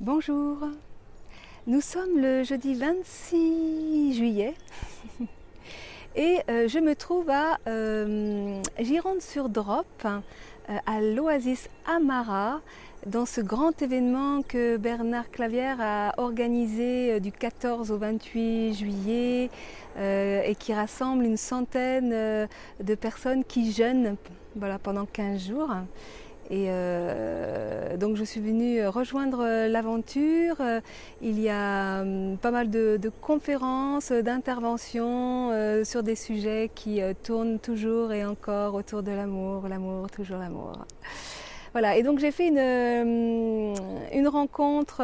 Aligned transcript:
Bonjour. 0.00 0.56
Nous 1.66 1.82
sommes 1.82 2.18
le 2.18 2.42
jeudi 2.42 2.72
26 2.72 4.14
juillet 4.14 4.54
et 6.16 6.38
euh, 6.48 6.68
je 6.68 6.78
me 6.78 6.94
trouve 6.94 7.28
à 7.28 7.58
euh, 7.68 8.62
Gironde-sur-Drop, 8.78 9.84
euh, 10.06 10.78
à 10.86 11.02
l'Oasis 11.02 11.68
Amara, 11.84 12.62
dans 13.04 13.26
ce 13.26 13.42
grand 13.42 13.82
événement 13.82 14.40
que 14.40 14.78
Bernard 14.78 15.30
Clavière 15.30 15.76
a 15.82 16.14
organisé 16.16 17.20
du 17.20 17.30
14 17.30 17.90
au 17.90 17.98
28 17.98 18.72
juillet 18.72 19.50
et 19.98 20.56
qui 20.58 20.72
rassemble 20.72 21.26
une 21.26 21.36
centaine 21.36 22.10
de 22.10 22.94
personnes 22.94 23.44
qui 23.44 23.70
jeûnent 23.70 24.16
pendant 24.82 25.04
15 25.04 25.48
jours. 25.48 25.74
Et 26.50 26.66
euh, 26.66 27.96
donc 27.96 28.16
je 28.16 28.24
suis 28.24 28.40
venue 28.40 28.84
rejoindre 28.88 29.44
euh, 29.44 29.68
l'aventure. 29.68 30.56
Euh, 30.58 30.80
il 31.22 31.38
y 31.38 31.48
a 31.48 32.00
hum, 32.00 32.38
pas 32.38 32.50
mal 32.50 32.70
de, 32.70 32.98
conférences, 33.20 34.10
d'interventions 34.10 35.52
sur 35.84 36.02
des 36.02 36.16
sujets 36.16 36.70
qui 36.74 37.00
tournent 37.22 37.60
toujours 37.60 38.12
et 38.12 38.24
encore 38.24 38.74
autour 38.74 39.02
de 39.04 39.12
l'amour, 39.12 39.68
l'amour, 39.68 40.10
toujours 40.10 40.38
l'amour. 40.38 40.72
Voilà, 41.72 41.96
et 41.96 42.02
donc 42.02 42.18
j'ai 42.18 42.32
fait 42.32 42.48
une, 42.48 43.76
hum, 44.18 44.26
rencontre 44.26 45.02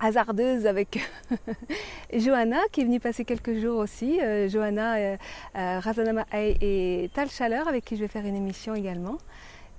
hasardeuse 0.00 0.66
avec 0.66 0.98
Johanna 2.12 2.58
qui 2.70 2.82
est 2.82 2.84
venue 2.84 3.00
passer 3.00 3.24
quelques 3.24 3.54
jours 3.54 3.78
aussi. 3.78 4.18
Johanna 4.48 5.16
Razanama 5.54 6.26
et 6.32 7.10
Tal 7.14 7.30
Chaleur 7.30 7.66
avec 7.66 7.84
qui 7.84 7.96
je 7.96 8.02
vais 8.02 8.08
faire 8.08 8.26
une 8.26 8.36
émission 8.36 8.74
également. 8.74 9.16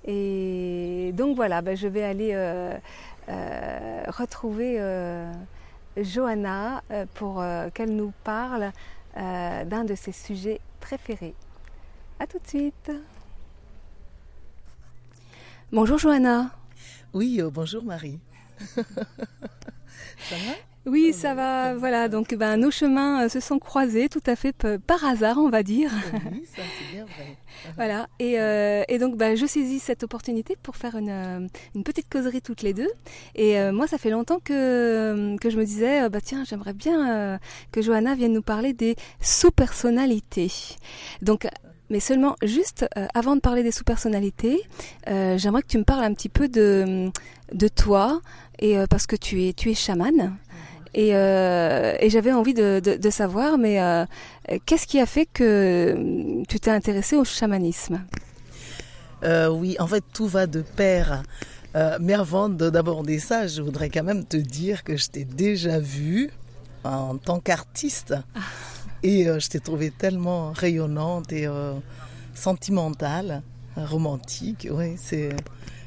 Et 0.06 1.12
donc 1.14 1.36
voilà, 1.36 1.62
ben, 1.62 1.76
je 1.76 1.88
vais 1.88 2.04
aller 2.04 2.30
euh, 2.32 2.76
euh, 3.28 4.04
retrouver 4.08 4.76
euh, 4.78 5.32
Johanna 5.96 6.82
pour 7.14 7.44
qu'elle 7.74 7.94
nous 7.94 8.12
parle 8.22 8.72
d'un 9.16 9.84
de 9.84 9.94
ses 9.94 10.12
sujets 10.12 10.60
préférés. 10.80 11.34
A 12.20 12.26
tout 12.26 12.38
de 12.38 12.46
suite. 12.46 12.92
Bonjour 15.72 15.98
Johanna. 15.98 16.50
Oui, 17.12 17.40
bonjour 17.50 17.82
Marie. 17.82 18.20
Ça 18.76 20.36
va? 20.36 20.75
Oui, 20.86 21.12
ça 21.12 21.34
va. 21.34 21.74
Voilà, 21.74 22.08
donc 22.08 22.32
ben, 22.34 22.56
nos 22.56 22.70
chemins 22.70 23.24
euh, 23.24 23.28
se 23.28 23.40
sont 23.40 23.58
croisés 23.58 24.08
tout 24.08 24.22
à 24.24 24.36
fait 24.36 24.54
par 24.86 25.04
hasard, 25.04 25.38
on 25.38 25.48
va 25.48 25.64
dire. 25.64 25.90
Oui, 26.30 26.46
ça 26.46 26.62
c'est 26.78 26.94
bien 26.94 27.04
vrai. 27.04 27.36
voilà, 27.74 28.06
et, 28.20 28.38
euh, 28.38 28.84
et 28.88 28.98
donc 28.98 29.16
ben, 29.16 29.36
je 29.36 29.46
saisis 29.46 29.80
cette 29.80 30.04
opportunité 30.04 30.56
pour 30.62 30.76
faire 30.76 30.94
une, 30.96 31.10
euh, 31.10 31.48
une 31.74 31.82
petite 31.82 32.08
causerie 32.08 32.40
toutes 32.40 32.62
les 32.62 32.72
deux. 32.72 32.88
Et 33.34 33.56
moi, 33.72 33.88
ça 33.88 33.98
fait 33.98 34.10
longtemps 34.10 34.38
que, 34.38 35.36
que 35.40 35.50
je 35.50 35.58
me 35.58 35.64
disais, 35.64 36.08
bah, 36.08 36.20
tiens, 36.22 36.44
j'aimerais 36.44 36.72
bien 36.72 37.38
que 37.72 37.82
Johanna 37.82 38.14
vienne 38.14 38.32
nous 38.32 38.42
parler 38.42 38.72
des 38.72 38.94
sous-personnalités. 39.20 40.52
Donc, 41.22 41.48
mais 41.90 42.00
seulement 42.00 42.36
juste 42.42 42.86
avant 43.14 43.34
de 43.34 43.40
parler 43.40 43.62
des 43.62 43.72
sous-personnalités, 43.72 44.62
j'aimerais 45.06 45.62
que 45.62 45.68
tu 45.68 45.78
me 45.78 45.84
parles 45.84 46.04
un 46.04 46.14
petit 46.14 46.28
peu 46.28 46.48
de, 46.48 47.10
de 47.52 47.68
toi, 47.68 48.20
et 48.58 48.76
parce 48.88 49.06
que 49.06 49.16
tu 49.16 49.44
es, 49.44 49.52
tu 49.52 49.70
es 49.70 49.74
chamane. 49.74 50.36
Euh, 50.96 51.96
et, 52.00 52.10
j'avais 52.10 52.32
envie 52.32 52.54
de, 52.54 53.10
savoir, 53.10 53.58
mais 53.58 53.80
euh, 53.80 54.04
qu'est-ce 54.64 54.86
qui 54.86 55.00
a 55.00 55.06
fait 55.06 55.26
que 55.26 56.42
tu 56.48 56.60
t'es 56.60 56.70
intéressé 56.70 57.16
au 57.16 57.24
chamanisme? 57.24 58.02
Euh, 59.24 59.48
Oui, 59.48 59.76
en 59.78 59.86
fait, 59.86 60.04
tout 60.12 60.26
va 60.26 60.46
de 60.46 60.62
pair. 60.62 61.22
mais 62.00 62.14
avant 62.14 62.48
d'aborder 62.48 63.18
ça, 63.18 63.46
je 63.46 63.60
voudrais 63.62 63.90
quand 63.90 64.04
même 64.04 64.24
te 64.24 64.36
dire 64.36 64.82
que 64.84 64.96
je 64.96 65.08
t'ai 65.08 65.24
déjà 65.24 65.78
vu 65.78 66.30
en 66.84 67.16
tant 67.16 67.40
qu'artiste. 67.40 68.14
Ah. 68.34 68.40
Et 69.02 69.24
je 69.26 69.48
t'ai 69.48 69.60
trouvé 69.60 69.90
tellement 69.90 70.52
rayonnante 70.52 71.32
et 71.32 71.46
sentimentale, 72.34 73.42
romantique. 73.76 74.68
Oui, 74.70 74.94
c'est. 74.96 75.30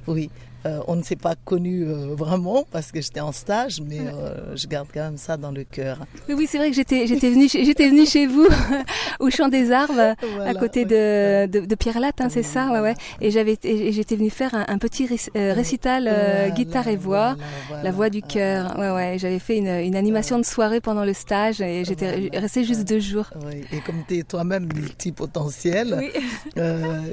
Oui, 0.07 0.29
euh, 0.65 0.81
on 0.87 0.97
ne 0.97 1.03
s'est 1.03 1.15
pas 1.15 1.35
connu 1.45 1.85
euh, 1.85 2.13
vraiment 2.15 2.65
parce 2.69 2.91
que 2.91 2.99
j'étais 2.99 3.21
en 3.21 3.31
stage, 3.31 3.79
mais 3.81 3.99
euh, 3.99 4.57
je 4.57 4.67
garde 4.67 4.89
quand 4.93 4.99
même 4.99 5.17
ça 5.17 5.37
dans 5.37 5.51
le 5.51 5.63
cœur. 5.63 5.99
Oui, 6.27 6.35
oui 6.37 6.47
c'est 6.49 6.57
vrai 6.57 6.69
que 6.69 6.75
j'étais 6.75 7.05
venue 7.05 7.47
j'étais 7.47 7.87
venue 7.89 8.05
chez 8.05 8.27
vous 8.27 8.45
au 9.21 9.29
champ 9.29 9.47
des 9.47 9.71
arbres 9.71 10.15
à 10.45 10.53
côté 10.55 10.83
de, 10.83 11.45
de, 11.45 11.75
Pierre 11.75 12.01
Latte, 12.01 12.19
hein, 12.19 12.27
c'est 12.29 12.43
ça, 12.43 12.71
ouais, 12.71 12.81
ouais. 12.81 12.95
Et 13.21 13.31
j'avais 13.31 13.57
j'étais 13.63 14.17
venue 14.17 14.29
faire 14.29 14.53
un, 14.53 14.77
petit 14.77 15.07
récital 15.35 16.51
guitare 16.53 16.89
et 16.89 16.97
voix, 16.97 17.37
la 17.83 17.91
voix 17.91 18.09
du 18.09 18.21
cœur. 18.21 18.77
Ouais, 18.77 18.91
ouais. 18.91 19.17
J'avais 19.17 19.39
fait 19.39 19.57
une, 19.57 19.67
une, 19.67 19.95
animation 19.95 20.39
de 20.39 20.45
soirée 20.45 20.81
pendant 20.81 21.05
le 21.05 21.13
stage 21.13 21.61
et 21.61 21.85
j'étais 21.85 22.29
restée 22.33 22.65
juste 22.65 22.87
deux 22.87 22.99
jours. 22.99 23.29
Oui. 23.45 23.61
Et 23.71 23.79
comme 23.79 24.03
tu 24.07 24.17
es 24.17 24.23
toi-même 24.23 24.67
multipotentiel, 24.73 25.95
oui. 25.97 26.11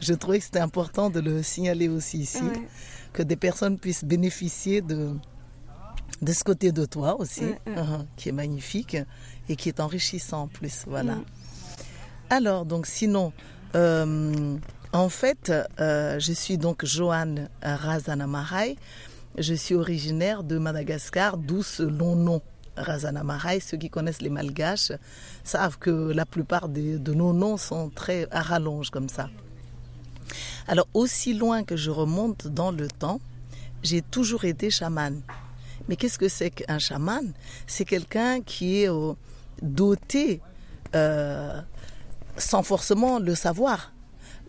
je 0.02 0.14
trouvais 0.14 0.38
que 0.38 0.44
c'était 0.44 0.58
important 0.58 1.10
de 1.10 1.20
le 1.20 1.42
signaler 1.42 1.88
aussi 1.88 2.18
ici 2.18 2.42
que 3.16 3.22
des 3.22 3.36
personnes 3.36 3.78
puissent 3.78 4.04
bénéficier 4.04 4.82
de, 4.82 5.12
de 6.20 6.32
ce 6.32 6.44
côté 6.44 6.70
de 6.70 6.84
toi 6.84 7.18
aussi, 7.18 7.46
uh-huh, 7.66 8.04
qui 8.16 8.28
est 8.28 8.32
magnifique 8.32 8.98
et 9.48 9.56
qui 9.56 9.70
est 9.70 9.80
enrichissant 9.80 10.42
en 10.42 10.48
plus. 10.48 10.84
Voilà. 10.86 11.14
Mm. 11.14 11.24
Alors, 12.28 12.66
donc, 12.66 12.86
sinon, 12.86 13.32
euh, 13.74 14.58
en 14.92 15.08
fait, 15.08 15.50
euh, 15.80 16.18
je 16.18 16.32
suis 16.32 16.58
donc 16.58 16.84
Joanne 16.84 17.48
Razanamarai. 17.62 18.76
Je 19.38 19.54
suis 19.54 19.74
originaire 19.74 20.42
de 20.44 20.58
Madagascar, 20.58 21.38
d'où 21.38 21.62
ce 21.62 21.82
long 21.82 22.16
nom. 22.16 22.42
Razanamarai, 22.76 23.60
ceux 23.60 23.78
qui 23.78 23.88
connaissent 23.88 24.20
les 24.20 24.28
malgaches 24.28 24.92
savent 25.42 25.78
que 25.78 26.12
la 26.12 26.26
plupart 26.26 26.68
de 26.68 27.14
nos 27.14 27.32
noms 27.32 27.56
sont 27.56 27.88
très 27.88 28.28
à 28.30 28.42
rallonge 28.42 28.90
comme 28.90 29.08
ça. 29.08 29.30
Alors 30.66 30.88
aussi 30.94 31.34
loin 31.34 31.64
que 31.64 31.76
je 31.76 31.90
remonte 31.90 32.46
dans 32.46 32.70
le 32.70 32.88
temps, 32.88 33.20
j'ai 33.82 34.02
toujours 34.02 34.44
été 34.44 34.70
chaman. 34.70 35.22
Mais 35.88 35.96
qu'est-ce 35.96 36.18
que 36.18 36.28
c'est 36.28 36.50
qu'un 36.50 36.78
chaman? 36.78 37.32
C'est 37.66 37.84
quelqu'un 37.84 38.40
qui 38.40 38.82
est 38.82 38.90
euh, 38.90 39.12
doté, 39.62 40.40
euh, 40.94 41.60
sans 42.36 42.62
forcément 42.62 43.18
le 43.18 43.34
savoir, 43.34 43.92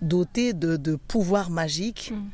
doté 0.02 0.54
de, 0.54 0.78
de 0.78 0.96
pouvoirs 0.96 1.50
magiques, 1.50 2.12
mm. 2.12 2.30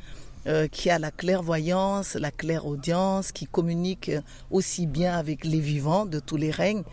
euh, 0.46 0.68
qui 0.68 0.88
a 0.90 0.98
la 0.98 1.10
clairvoyance, 1.10 2.14
la 2.14 2.30
clairaudience, 2.30 3.32
qui 3.32 3.46
communique 3.46 4.10
aussi 4.50 4.86
bien 4.86 5.18
avec 5.18 5.44
les 5.44 5.60
vivants 5.60 6.06
de 6.06 6.18
tous 6.18 6.36
les 6.36 6.50
règnes 6.50 6.84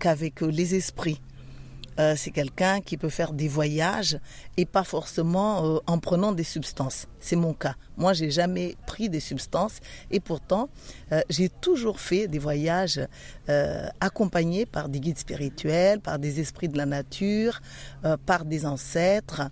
qu'avec 0.00 0.40
les 0.40 0.74
esprits. 0.74 1.20
Euh, 2.00 2.14
c'est 2.16 2.30
quelqu'un 2.30 2.80
qui 2.80 2.96
peut 2.96 3.10
faire 3.10 3.32
des 3.32 3.48
voyages 3.48 4.18
et 4.56 4.64
pas 4.64 4.84
forcément 4.84 5.76
euh, 5.76 5.78
en 5.86 5.98
prenant 5.98 6.32
des 6.32 6.44
substances. 6.44 7.06
C'est 7.18 7.36
mon 7.36 7.52
cas. 7.52 7.74
Moi, 7.98 8.14
j'ai 8.14 8.30
jamais 8.30 8.74
pris 8.86 9.10
des 9.10 9.20
substances 9.20 9.80
et 10.10 10.18
pourtant, 10.18 10.70
euh, 11.12 11.20
j'ai 11.28 11.50
toujours 11.50 12.00
fait 12.00 12.26
des 12.26 12.38
voyages 12.38 13.00
accompagnés 14.00 14.64
par 14.64 14.88
des 14.88 15.00
guides 15.00 15.18
spirituels, 15.18 16.00
par 16.00 16.20
des 16.20 16.38
esprits 16.38 16.68
de 16.68 16.76
la 16.76 16.86
nature, 16.86 17.60
par 18.26 18.44
des 18.44 18.64
ancêtres. 18.64 19.42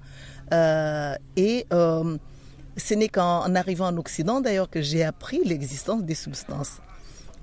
et 0.52 1.66
ce 1.70 2.94
n'est 2.94 3.08
qu'en 3.08 3.52
arrivant 3.56 3.88
en 3.88 3.96
Occident, 3.96 4.40
d'ailleurs, 4.40 4.70
que 4.70 4.82
j'ai 4.82 5.02
appris 5.02 5.40
l'existence 5.44 6.04
des 6.04 6.14
substances. 6.14 6.78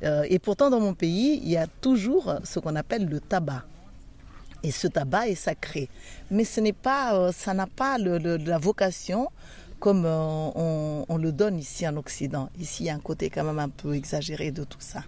et 0.02 0.40
pourtant, 0.40 0.70
dans 0.70 0.80
mon 0.80 0.94
pays, 0.94 1.42
il 1.44 1.50
y 1.50 1.58
a 1.58 1.68
toujours 1.68 2.36
ce 2.46 2.60
qu'on 2.60 2.78
appelle 2.78 3.06
le 3.06 3.20
tabac. 3.20 3.66
Et 4.66 4.72
ce 4.72 4.88
tabac 4.88 5.28
est 5.28 5.36
sacré. 5.36 5.90
Mais 6.32 6.44
ce 6.44 6.60
n'est 6.60 6.74
pas, 6.74 7.16
euh, 7.16 7.32
ça 7.32 7.54
n'a 7.54 7.68
pas 7.68 8.00
la 8.00 8.58
vocation 8.58 9.30
comme 9.80 10.06
euh, 10.08 11.04
on, 11.08 11.18
le 11.18 11.32
donne 11.32 11.60
ici 11.60 11.88
en 11.88 11.96
Occident. 11.98 12.50
Ici, 12.60 12.84
il 12.84 12.86
y 12.88 12.90
a 12.90 12.96
un 12.96 13.00
côté 13.00 13.30
quand 13.30 13.44
même 13.44 13.60
un 13.60 13.70
peu 13.70 13.94
exagéré 13.94 14.50
de 14.50 14.64
tout 14.64 14.80
ça. 14.80 15.04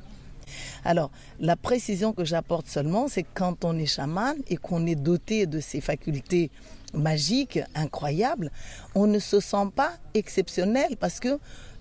Alors, 0.86 1.10
la 1.40 1.56
précision 1.56 2.14
que 2.14 2.24
j'apporte 2.24 2.68
seulement, 2.68 3.08
c'est 3.08 3.24
quand 3.24 3.66
on 3.66 3.76
est 3.80 3.88
chaman 3.88 4.36
et 4.48 4.58
qu'on 4.58 4.86
est 4.86 4.94
doté 4.96 5.48
de 5.48 5.60
ces 5.60 5.82
facultés 5.82 6.52
magiques, 6.94 7.60
incroyables, 7.74 8.52
on 8.94 9.08
ne 9.08 9.18
se 9.18 9.40
sent 9.40 9.72
pas 9.76 9.94
exceptionnel 10.14 10.98
parce 11.00 11.20
que 11.20 11.40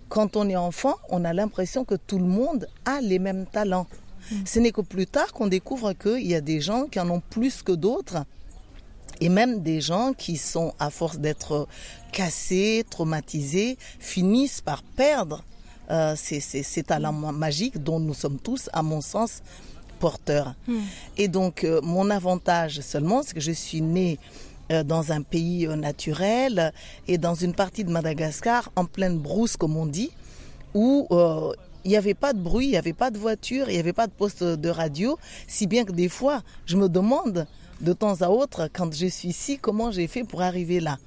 quand 0.08 0.34
on 0.36 0.48
est 0.48 0.56
enfant, 0.56 0.94
on 1.10 1.26
a 1.26 1.34
l'impression 1.34 1.84
que 1.84 1.96
tout 1.96 2.18
le 2.18 2.24
monde 2.24 2.68
a 2.86 3.02
les 3.02 3.18
mêmes 3.18 3.44
talents. 3.44 3.86
Ce 4.44 4.58
n'est 4.58 4.72
que 4.72 4.80
plus 4.80 5.06
tard 5.06 5.32
qu'on 5.32 5.46
découvre 5.46 5.92
qu'il 5.92 6.26
y 6.26 6.34
a 6.34 6.40
des 6.40 6.60
gens 6.60 6.86
qui 6.86 7.00
en 7.00 7.10
ont 7.10 7.22
plus 7.30 7.62
que 7.62 7.72
d'autres. 7.72 8.24
Et 9.20 9.28
même 9.28 9.62
des 9.62 9.80
gens 9.80 10.12
qui 10.12 10.36
sont, 10.36 10.74
à 10.78 10.90
force 10.90 11.18
d'être 11.18 11.68
cassés, 12.12 12.84
traumatisés, 12.90 13.78
finissent 13.98 14.60
par 14.60 14.82
perdre 14.82 15.42
euh, 15.90 16.14
ces, 16.16 16.82
talents 16.82 17.12
magiques 17.12 17.82
dont 17.82 18.00
nous 18.00 18.14
sommes 18.14 18.38
tous, 18.38 18.68
à 18.72 18.82
mon 18.82 19.00
sens, 19.00 19.42
porteurs. 20.00 20.54
Hmm. 20.66 20.80
Et 21.16 21.28
donc, 21.28 21.64
euh, 21.64 21.80
mon 21.82 22.10
avantage 22.10 22.80
seulement, 22.80 23.22
c'est 23.22 23.34
que 23.34 23.40
je 23.40 23.52
suis 23.52 23.80
née 23.80 24.18
euh, 24.72 24.82
dans 24.82 25.12
un 25.12 25.22
pays 25.22 25.66
naturel 25.68 26.72
et 27.06 27.18
dans 27.18 27.34
une 27.34 27.54
partie 27.54 27.84
de 27.84 27.90
Madagascar 27.90 28.70
en 28.76 28.84
pleine 28.84 29.18
brousse, 29.18 29.56
comme 29.56 29.76
on 29.76 29.86
dit, 29.86 30.10
où 30.74 31.08
il 31.86 31.90
n'y 31.90 31.96
avait 31.96 32.14
pas 32.14 32.32
de 32.32 32.40
bruit, 32.40 32.66
il 32.66 32.70
n'y 32.70 32.76
avait 32.76 32.92
pas 32.92 33.12
de 33.12 33.18
voiture, 33.18 33.68
il 33.68 33.74
n'y 33.74 33.78
avait 33.78 33.92
pas 33.92 34.08
de 34.08 34.12
poste 34.12 34.42
de 34.42 34.68
radio, 34.68 35.16
si 35.46 35.68
bien 35.68 35.84
que 35.84 35.92
des 35.92 36.08
fois, 36.08 36.42
je 36.66 36.76
me 36.76 36.88
demande 36.88 37.46
de 37.80 37.92
temps 37.92 38.22
à 38.22 38.28
autre, 38.28 38.68
quand 38.72 38.92
je 38.92 39.06
suis 39.06 39.28
ici, 39.28 39.56
comment 39.56 39.92
j'ai 39.92 40.08
fait 40.08 40.24
pour 40.24 40.42
arriver 40.42 40.80
là. 40.80 40.98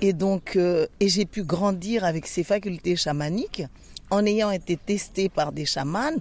Et 0.00 0.14
donc, 0.14 0.56
euh, 0.56 0.86
et 0.98 1.10
j'ai 1.10 1.26
pu 1.26 1.44
grandir 1.44 2.06
avec 2.06 2.26
ces 2.26 2.42
facultés 2.42 2.96
chamaniques 2.96 3.64
en 4.10 4.24
ayant 4.24 4.50
été 4.50 4.78
testé 4.78 5.28
par 5.28 5.52
des 5.52 5.66
chamans 5.66 6.16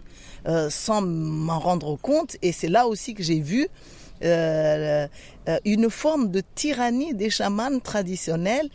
euh, 0.47 0.69
sans 0.69 1.01
m'en 1.01 1.59
rendre 1.59 1.95
compte. 1.95 2.35
Et 2.41 2.51
c'est 2.51 2.67
là 2.67 2.87
aussi 2.87 3.13
que 3.13 3.23
j'ai 3.23 3.39
vu 3.39 3.69
euh, 4.21 5.07
une 5.63 5.89
forme 5.89 6.29
de 6.29 6.43
tyrannie 6.55 7.13
des 7.13 7.29
chamans 7.29 7.79
traditionnels 7.79 8.69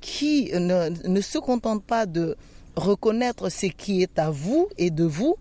qui 0.00 0.50
ne, 0.52 1.20
se 1.20 1.38
contentent 1.38 1.84
pas 1.84 2.04
de 2.04 2.36
reconnaître 2.76 3.48
ce 3.50 3.66
qui 3.66 4.02
est 4.02 4.18
à 4.18 4.30
vous 4.30 4.68
et 4.78 4.90
de 4.90 5.04
vous, 5.04 5.36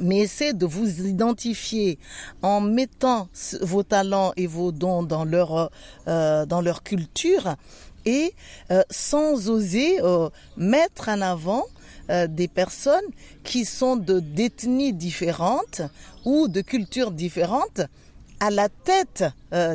mais 0.00 0.18
essaie 0.18 0.52
de 0.52 0.66
vous 0.66 1.06
identifier 1.06 1.98
en 2.42 2.60
mettant 2.60 3.28
vos 3.62 3.82
talents 3.82 4.32
et 4.36 4.46
vos 4.46 4.72
dons 4.72 5.02
dans 5.02 5.24
leur, 5.24 5.70
euh, 6.08 6.46
dans 6.46 6.60
leur 6.60 6.82
culture 6.82 7.56
et 8.04 8.34
euh, 8.70 8.82
sans 8.90 9.48
oser 9.48 10.00
euh, 10.02 10.28
mettre 10.56 11.08
en 11.08 11.20
avant 11.20 11.64
des 12.28 12.46
personnes 12.46 13.04
qui 13.42 13.64
sont 13.64 13.96
de 13.96 14.20
d'ethnies 14.20 14.92
différentes 14.92 15.82
ou 16.24 16.46
de 16.46 16.60
cultures 16.60 17.10
différentes 17.10 17.80
à 18.40 18.50
la 18.50 18.68
tête 18.68 19.24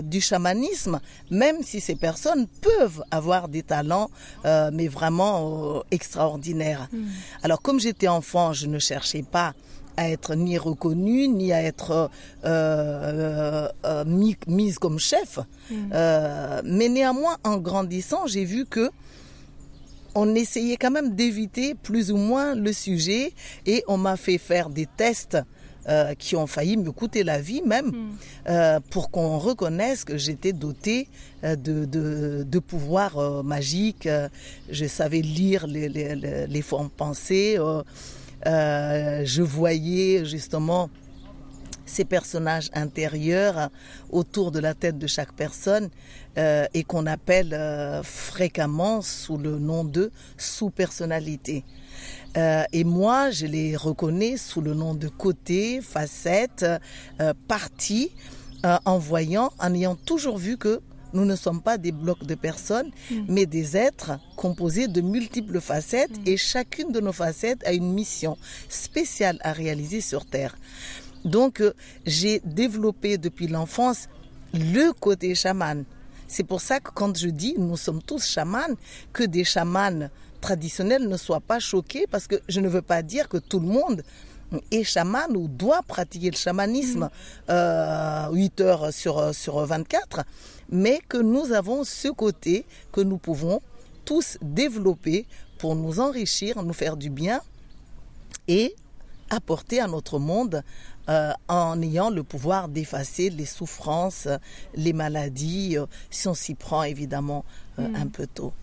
du 0.04 0.22
chamanisme, 0.22 1.00
même 1.32 1.64
si 1.64 1.82
ces 1.82 1.96
personnes 1.96 2.48
peuvent 2.48 3.04
avoir 3.10 3.48
des 3.48 3.64
talents, 3.64 4.10
mais 4.46 4.88
vraiment 4.88 5.84
extraordinaires. 5.90 6.88
Mm. 6.92 7.06
Alors 7.44 7.62
comme 7.62 7.80
j'étais 7.80 8.08
enfant, 8.08 8.54
je 8.54 8.68
ne 8.68 8.78
cherchais 8.78 9.24
pas 9.24 9.54
à 9.98 10.10
être 10.10 10.36
ni 10.36 10.58
reconnue, 10.58 11.28
ni 11.28 11.52
à 11.54 11.62
être 11.62 11.92
euh, 11.92 12.08
euh, 12.46 13.68
euh 13.86 14.36
mise 14.48 14.80
comme 14.80 15.00
chef. 15.00 15.40
Mm. 15.70 15.76
Euh, 15.94 16.62
mais 16.64 16.90
néanmoins, 16.90 17.38
en 17.44 17.58
grandissant, 17.58 18.28
j'ai 18.28 18.46
vu 18.46 18.66
que 18.66 18.90
on 20.14 20.36
essayait 20.36 20.76
quand 20.76 20.92
même 20.92 21.16
d'éviter 21.16 21.74
plus 21.74 22.12
ou 22.12 22.18
moins 22.18 22.54
le 22.54 22.74
sujet 22.74 23.32
et 23.66 23.84
on 23.88 23.98
m'a 23.98 24.18
fait 24.18 24.38
faire 24.38 24.70
des 24.70 24.86
tests 24.86 25.38
euh, 25.90 26.14
qui 26.16 26.36
ont 26.36 26.48
failli 26.48 26.78
me 26.78 26.92
coûter 26.92 27.24
la 27.24 27.40
vie 27.40 27.62
même, 27.62 27.88
mm. 27.88 28.10
euh, 28.50 28.80
pour 28.90 29.12
qu'on 29.12 29.38
reconnaisse 29.38 30.04
que 30.04 30.18
j'étais 30.18 30.54
dotée 30.54 31.08
de, 31.44 31.86
de, 31.86 32.44
de 32.48 32.60
pouvoirs 32.60 33.44
magiques. 33.44 34.08
je 34.70 34.86
savais 34.86 35.22
lire 35.22 35.66
les, 35.66 35.90
les, 35.90 36.46
les 36.48 36.62
formes 36.62 36.90
pensées. 36.90 37.58
Euh, 38.48 39.22
je 39.24 39.44
voyais 39.44 40.26
justement 40.26 40.90
ces 41.86 42.06
personnages 42.06 42.70
intérieurs 42.74 43.70
autour 44.10 44.52
de 44.52 44.60
la 44.60 44.74
tête 44.74 44.98
de 44.98 45.08
chaque 45.08 45.34
personne 45.34 45.90
euh, 46.38 46.66
et 46.74 46.84
qu'on 46.84 47.06
appelle 47.06 47.54
euh, 47.54 48.02
fréquemment 48.04 49.02
sous 49.02 49.38
le 49.38 49.60
nom 49.60 49.84
de 49.84 50.12
sous-personnalité. 50.38 51.64
Et 52.36 52.84
moi, 52.84 53.32
je 53.32 53.46
les 53.46 53.76
reconnais 53.76 54.38
sous 54.38 54.62
le 54.62 54.74
nom 54.74 54.96
de 54.96 55.08
côté, 55.08 55.82
facette, 55.82 56.66
partie, 57.48 58.12
en 58.64 58.98
voyant, 58.98 59.52
en 59.60 59.74
ayant 59.74 59.96
toujours 59.96 60.38
vu 60.38 60.58
que 60.58 60.82
nous 61.14 61.26
ne 61.26 61.36
sommes 61.36 61.62
pas 61.62 61.78
des 61.78 61.92
blocs 61.92 62.26
de 62.26 62.36
personnes, 62.36 62.92
mm. 63.10 63.16
mais 63.28 63.46
des 63.46 63.78
êtres 63.78 64.12
composés 64.36 64.88
de 64.88 65.02
multiples 65.02 65.60
facettes 65.60 66.18
mm. 66.20 66.28
et 66.28 66.38
chacune 66.38 66.92
de 66.92 67.00
nos 67.00 67.12
facettes 67.14 67.66
a 67.66 67.74
une 67.74 67.94
mission 67.94 68.38
spéciale 68.70 69.38
à 69.42 69.52
réaliser 69.54 70.02
sur 70.02 70.26
Terre. 70.26 70.58
Donc, 71.26 71.62
euh, 71.62 71.74
j'ai 72.06 72.42
développé 72.46 73.18
depuis 73.18 73.48
l'enfance 73.48 74.08
le 74.54 74.92
côté 74.94 75.36
chaman. 75.36 75.84
C'est 76.28 76.44
pour 76.44 76.62
ça 76.62 76.80
que 76.80 76.92
quand 76.94 77.18
je 77.18 77.28
dis 77.28 77.56
nous 77.58 77.78
sommes 77.78 78.02
tous 78.02 78.26
chamans, 78.26 78.76
que 79.12 79.24
des 79.24 79.44
chamans 79.44 80.10
traditionnels 80.42 81.08
ne 81.08 81.18
soient 81.18 81.40
pas 81.40 81.60
choqués 81.60 82.06
parce 82.10 82.28
que 82.28 82.36
je 82.50 82.60
ne 82.60 82.68
veux 82.68 82.82
pas 82.82 83.02
dire 83.04 83.30
que 83.30 83.38
tout 83.38 83.60
le 83.60 83.68
monde 83.68 84.04
est 84.72 84.84
chaman 84.84 85.38
ou 85.38 85.48
doit 85.48 85.82
pratiquer 85.84 86.30
le 86.32 86.36
chamanisme 86.36 87.06
mm. 87.06 87.52
euh, 87.52 88.32
8 88.32 88.62
heures 88.62 88.94
sur, 88.94 89.34
sur 89.34 89.66
24 89.66 90.22
mais 90.72 91.00
que 91.08 91.18
nous 91.18 91.52
avons 91.52 91.84
ce 91.84 92.08
côté 92.08 92.66
que 92.92 93.02
nous 93.02 93.18
pouvons 93.18 93.62
tous 94.06 94.38
développer 94.42 95.28
pour 95.58 95.76
nous 95.76 96.00
enrichir, 96.00 96.64
nous 96.64 96.74
faire 96.74 96.98
du 96.98 97.10
bien 97.10 97.42
et 98.48 98.74
apporter 99.30 99.80
à 99.80 99.88
notre 99.88 100.18
monde 100.18 100.64
euh, 101.10 101.32
en 101.48 101.82
ayant 101.82 102.10
le 102.10 102.24
pouvoir 102.24 102.68
d'effacer 102.68 103.30
les 103.30 103.46
souffrances, 103.46 104.28
les 104.76 104.94
maladies, 104.94 105.78
euh, 105.78 105.86
si 106.10 106.28
on 106.28 106.34
s'y 106.34 106.56
prend 106.56 106.84
évidemment 106.84 107.44
euh, 107.80 107.88
mm. 107.88 107.96
un 107.96 108.08
peu 108.08 108.28
tôt. 108.28 108.54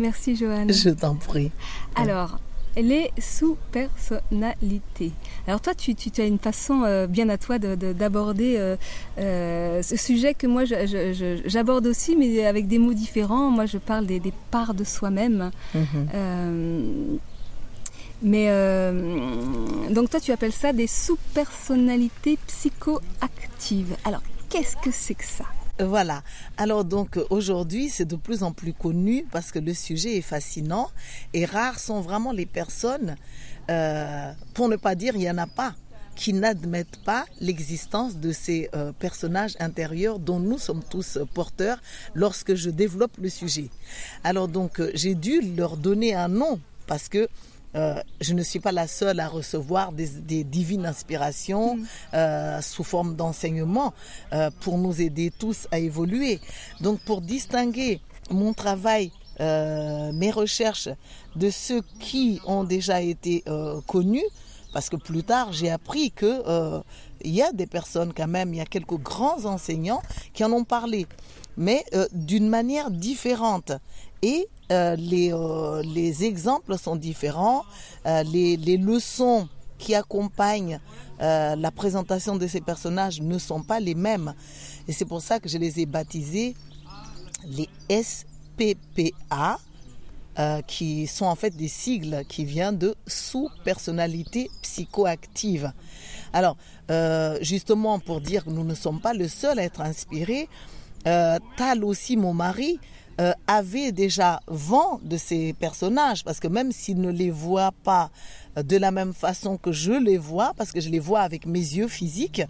Merci 0.00 0.34
Joanne. 0.34 0.72
Je 0.72 0.88
t'en 0.90 1.14
prie. 1.14 1.50
Alors, 1.94 2.38
les 2.76 3.10
sous-personnalités. 3.18 5.12
Alors 5.46 5.60
toi, 5.60 5.74
tu, 5.74 5.94
as 6.18 6.24
une 6.24 6.38
façon 6.38 6.84
euh, 6.84 7.06
bien 7.06 7.28
à 7.28 7.36
toi 7.36 7.58
d'aborder 7.58 8.56
euh, 8.56 8.76
euh, 9.18 9.82
ce 9.82 9.96
sujet 9.96 10.32
que 10.34 10.46
moi 10.46 10.64
j'aborde 10.64 11.86
aussi, 11.86 12.16
mais 12.16 12.46
avec 12.46 12.66
des 12.66 12.78
mots 12.78 12.94
différents. 12.94 13.50
Moi, 13.50 13.66
je 13.66 13.76
parle 13.76 14.06
des, 14.06 14.22
parts 14.50 14.72
de 14.74 14.84
soi-même. 14.84 15.50
Mhm. 15.74 17.18
mais 18.22 18.46
donc 19.90 20.08
toi, 20.10 20.20
tu 20.20 20.32
appelles 20.32 20.52
ça 20.52 20.72
des 20.72 20.86
sous-personnalités 20.86 22.38
psychoactives. 22.46 23.96
Alors, 24.04 24.22
qu'est-ce 24.48 24.76
que 24.76 24.90
c'est 24.90 25.14
que 25.14 25.26
ça? 25.26 25.44
Voilà. 25.84 26.22
Alors 26.56 26.84
donc 26.84 27.18
aujourd'hui, 27.30 27.88
c'est 27.88 28.04
de 28.04 28.16
plus 28.16 28.42
en 28.42 28.52
plus 28.52 28.72
connu 28.72 29.26
parce 29.30 29.52
que 29.52 29.58
le 29.58 29.74
sujet 29.74 30.16
est 30.16 30.22
fascinant 30.22 30.90
et 31.32 31.44
rares 31.44 31.78
sont 31.78 32.00
vraiment 32.00 32.32
les 32.32 32.46
personnes, 32.46 33.16
euh, 33.70 34.32
pour 34.54 34.68
ne 34.68 34.76
pas 34.76 34.94
dire 34.94 35.14
il 35.14 35.20
n'y 35.20 35.30
en 35.30 35.38
a 35.38 35.46
pas, 35.46 35.74
qui 36.16 36.32
n'admettent 36.32 37.02
pas 37.04 37.24
l'existence 37.40 38.16
de 38.16 38.32
ces 38.32 38.68
euh, 38.74 38.92
personnages 38.92 39.56
intérieurs 39.60 40.18
dont 40.18 40.38
nous 40.40 40.58
sommes 40.58 40.82
tous 40.88 41.18
porteurs 41.34 41.80
lorsque 42.14 42.54
je 42.54 42.70
développe 42.70 43.16
le 43.18 43.28
sujet. 43.28 43.70
Alors 44.24 44.48
donc 44.48 44.80
euh, 44.80 44.90
j'ai 44.94 45.14
dû 45.14 45.40
leur 45.56 45.76
donner 45.76 46.14
un 46.14 46.28
nom 46.28 46.60
parce 46.86 47.08
que 47.08 47.28
euh, 47.76 48.02
je 48.20 48.34
ne 48.34 48.42
suis 48.42 48.58
pas 48.58 48.72
la 48.72 48.88
seule 48.88 49.20
à 49.20 49.28
recevoir 49.28 49.92
des, 49.92 50.44
divines 50.44 50.86
inspirations 50.86 51.76
mm. 51.76 51.86
euh, 52.14 52.60
sous 52.60 52.84
forme 52.84 53.14
d'enseignement 53.14 53.94
euh, 54.32 54.50
pour 54.60 54.78
nous 54.78 55.00
aider 55.00 55.32
tous 55.36 55.68
à 55.70 55.78
évoluer. 55.78 56.40
Donc 56.80 57.00
pour 57.00 57.20
distinguer 57.20 58.00
mon 58.30 58.52
travail, 58.52 59.12
mes 59.40 60.30
recherches 60.30 60.90
de 61.34 61.48
ceux 61.48 61.80
qui 61.98 62.42
ont 62.46 62.62
déjà 62.62 63.00
été 63.00 63.42
connus, 63.86 64.26
parce 64.74 64.90
que 64.90 64.96
plus 64.96 65.22
tard 65.24 65.50
j'ai 65.50 65.70
appris 65.70 66.10
que 66.10 66.82
il 67.22 67.30
y 67.30 67.40
a 67.40 67.50
des 67.50 67.66
personnes 67.66 68.12
quand 68.14 68.28
même, 68.28 68.52
il 68.52 68.58
y 68.58 68.60
a 68.60 68.66
quelques 68.66 68.98
grands 68.98 69.46
enseignants 69.46 70.02
qui 70.34 70.44
en 70.44 70.52
ont 70.52 70.64
parlé, 70.64 71.06
mais 71.56 71.82
d'une 72.12 72.50
manière 72.50 72.90
différente. 72.90 73.72
Et 74.22 74.48
euh, 74.70 74.96
les, 74.96 75.32
euh, 75.32 75.82
les, 75.82 76.24
exemples 76.24 76.78
sont 76.78 76.96
différents, 76.96 77.64
euh, 78.06 78.22
les, 78.22 78.56
les, 78.56 78.76
leçons 78.76 79.48
qui 79.78 79.94
accompagnent 79.94 80.78
la 81.18 81.70
présentation 81.70 82.36
de 82.36 82.46
ces 82.46 82.62
personnages 82.62 83.20
ne 83.20 83.38
sont 83.38 83.62
pas 83.62 83.78
les 83.78 83.94
mêmes. 83.94 84.34
Et 84.88 84.92
c'est 84.92 85.04
pour 85.04 85.20
ça 85.20 85.38
que 85.38 85.50
je 85.50 85.58
les 85.58 85.80
ai 85.80 85.84
baptisés 85.84 86.54
les 87.44 87.68
SPPA, 87.90 89.58
qui 90.66 91.06
sont 91.06 91.26
en 91.26 91.34
fait 91.34 91.54
des 91.54 91.68
sigles 91.68 92.24
qui 92.26 92.46
viennent 92.46 92.78
de 92.78 92.94
sous-personnalité 93.06 94.50
psychoactive. 94.62 95.74
Alors, 96.32 96.56
justement, 97.42 97.98
pour 97.98 98.22
dire 98.22 98.46
que 98.46 98.50
nous 98.50 98.64
ne 98.64 98.74
sommes 98.74 99.00
pas 99.00 99.12
le 99.12 99.28
seul 99.28 99.58
à 99.58 99.64
être 99.64 99.82
inspirés, 99.82 100.48
Tal 101.04 101.84
aussi, 101.84 102.16
mon 102.16 102.32
mari, 102.32 102.78
euh, 103.20 103.34
avait 103.46 103.92
déjà 103.92 104.40
vent 104.46 104.98
de 105.02 105.18
ces 105.18 105.52
personnages, 105.52 106.24
parce 106.24 106.40
que 106.40 106.48
même 106.48 106.72
s'il 106.72 107.02
ne 107.02 107.10
les 107.10 107.30
voit 107.30 107.72
pas 107.84 108.10
euh, 108.56 108.62
de 108.62 108.78
la 108.78 108.92
même 108.92 109.12
façon 109.12 109.58
que 109.58 109.72
je 109.72 109.92
les 109.92 110.16
vois, 110.16 110.54
parce 110.56 110.72
que 110.72 110.80
je 110.80 110.88
les 110.88 111.00
vois 111.00 111.20
avec 111.20 111.44
mes 111.44 111.58
yeux 111.58 111.88
physiques, 111.88 112.40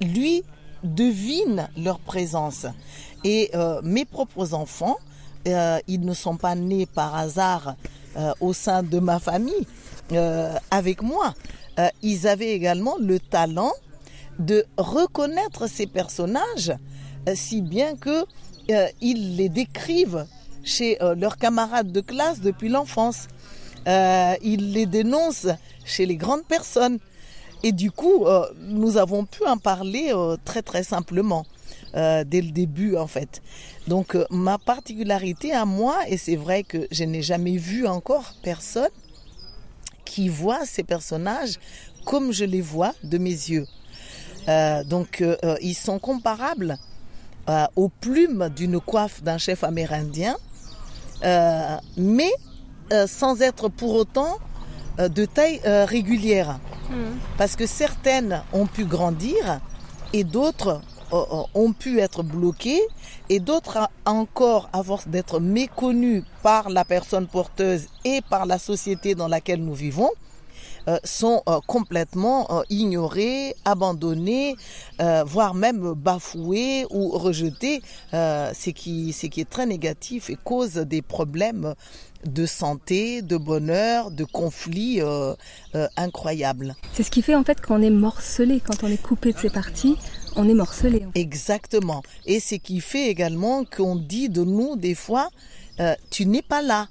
lui 0.00 0.42
devine 0.82 1.68
leur 1.76 2.00
présence. 2.00 2.66
Et 3.22 3.50
euh, 3.54 3.80
mes 3.84 4.04
propres 4.04 4.54
enfants, 4.54 4.96
ils 5.44 6.00
ne 6.00 6.14
sont 6.14 6.36
pas 6.36 6.56
nés 6.56 6.86
par 6.86 7.14
hasard 7.14 7.76
au 8.40 8.52
sein 8.52 8.82
de 8.82 8.98
ma 8.98 9.20
famille 9.20 9.64
avec 10.72 11.02
moi. 11.02 11.34
ils 12.02 12.26
avaient 12.26 12.50
également 12.50 12.96
le 12.98 13.20
talent 13.20 13.70
de 14.40 14.66
reconnaître 14.76 15.68
ces 15.68 15.86
personnages, 15.86 16.74
si 17.36 17.62
bien 17.62 17.94
que 17.94 18.24
euh, 18.70 18.86
ils 19.00 19.36
les 19.36 19.48
décrivent 19.48 20.26
chez 20.64 21.02
euh, 21.02 21.14
leurs 21.14 21.36
camarades 21.36 21.92
de 21.92 22.00
classe 22.00 22.40
depuis 22.40 22.68
l'enfance. 22.68 23.28
il 23.86 24.72
les 24.72 24.86
dénonce 24.86 25.46
chez 25.84 26.06
les 26.06 26.16
grandes 26.16 26.44
personnes. 26.44 26.98
Et 27.62 27.72
du 27.72 27.90
coup, 27.90 28.26
nous 28.60 28.96
avons 28.96 29.24
pu 29.24 29.44
en 29.46 29.56
parler 29.56 30.12
très 30.44 30.62
très 30.62 30.82
simplement. 30.82 31.46
dès 31.94 32.42
le 32.48 32.50
début 32.50 32.96
en 32.96 33.06
fait. 33.06 33.42
Donc 33.88 34.16
ma 34.30 34.58
particularité 34.58 35.52
à 35.52 35.64
moi, 35.64 35.96
et 36.08 36.18
c'est 36.18 36.36
vrai 36.36 36.64
que 36.64 36.86
je 36.90 37.04
n'ai 37.04 37.22
jamais 37.22 37.56
vu 37.56 37.86
encore 37.86 38.34
personne 38.42 38.96
qui 40.04 40.28
voit 40.28 40.64
ces 40.66 40.82
personnages 40.82 41.58
comme 42.06 42.32
je 42.32 42.44
les 42.44 42.62
vois 42.62 42.94
de 43.02 43.18
mes 43.18 43.30
yeux. 43.30 43.66
Euh, 44.48 44.84
donc 44.84 45.20
euh, 45.20 45.36
euh, 45.44 45.56
ils 45.60 45.74
sont 45.74 45.98
comparables 45.98 46.78
aux 47.76 47.88
plumes 47.88 48.48
d'une 48.54 48.80
coiffe 48.80 49.22
d'un 49.22 49.38
chef 49.38 49.62
amérindien, 49.62 50.36
mais 51.96 52.30
sans 53.06 53.40
être 53.40 53.68
pour 53.68 53.94
autant 53.94 54.38
de 54.98 55.24
taille 55.24 55.60
régulière. 55.64 56.58
Hmm. 56.90 57.18
Parce 57.38 57.56
que 57.56 57.66
certaines 57.66 58.42
ont 58.52 58.66
pu 58.66 58.84
grandir 58.84 59.60
et 60.12 60.24
d'autres 60.24 60.80
ont 61.12 61.72
pu 61.72 62.00
être 62.00 62.22
bloquées 62.22 62.82
et 63.28 63.40
d'autres 63.40 63.88
encore, 64.04 64.68
à 64.72 64.82
force 64.82 65.08
d'être 65.08 65.40
méconnues 65.40 66.24
par 66.42 66.68
la 66.68 66.84
personne 66.84 67.26
porteuse 67.26 67.86
et 68.04 68.20
par 68.28 68.46
la 68.46 68.58
société 68.58 69.14
dans 69.14 69.28
laquelle 69.28 69.62
nous 69.62 69.74
vivons, 69.74 70.10
euh, 70.10 70.25
sont 71.04 71.42
euh, 71.48 71.60
complètement 71.66 72.46
euh, 72.50 72.62
ignorés, 72.70 73.54
abandonnés, 73.64 74.56
voire 75.26 75.54
même 75.54 75.94
bafoués 75.94 76.86
ou 76.90 77.10
rejetés, 77.10 77.82
ce, 78.12 78.70
qui, 78.70 79.12
ce 79.12 79.26
qui 79.26 79.40
est 79.40 79.48
très 79.48 79.66
négatif 79.66 80.30
et 80.30 80.36
cause 80.42 80.74
des 80.74 81.02
problèmes 81.02 81.74
de 82.24 82.46
santé, 82.46 83.22
de 83.22 83.36
bonheur, 83.36 84.10
de 84.10 84.24
conflits 84.24 85.00
incroyables. 85.96 86.74
C'est 86.94 87.02
ce 87.02 87.10
qui 87.10 87.22
fait 87.22 87.34
en 87.34 87.44
fait 87.44 87.60
qu'on 87.60 87.82
est 87.82 87.90
morcelé, 87.90 88.60
quand 88.60 88.82
on 88.82 88.88
est 88.88 89.02
coupé 89.02 89.32
de 89.32 89.38
ses 89.38 89.50
parties, 89.50 89.96
on 90.34 90.48
est 90.48 90.54
morcelé. 90.54 91.06
Exactement. 91.14 92.02
Et 92.24 92.40
ce 92.40 92.54
qui 92.54 92.80
fait 92.80 93.08
également 93.08 93.64
qu'on 93.64 93.96
dit 93.96 94.28
de 94.28 94.44
nous 94.44 94.76
des 94.76 94.94
fois, 94.94 95.28
tu 96.10 96.26
n'es 96.26 96.42
pas 96.42 96.62
là 96.62 96.88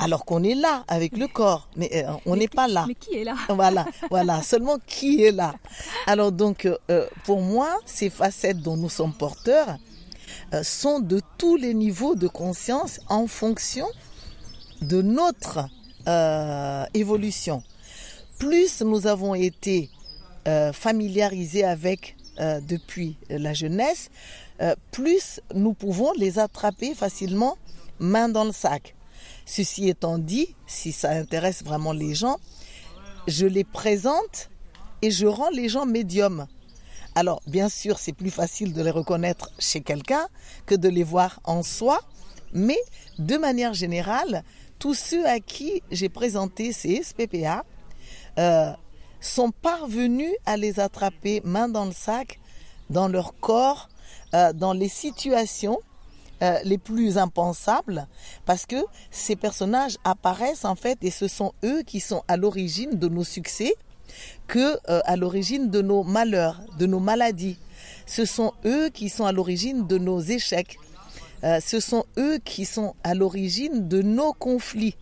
alors 0.00 0.24
qu'on 0.24 0.42
est 0.42 0.54
là 0.54 0.84
avec 0.88 1.16
le 1.16 1.28
corps, 1.28 1.68
mais 1.76 1.90
euh, 1.94 2.12
on 2.26 2.36
n'est 2.36 2.48
pas 2.48 2.68
là. 2.68 2.84
Mais 2.88 2.94
qui 2.94 3.16
est 3.16 3.24
là? 3.24 3.36
Voilà, 3.48 3.86
voilà, 4.10 4.42
seulement 4.42 4.78
qui 4.86 5.22
est 5.22 5.32
là. 5.32 5.54
Alors 6.06 6.32
donc, 6.32 6.66
euh, 6.66 6.76
euh, 6.90 7.06
pour 7.24 7.40
moi, 7.40 7.78
ces 7.86 8.10
facettes 8.10 8.58
dont 8.58 8.76
nous 8.76 8.88
sommes 8.88 9.12
porteurs 9.12 9.78
sont 10.62 11.00
de 11.00 11.20
tous 11.38 11.56
les 11.56 11.72
niveaux 11.72 12.14
de 12.14 12.28
conscience 12.28 13.00
en 13.08 13.26
fonction 13.26 13.86
de 14.82 15.00
notre 15.00 15.66
évolution. 16.92 17.62
Plus 18.38 18.82
nous 18.82 19.06
avons 19.06 19.34
été 19.34 19.88
familiarisés 20.72 21.64
avec 21.64 22.16
depuis 22.38 23.16
la 23.30 23.54
jeunesse, 23.54 24.10
plus 24.90 25.40
nous 25.54 25.72
pouvons 25.72 26.12
les 26.18 26.38
attraper 26.38 26.94
facilement 26.94 27.56
main 27.98 28.28
dans 28.28 28.44
le 28.44 28.52
sac. 28.52 28.94
Ceci 29.44 29.88
étant 29.88 30.18
dit, 30.18 30.54
si 30.66 30.92
ça 30.92 31.10
intéresse 31.10 31.62
vraiment 31.62 31.92
les 31.92 32.14
gens, 32.14 32.38
je 33.26 33.46
les 33.46 33.64
présente 33.64 34.50
et 35.02 35.10
je 35.10 35.26
rends 35.26 35.50
les 35.50 35.68
gens 35.68 35.86
médiums. 35.86 36.46
Alors, 37.14 37.42
bien 37.46 37.68
sûr, 37.68 37.98
c'est 37.98 38.12
plus 38.12 38.30
facile 38.30 38.72
de 38.72 38.82
les 38.82 38.90
reconnaître 38.90 39.50
chez 39.58 39.80
quelqu'un 39.80 40.26
que 40.64 40.74
de 40.74 40.88
les 40.88 41.02
voir 41.02 41.40
en 41.44 41.62
soi, 41.62 42.00
mais 42.52 42.78
de 43.18 43.36
manière 43.36 43.74
générale, 43.74 44.44
tous 44.78 44.94
ceux 44.94 45.26
à 45.26 45.38
qui 45.38 45.82
j'ai 45.90 46.08
présenté 46.08 46.72
ces 46.72 47.02
SPPA 47.02 47.64
euh, 48.38 48.72
sont 49.20 49.50
parvenus 49.50 50.32
à 50.46 50.56
les 50.56 50.80
attraper 50.80 51.42
main 51.44 51.68
dans 51.68 51.84
le 51.84 51.92
sac, 51.92 52.40
dans 52.90 53.08
leur 53.08 53.38
corps, 53.38 53.88
euh, 54.34 54.52
dans 54.52 54.72
les 54.72 54.88
situations 54.88 55.78
euh, 56.42 56.58
les 56.64 56.78
plus 56.78 57.18
impensables 57.18 58.08
parce 58.46 58.66
que 58.66 58.84
ces 59.12 59.36
personnages 59.36 59.96
apparaissent 60.02 60.64
en 60.64 60.74
fait 60.74 60.98
et 61.02 61.12
ce 61.12 61.28
sont 61.28 61.52
eux 61.64 61.82
qui 61.82 62.00
sont 62.00 62.24
à 62.26 62.36
l'origine 62.36 62.98
de 62.98 63.08
nos 63.08 63.22
succès 63.22 63.74
que 64.48 64.76
euh, 64.90 65.00
à 65.04 65.16
l'origine 65.16 65.70
de 65.70 65.82
nos 65.82 66.02
malheurs, 66.02 66.60
de 66.80 66.86
nos 66.86 66.98
maladies. 66.98 67.58
Ce 68.06 68.24
sont 68.24 68.52
eux 68.64 68.88
qui 68.88 69.08
sont 69.08 69.24
à 69.24 69.30
l'origine 69.30 69.86
de 69.86 69.98
nos 69.98 70.20
échecs. 70.20 70.78
Euh, 71.44 71.60
ce 71.60 71.78
sont 71.78 72.04
eux 72.18 72.38
qui 72.44 72.64
sont 72.64 72.94
à 73.04 73.14
l'origine 73.14 73.86
de 73.86 74.02
nos 74.02 74.32
conflits. 74.32 74.96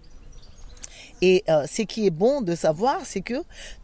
Et 1.23 1.45
ce 1.49 1.83
qui 1.83 2.07
est 2.07 2.11
bon 2.11 2.41
de 2.41 2.55
savoir, 2.55 3.01
c'est 3.05 3.21
que 3.21 3.43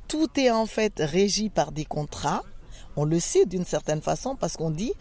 tout 0.09 0.29
est 0.37 0.51
en 0.51 0.65
fait 0.65 0.95
régi 0.99 1.51
par 1.51 1.71
des 1.71 1.85
contrats. 1.85 2.43
On 2.97 3.05
le 3.05 3.21
sait 3.21 3.45
d'une 3.45 3.67
certaine 3.67 4.01
façon 4.01 4.37
parce 4.37 4.57
qu'on 4.57 4.71
dit 4.71 4.95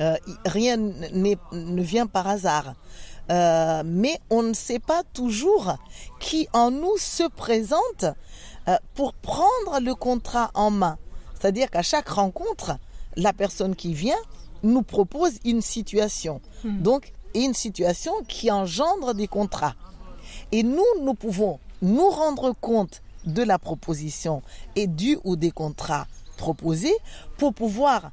euh, 0.00 0.16
rien 0.46 0.78
ne 0.78 1.82
vient 1.82 2.06
par 2.06 2.26
hasard. 2.26 2.74
Euh, 3.30 3.82
mais 3.84 4.18
on 4.30 4.42
ne 4.42 4.54
sait 4.54 4.78
pas 4.78 5.02
toujours 5.12 5.76
qui 6.18 6.48
en 6.52 6.70
nous 6.70 6.96
se 6.96 7.28
présente 7.28 8.04
euh, 8.68 8.76
pour 8.94 9.12
prendre 9.12 9.78
le 9.80 9.94
contrat 9.94 10.50
en 10.54 10.70
main. 10.70 10.98
C'est-à-dire 11.38 11.70
qu'à 11.70 11.82
chaque 11.82 12.08
rencontre, 12.08 12.78
la 13.16 13.32
personne 13.32 13.76
qui 13.76 13.92
vient 13.92 14.18
nous 14.62 14.82
propose 14.82 15.38
une 15.44 15.60
situation. 15.60 16.40
Hmm. 16.64 16.80
Donc, 16.80 17.12
une 17.34 17.54
situation 17.54 18.12
qui 18.26 18.50
engendre 18.50 19.14
des 19.14 19.28
contrats. 19.28 19.74
Et 20.50 20.62
nous, 20.62 20.82
nous 21.02 21.14
pouvons 21.14 21.60
nous 21.82 22.08
rendre 22.08 22.52
compte 22.60 23.02
de 23.26 23.42
la 23.42 23.58
proposition 23.58 24.42
et 24.76 24.86
du 24.86 25.18
ou 25.24 25.36
des 25.36 25.50
contrats 25.50 26.06
proposés 26.36 26.96
pour 27.36 27.52
pouvoir 27.54 28.10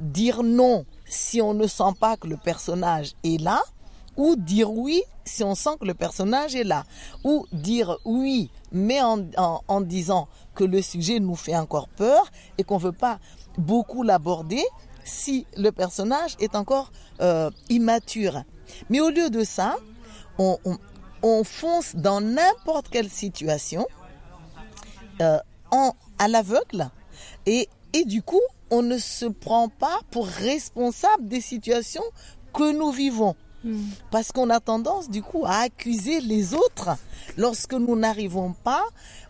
dire 0.00 0.44
non 0.44 0.84
si 1.08 1.40
on 1.40 1.54
ne 1.54 1.66
sent 1.66 1.94
pas 1.98 2.16
que 2.16 2.26
le 2.26 2.36
personnage 2.36 3.14
est 3.24 3.40
là, 3.40 3.62
ou 4.16 4.36
dire 4.36 4.70
oui 4.70 5.02
si 5.28 5.44
on 5.44 5.54
sent 5.54 5.76
que 5.80 5.84
le 5.84 5.94
personnage 5.94 6.56
est 6.56 6.64
là, 6.64 6.84
ou 7.22 7.46
dire 7.52 7.98
oui, 8.04 8.50
mais 8.72 9.00
en, 9.02 9.80
disant 9.82 10.28
que 10.54 10.64
le 10.64 10.82
sujet 10.82 11.20
nous 11.20 11.36
fait 11.36 11.56
encore 11.56 11.88
peur 11.88 12.30
et 12.56 12.64
qu'on 12.64 12.78
ne 12.78 12.82
veut 12.82 12.92
pas 12.92 13.18
beaucoup 13.56 14.02
l'aborder 14.02 14.64
si 15.04 15.46
le 15.56 15.70
personnage 15.70 16.36
est 16.40 16.56
encore 16.56 16.90
euh, 17.20 17.50
immature. 17.68 18.42
Mais 18.90 19.00
au 19.00 19.10
lieu 19.10 19.30
de 19.30 19.44
ça, 19.44 19.76
on, 20.38 20.56
fonce 21.44 21.94
dans 21.96 22.20
n'importe 22.20 22.88
quelle 22.88 23.10
situation 23.10 23.86
euh, 25.20 25.38
à 26.18 26.28
l'aveugle 26.28 26.90
et, 27.46 27.68
et 27.92 28.04
du 28.04 28.22
coup, 28.22 28.40
on 28.70 28.82
ne 28.82 28.98
se 28.98 29.26
prend 29.26 29.68
pas 29.68 30.00
pour 30.10 30.26
responsable 30.26 31.26
des 31.26 31.40
situations 31.40 32.02
que 32.52 32.76
nous 32.76 32.90
vivons. 32.90 33.34
Hmm. 33.64 33.88
Parce 34.10 34.30
qu'on 34.30 34.50
a 34.50 34.60
tendance 34.60 35.10
du 35.10 35.22
coup 35.22 35.44
à 35.44 35.62
accuser 35.62 36.20
les 36.20 36.54
autres 36.54 36.90
lorsque 37.36 37.74
nous 37.74 37.96
n'arrivons 37.96 38.52
pas 38.52 38.84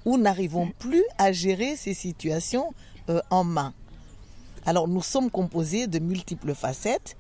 ou 0.05 0.19
n'arrivons 0.19 0.71
plus 0.79 1.05
à 1.17 1.33
gérer 1.33 1.77
ces 1.77 1.95
situations 1.95 2.75
euh, 3.09 3.21
en 3.31 3.45
main. 3.45 3.73
Alors 4.67 4.87
nous 4.87 5.03
sommes 5.03 5.31
composés 5.31 5.87
de 5.87 5.99
multiples 5.99 6.55
facettes. 6.55 7.17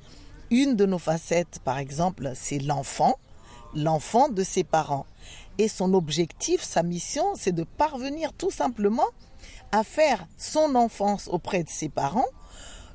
Une 0.51 0.77
de 0.77 0.87
nos 0.87 0.99
facettes, 0.99 1.61
par 1.65 1.79
exemple, 1.79 2.33
c'est 2.35 2.59
l'enfant, 2.59 3.19
l'enfant 3.75 4.29
de 4.29 4.43
ses 4.43 4.65
parents. 4.65 5.07
Et 5.57 5.69
son 5.69 5.95
objectif, 5.95 6.63
sa 6.63 6.83
mission, 6.83 7.25
c'est 7.37 7.53
de 7.53 7.65
parvenir 7.65 8.33
tout 8.33 8.51
simplement 8.51 9.09
à 9.73 9.85
faire 9.85 10.27
son 10.37 10.75
enfance 10.75 11.29
auprès 11.29 11.63
de 11.63 11.69
ses 11.69 11.89
parents 11.89 12.27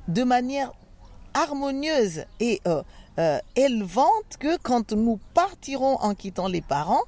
de 0.08 0.22
manière 0.24 0.72
harmonieuse 1.34 2.24
et 2.40 2.60
euh, 2.66 2.82
euh, 3.18 3.38
élevante 3.56 4.36
que 4.38 4.56
quand 4.58 4.92
nous 4.92 5.18
partirons 5.34 5.96
en 5.96 6.14
quittant 6.14 6.48
les 6.48 6.60
parents, 6.60 7.02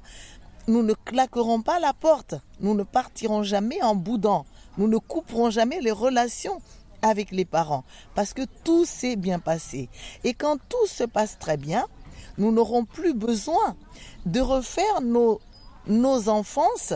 nous 0.67 0.83
ne 0.83 0.93
claquerons 0.93 1.61
pas 1.61 1.79
la 1.79 1.93
porte, 1.93 2.35
nous 2.59 2.73
ne 2.73 2.83
partirons 2.83 3.43
jamais 3.43 3.81
en 3.81 3.95
boudant, 3.95 4.45
nous 4.77 4.87
ne 4.87 4.97
couperons 4.97 5.49
jamais 5.49 5.79
les 5.81 5.91
relations 5.91 6.61
avec 7.01 7.31
les 7.31 7.45
parents 7.45 7.83
parce 8.15 8.33
que 8.33 8.43
tout 8.63 8.85
s'est 8.85 9.15
bien 9.15 9.39
passé. 9.39 9.89
Et 10.23 10.33
quand 10.33 10.57
tout 10.69 10.87
se 10.87 11.03
passe 11.03 11.37
très 11.39 11.57
bien, 11.57 11.85
nous 12.37 12.51
n'aurons 12.51 12.85
plus 12.85 13.13
besoin 13.13 13.75
de 14.25 14.39
refaire 14.41 15.01
nos, 15.01 15.39
nos 15.87 16.29
enfances 16.29 16.93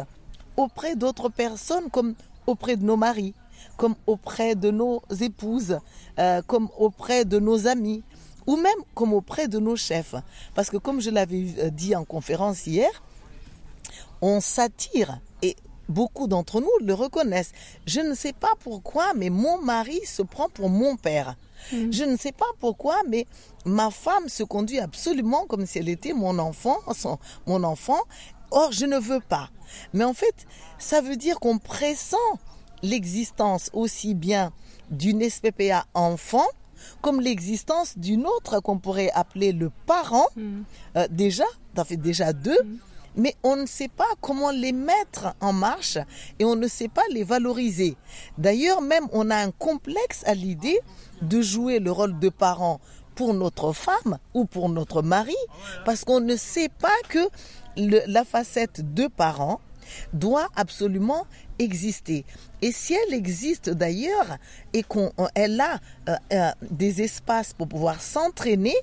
auprès 0.57 0.95
d'autres 0.95 1.29
personnes 1.29 1.89
comme 1.89 2.15
auprès 2.47 2.75
de 2.75 2.83
nos 2.83 2.97
maris, 2.97 3.33
comme 3.77 3.95
auprès 4.07 4.55
de 4.55 4.71
nos 4.71 5.01
épouses, 5.19 5.79
euh, 6.19 6.41
comme 6.45 6.69
auprès 6.77 7.25
de 7.25 7.39
nos 7.39 7.67
amis, 7.67 8.03
ou 8.47 8.55
même 8.55 8.79
comme 8.95 9.13
auprès 9.13 9.47
de 9.47 9.59
nos 9.59 9.75
chefs. 9.75 10.15
Parce 10.55 10.69
que 10.69 10.77
comme 10.77 11.01
je 11.01 11.09
l'avais 11.09 11.45
euh, 11.59 11.69
dit 11.69 11.95
en 11.95 12.03
conférence 12.03 12.67
hier, 12.67 12.89
on 14.21 14.39
s'attire 14.39 15.19
et 15.41 15.55
beaucoup 15.89 16.27
d'entre 16.27 16.61
nous 16.61 16.85
le 16.85 16.93
reconnaissent. 16.93 17.51
Je 17.85 17.99
ne 17.99 18.13
sais 18.13 18.33
pas 18.33 18.53
pourquoi, 18.59 19.13
mais 19.15 19.29
mon 19.29 19.61
mari 19.61 19.99
se 20.05 20.21
prend 20.21 20.49
pour 20.49 20.69
mon 20.69 20.95
père. 20.95 21.35
Mm. 21.71 21.91
Je 21.91 22.03
ne 22.03 22.17
sais 22.17 22.31
pas 22.31 22.45
pourquoi, 22.59 22.97
mais 23.07 23.27
ma 23.65 23.91
femme 23.91 24.29
se 24.29 24.43
conduit 24.43 24.79
absolument 24.79 25.45
comme 25.45 25.65
si 25.65 25.79
elle 25.79 25.89
était 25.89 26.13
mon 26.13 26.39
enfant, 26.39 26.77
mon 27.45 27.63
enfant, 27.63 27.99
Or, 28.51 28.71
je 28.71 28.85
ne 28.85 28.99
veux 28.99 29.21
pas. 29.21 29.49
Mais 29.93 30.03
en 30.03 30.13
fait, 30.13 30.45
ça 30.77 31.01
veut 31.01 31.15
dire 31.15 31.39
qu'on 31.39 31.57
pressent 31.57 32.15
l'existence 32.83 33.69
aussi 33.73 34.13
bien 34.13 34.51
d'une 34.89 35.27
SPPA 35.27 35.85
enfant 35.93 36.45
comme 37.01 37.21
l'existence 37.21 37.97
d'une 37.97 38.25
autre 38.25 38.59
qu'on 38.59 38.79
pourrait 38.79 39.11
appeler 39.13 39.51
le 39.51 39.71
parent. 39.85 40.27
Hmm. 40.35 40.63
Euh, 40.97 41.07
déjà, 41.09 41.43
ça 41.75 41.85
fait 41.85 41.97
déjà 41.97 42.33
deux. 42.33 42.57
Hmm. 42.63 42.77
Mais 43.17 43.35
on 43.43 43.57
ne 43.57 43.65
sait 43.65 43.89
pas 43.89 44.07
comment 44.21 44.51
les 44.51 44.71
mettre 44.71 45.35
en 45.41 45.51
marche 45.51 45.97
et 46.39 46.45
on 46.45 46.55
ne 46.55 46.67
sait 46.67 46.87
pas 46.87 47.01
les 47.11 47.25
valoriser. 47.25 47.97
D'ailleurs, 48.37 48.81
même 48.81 49.05
on 49.11 49.29
a 49.29 49.35
un 49.35 49.51
complexe 49.51 50.23
à 50.25 50.33
l'idée 50.33 50.79
de 51.21 51.41
jouer 51.41 51.79
le 51.79 51.91
rôle 51.91 52.17
de 52.19 52.29
parent 52.29 52.79
pour 53.15 53.33
notre 53.33 53.73
femme 53.73 54.17
ou 54.33 54.45
pour 54.45 54.69
notre 54.69 55.01
mari 55.01 55.35
parce 55.83 56.05
qu'on 56.05 56.21
ne 56.21 56.37
sait 56.37 56.69
pas 56.69 56.87
que 57.09 57.27
la 57.77 58.23
facette 58.25 58.93
de 58.93 59.07
parent 59.07 59.61
doit 60.13 60.47
absolument 60.55 61.25
exister. 61.59 62.25
Et 62.61 62.71
si 62.71 62.93
elle 62.93 63.13
existe 63.13 63.69
d'ailleurs 63.69 64.37
et 64.73 64.83
qu'elle 64.83 65.61
a 65.61 65.79
euh, 66.09 66.15
euh, 66.33 66.51
des 66.69 67.01
espaces 67.01 67.53
pour 67.53 67.67
pouvoir 67.67 68.01
s'entraîner 68.01 68.75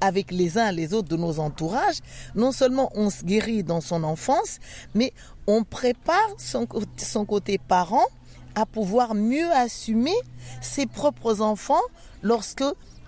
avec 0.00 0.30
les 0.30 0.58
uns 0.58 0.68
et 0.68 0.74
les 0.74 0.92
autres 0.92 1.08
de 1.08 1.16
nos 1.16 1.38
entourages, 1.38 2.00
non 2.34 2.52
seulement 2.52 2.90
on 2.94 3.10
se 3.10 3.24
guérit 3.24 3.62
dans 3.62 3.80
son 3.80 4.04
enfance, 4.04 4.58
mais 4.94 5.12
on 5.46 5.64
prépare 5.64 6.34
son, 6.36 6.66
son 6.96 7.24
côté 7.24 7.58
parent 7.58 8.06
à 8.54 8.66
pouvoir 8.66 9.14
mieux 9.14 9.50
assumer 9.52 10.16
ses 10.60 10.86
propres 10.86 11.40
enfants 11.40 11.82
lorsque 12.22 12.64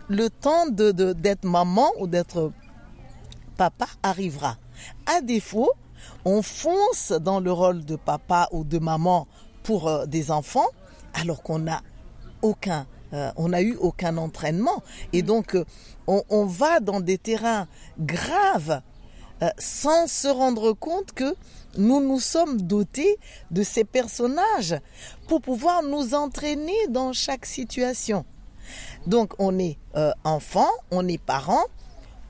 le 0.09 0.31
temps 0.31 0.67
de, 0.69 0.93
d'être 1.13 1.45
maman 1.45 1.91
ou 1.99 2.07
d'être 2.07 2.53
papa 3.57 3.87
arrivera. 4.03 4.57
À 5.07 5.21
défaut, 5.21 5.73
on 6.25 6.43
fonce 6.43 7.13
dans 7.13 7.41
le 7.41 7.53
rôle 7.53 7.85
de 7.85 7.97
papa 7.97 8.49
ou 8.53 8.65
de 8.65 8.79
maman 8.79 9.27
pour 9.63 9.89
euh, 9.89 10.07
des 10.07 10.31
enfants 10.31 10.69
alors 11.15 11.43
qu'on 11.43 11.59
n'a 11.59 11.83
aucun 12.43 12.87
euh, 13.15 13.31
on 13.37 13.53
eu 13.55 13.75
aucun 13.77 14.19
entraînement 14.19 14.83
et 15.13 15.23
donc 15.23 15.55
euh, 15.55 15.65
on, 16.07 16.45
va 16.47 16.81
dans 16.81 17.01
des 17.01 17.19
terrains 17.19 17.67
graves 17.99 18.81
sans 19.59 20.09
se 20.09 20.27
rendre 20.27 20.73
compte 20.73 21.13
que 21.13 21.35
nous 21.77 22.01
nous 22.01 22.19
sommes 22.19 22.61
dotés 22.63 23.19
de 23.51 23.63
ces 23.63 23.85
personnages 23.85 24.75
pour 25.29 25.41
pouvoir 25.41 25.83
nous 25.83 26.15
entraîner 26.15 26.89
dans 26.89 27.13
chaque 27.13 27.47
situation. 27.47 28.25
Donc 29.07 29.35
on 29.39 29.59
est 29.59 29.79
enfant, 30.25 30.71
on 30.91 31.07
est 31.07 31.23
parent, 31.23 31.63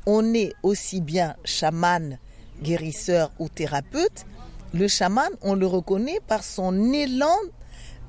on 0.06 0.34
est 0.34 0.52
aussi 0.62 1.00
bien 1.00 1.34
chaman 1.44 2.18
guérisseur 2.62 3.30
ou 3.38 3.48
thérapeute, 3.48 4.26
le 4.74 4.88
chaman, 4.88 5.28
on 5.42 5.54
le 5.54 5.66
reconnaît 5.66 6.20
par 6.26 6.44
son 6.44 6.92
élan 6.92 7.36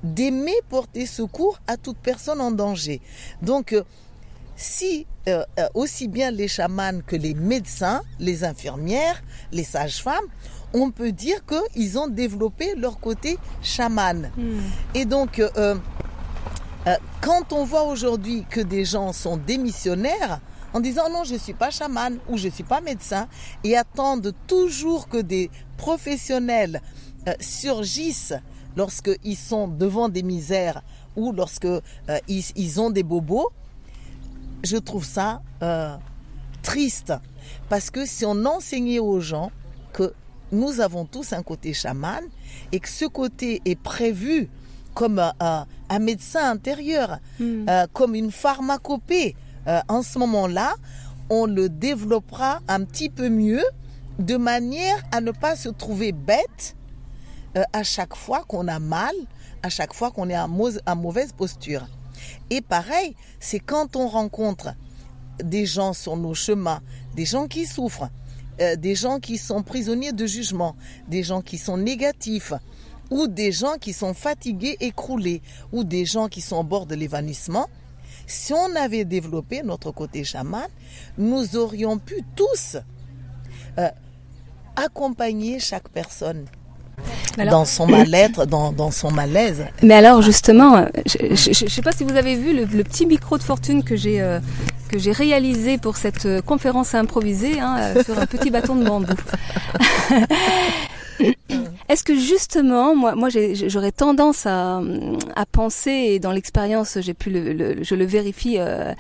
d'aimer 0.04 0.56
porter 0.70 1.06
secours 1.06 1.60
à 1.68 1.78
toute 1.78 1.98
personne 1.98 2.42
en 2.42 2.52
danger. 2.52 3.02
Donc, 3.42 3.74
euh, 3.74 3.84
si 4.56 5.06
euh, 5.28 5.44
euh, 5.60 5.68
aussi 5.74 6.08
bien 6.08 6.32
les 6.32 6.48
chamans 6.48 7.02
que 7.06 7.16
les 7.16 7.34
médecins, 7.34 8.02
les 8.20 8.44
infirmières, 8.44 9.22
les 9.52 9.64
sages-femmes, 9.64 10.26
on 10.74 10.92
peut 10.92 11.12
dire 11.12 11.42
qu'ils 11.46 11.98
ont 11.98 12.08
développé 12.08 12.76
leur 12.76 13.00
côté 13.00 13.38
chaman. 13.62 14.32
Hmm. 14.38 14.60
Et 14.94 15.06
donc, 15.06 15.42
quand 17.22 17.54
on 17.54 17.64
voit 17.66 17.84
aujourd'hui 17.84 18.46
que 18.50 18.62
des 18.62 18.86
gens 18.86 19.12
sont 19.12 19.38
démissionnaires, 19.38 20.40
en 20.74 20.80
disant 20.80 21.10
non, 21.10 21.24
je 21.24 21.34
ne 21.34 21.40
suis 21.40 21.54
pas 21.54 21.72
chaman 21.72 22.18
ou 22.30 22.38
je 22.38 22.48
ne 22.48 22.54
suis 22.54 22.64
pas 22.64 22.82
médecin 22.82 23.28
et 23.64 23.76
attendent 23.78 24.34
toujours 24.48 25.08
que 25.08 25.18
des 25.18 25.50
professionnels 25.78 26.82
euh, 27.28 27.34
surgissent 27.40 28.36
lorsqu'ils 28.76 29.36
sont 29.38 29.68
devant 29.68 30.10
des 30.10 30.24
misères 30.24 30.82
ou 31.16 31.32
lorsque 31.32 31.66
euh, 31.66 31.82
ils, 32.28 32.80
ont 32.80 32.92
des 32.92 33.04
bobos, 33.04 33.50
je 34.64 34.78
trouve 34.78 35.06
ça 35.06 35.42
euh, 35.64 35.96
triste. 36.62 37.14
Parce 37.68 37.90
que 37.90 38.06
si 38.06 38.26
on 38.26 38.46
enseignait 38.46 39.00
aux 39.00 39.20
gens 39.20 39.52
que 39.92 40.14
nous 40.52 40.82
avons 40.82 41.06
tous 41.06 41.34
un 41.34 41.44
côté 41.44 41.74
chaman 41.74 42.24
et 42.72 42.80
que 42.80 42.90
ce 42.90 43.06
côté 43.06 43.62
est 43.66 43.80
prévu 43.80 44.50
comme 44.94 45.20
un, 45.40 45.66
médecin 46.00 46.50
intérieur, 46.52 47.20
hmm. 47.40 47.66
comme 47.94 48.16
une 48.16 48.32
pharmacopée, 48.32 49.36
euh, 49.70 49.82
en 49.88 50.02
ce 50.02 50.18
moment-là, 50.18 50.76
on 51.30 51.46
le 51.46 51.70
développera 51.70 52.60
un 52.68 52.84
petit 52.84 53.10
peu 53.10 53.30
mieux 53.30 53.64
de 54.18 54.36
manière 54.36 54.98
à 55.12 55.22
ne 55.22 55.32
pas 55.32 55.56
se 55.56 55.70
trouver 55.70 56.12
bête 56.12 56.76
euh, 57.56 57.64
à 57.72 57.84
chaque 57.84 58.16
fois 58.16 58.44
qu'on 58.48 58.68
a 58.68 58.80
mal, 58.80 59.14
à 59.62 59.70
chaque 59.70 59.94
fois 59.94 60.12
qu'on 60.12 60.30
est 60.30 60.38
en, 60.38 60.48
mauvaise 60.48 61.32
posture. 61.34 61.88
Et 62.50 62.62
pareil, 62.62 63.16
c'est 63.40 63.60
quand 63.60 63.96
on 63.96 64.08
rencontre 64.08 64.74
des 65.44 65.66
gens 65.66 65.94
sur 65.94 66.18
nos 66.18 66.34
chemins, 66.34 66.82
des 67.16 67.26
gens 67.26 67.48
qui 67.48 67.66
souffrent, 67.66 68.10
euh, 68.60 68.76
des 68.76 68.96
gens 68.96 69.20
qui 69.20 69.38
sont 69.38 69.62
prisonniers 69.62 70.14
de 70.14 70.26
jugement, 70.26 70.76
des 71.08 71.24
gens 71.24 71.42
qui 71.42 71.58
sont 71.58 71.78
négatifs, 71.78 72.54
ou 73.12 73.28
des 73.28 73.52
gens 73.52 73.76
qui 73.80 73.94
sont 73.94 74.14
fatigués, 74.14 74.78
écroulés, 74.80 75.42
ou 75.72 75.84
des 75.84 76.06
gens 76.06 76.28
qui 76.28 76.42
sont 76.42 76.58
au 76.58 76.64
bord 76.64 76.86
de 76.88 76.96
l'évanouissement, 76.96 77.68
si 78.30 78.54
on 78.54 78.76
avait 78.76 79.06
développé 79.06 79.62
notre 79.64 79.92
côté 79.92 80.24
chaman, 80.24 80.68
nous 81.18 81.56
aurions 81.58 81.98
pu 81.98 82.24
tous 82.36 82.78
euh, 83.78 83.90
accompagner 84.76 85.60
chaque 85.60 85.90
personne 85.90 86.46
dans 87.38 87.66
son 87.66 87.88
mal-être, 87.88 88.46
dans, 88.46 88.92
son 88.92 89.12
malaise. 89.12 89.66
Mais 89.82 89.94
alors 89.96 90.22
justement, 90.22 90.86
je 91.06 91.64
ne 91.64 91.70
sais 91.70 91.82
pas 91.82 91.92
si 91.92 92.04
vous 92.04 92.16
avez 92.16 92.36
vu 92.36 92.54
le, 92.54 92.84
petit 92.84 93.06
micro 93.06 93.38
de 93.38 93.44
fortune 93.44 93.84
que 93.84 93.96
j'ai 93.96 94.22
euh, 94.22 94.40
que 94.90 94.98
j'ai 94.98 95.12
réalisé 95.12 95.78
pour 95.78 95.98
cette 95.98 96.26
euh, 96.26 96.42
conférence 96.42 96.96
improvisée 96.96 97.60
hein, 97.60 97.94
sur 98.04 98.18
un 98.18 98.26
petit 98.26 98.50
bâton 98.50 98.76
de 98.76 98.86
bambou. 98.86 99.14
Est-ce 101.90 102.04
que 102.04 102.16
justement, 102.16 102.96
moi, 102.96 103.16
moi, 103.16 103.30
j'aurais 103.30 103.92
tendance 103.92 104.46
à, 104.46 104.80
à 105.36 105.46
penser, 105.48 105.90
et 105.90 106.20
dans 106.20 106.32
l'expérience, 106.32 107.00
j'ai 107.02 107.16
pu 107.16 107.32
le, 107.32 107.84
je 107.84 107.96
le 107.96 108.06
vérifie 108.06 108.58
euh, 108.60 108.94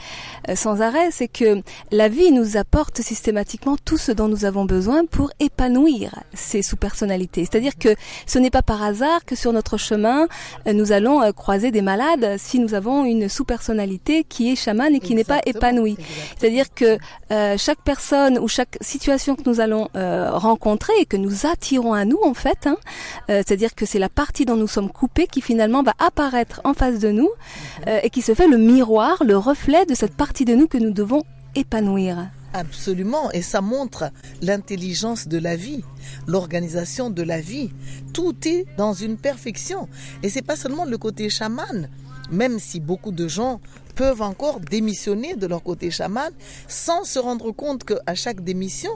sans 0.56 0.82
arrêt, 0.82 1.10
c'est 1.12 1.28
que 1.28 1.62
la 1.91 2.10
vie 2.10 2.32
nous 2.32 2.58
apporte 2.58 3.02
systématiquement 3.02 3.78
tout 3.86 3.99
ce 3.99 4.12
dont 4.12 4.28
nous 4.28 4.43
avons 4.43 4.65
besoin 4.65 5.06
pour 5.06 5.30
épanouir 5.39 6.23
ces 6.34 6.63
sous-personnalités. 6.63 7.45
C'est-à-dire 7.45 7.78
que 7.78 7.89
ce 8.25 8.39
n'est 8.39 8.49
pas 8.49 8.63
par 8.63 8.82
hasard 8.82 9.23
que 9.23 9.36
sur 9.36 9.54
notre 9.54 9.78
chemin, 9.78 10.28
euh, 10.65 10.73
nous 10.73 10.91
allons 10.91 11.21
euh, 11.21 11.32
croiser 11.32 11.69
des 11.69 11.84
malades 11.84 12.38
si 12.39 12.58
nous 12.58 12.73
avons 12.73 13.06
une 13.06 13.30
sous-personnalité 13.30 14.23
qui 14.23 14.52
est 14.52 14.56
chamane 14.56 14.95
et 14.95 14.99
qui 14.99 15.13
n'est 15.13 15.23
pas 15.23 15.41
épanouie. 15.45 15.97
C'est-à-dire 16.39 16.73
que 16.73 16.97
chaque 17.58 17.84
personne 17.84 18.39
ou 18.39 18.47
chaque 18.47 18.80
situation 18.82 19.36
que 19.36 19.43
nous 19.45 19.60
allons 19.60 19.89
rencontrer 19.93 20.93
et 20.99 21.06
que 21.06 21.17
nous 21.17 21.45
attirons 21.45 21.93
à 21.93 22.06
nous, 22.06 22.19
en 22.23 22.34
fait, 22.34 22.65
hein, 22.65 22.78
euh, 23.30 23.42
c'est-à-dire 23.46 23.76
que 23.76 23.86
c'est 23.86 24.00
la 24.00 24.10
partie 24.10 24.46
dont 24.46 24.56
nous 24.56 24.68
sommes 24.68 24.92
coupés 24.92 25.28
qui 25.28 25.42
finalement 25.42 25.84
va 25.84 25.94
apparaître 26.00 26.62
en 26.63 26.74
face 26.74 27.00
de 27.00 27.10
nous 27.12 27.30
mhm. 27.30 27.86
euh, 27.88 28.00
et 28.04 28.10
qui 28.10 28.22
se 28.22 28.34
fait 28.34 28.48
le 28.48 28.58
miroir, 28.58 29.24
le 29.24 29.38
reflet 29.38 29.86
de 29.86 29.96
cette 29.96 30.15
partie 30.15 30.46
de 30.46 30.56
nous 30.56 30.68
que 30.68 30.78
nous 30.78 30.92
devons 30.92 31.24
épanouir. 31.56 32.30
Absolument, 32.54 33.32
et 33.32 33.44
ça 33.44 33.62
montre 33.62 34.12
l'intelligence 34.42 35.28
de 35.28 35.38
la 35.38 35.56
vie, 35.56 35.84
l'organisation 36.26 37.12
de 37.12 37.22
la 37.22 37.39
vie. 37.39 37.70
Tout 38.12 38.36
est 38.48 38.65
dans 38.76 38.94
une 38.94 39.18
perfection. 39.18 39.88
Et 40.24 40.30
c'est 40.30 40.42
pas 40.42 40.56
seulement 40.56 40.86
le 40.86 40.98
côté 40.98 41.30
chaman, 41.30 41.89
même 42.32 42.58
si 42.58 42.80
beaucoup 42.80 43.12
de 43.12 43.28
gens 43.28 43.62
peuvent 44.00 44.22
encore 44.22 44.62
démissionner 44.62 45.36
de 45.36 45.46
leur 45.46 45.62
côté 45.62 45.92
chaman 45.92 46.32
sans 46.70 47.04
se 47.04 47.20
rendre 47.20 47.52
compte 47.52 47.84
qu'à 47.84 48.16
chaque 48.16 48.42
démission, 48.46 48.92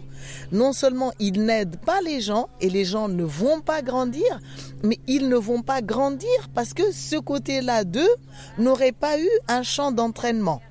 non 0.53 0.71
seulement 0.71 1.11
ils 1.19 1.43
n'aident 1.43 1.75
pas 1.75 1.99
les 1.99 2.21
gens 2.21 2.47
et 2.61 2.69
les 2.69 2.85
gens 2.85 3.09
ne 3.09 3.25
vont 3.25 3.59
pas 3.59 3.81
grandir, 3.81 4.39
mais 4.81 4.97
ils 5.07 5.27
ne 5.27 5.35
vont 5.35 5.61
pas 5.61 5.81
grandir 5.81 6.29
parce 6.55 6.73
que 6.73 6.93
ce 6.93 7.17
côté-là 7.17 7.83
d'eux 7.83 8.15
n'aurait 8.57 8.93
pas 8.93 9.19
eu 9.19 9.29
un 9.49 9.61
champ 9.61 9.91
d'entraînement. 9.91 10.61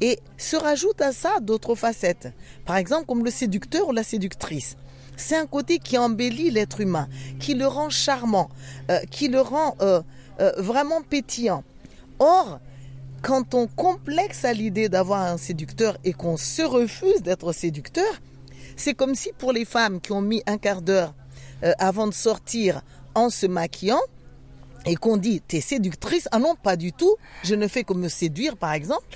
Et 0.00 0.18
se 0.38 0.56
rajoute 0.56 1.02
à 1.02 1.12
ça 1.12 1.38
d'autres 1.42 1.74
facettes. 1.74 2.32
Par 2.64 2.76
exemple, 2.78 3.04
comme 3.04 3.26
le 3.26 3.30
séducteur 3.30 3.88
ou 3.88 3.92
la 3.92 4.04
séductrice. 4.04 4.78
C'est 5.18 5.36
un 5.36 5.46
côté 5.46 5.80
qui 5.80 5.98
embellit 5.98 6.50
l'être 6.50 6.80
humain, 6.80 7.08
qui 7.38 7.52
le 7.52 7.66
rend 7.66 7.90
charmant, 7.90 8.48
euh, 8.90 9.00
qui 9.10 9.28
le 9.28 9.42
rend 9.42 9.76
euh, 9.82 10.00
euh, 10.40 10.50
vraiment 10.56 11.02
pétillant. 11.02 11.62
Or, 12.18 12.58
quand 13.22 13.54
on 13.54 13.66
complexe 13.66 14.44
à 14.44 14.52
l'idée 14.52 14.88
d'avoir 14.88 15.22
un 15.22 15.36
séducteur 15.36 15.96
et 16.04 16.12
qu'on 16.12 16.36
se 16.36 16.62
refuse 16.62 17.22
d'être 17.22 17.52
séducteur, 17.52 18.20
c'est 18.76 18.94
comme 18.94 19.14
si 19.14 19.32
pour 19.36 19.52
les 19.52 19.64
femmes 19.64 20.00
qui 20.00 20.12
ont 20.12 20.22
mis 20.22 20.42
un 20.46 20.58
quart 20.58 20.82
d'heure 20.82 21.14
euh, 21.62 21.72
avant 21.78 22.06
de 22.06 22.14
sortir 22.14 22.82
en 23.14 23.28
se 23.28 23.46
maquillant 23.46 24.00
et 24.86 24.96
qu'on 24.96 25.18
dit 25.18 25.42
t'es 25.46 25.60
séductrice, 25.60 26.28
ah 26.32 26.38
non 26.38 26.54
pas 26.54 26.76
du 26.76 26.92
tout, 26.92 27.16
je 27.44 27.54
ne 27.54 27.68
fais 27.68 27.84
que 27.84 27.92
me 27.92 28.08
séduire 28.08 28.56
par 28.56 28.72
exemple. 28.72 29.06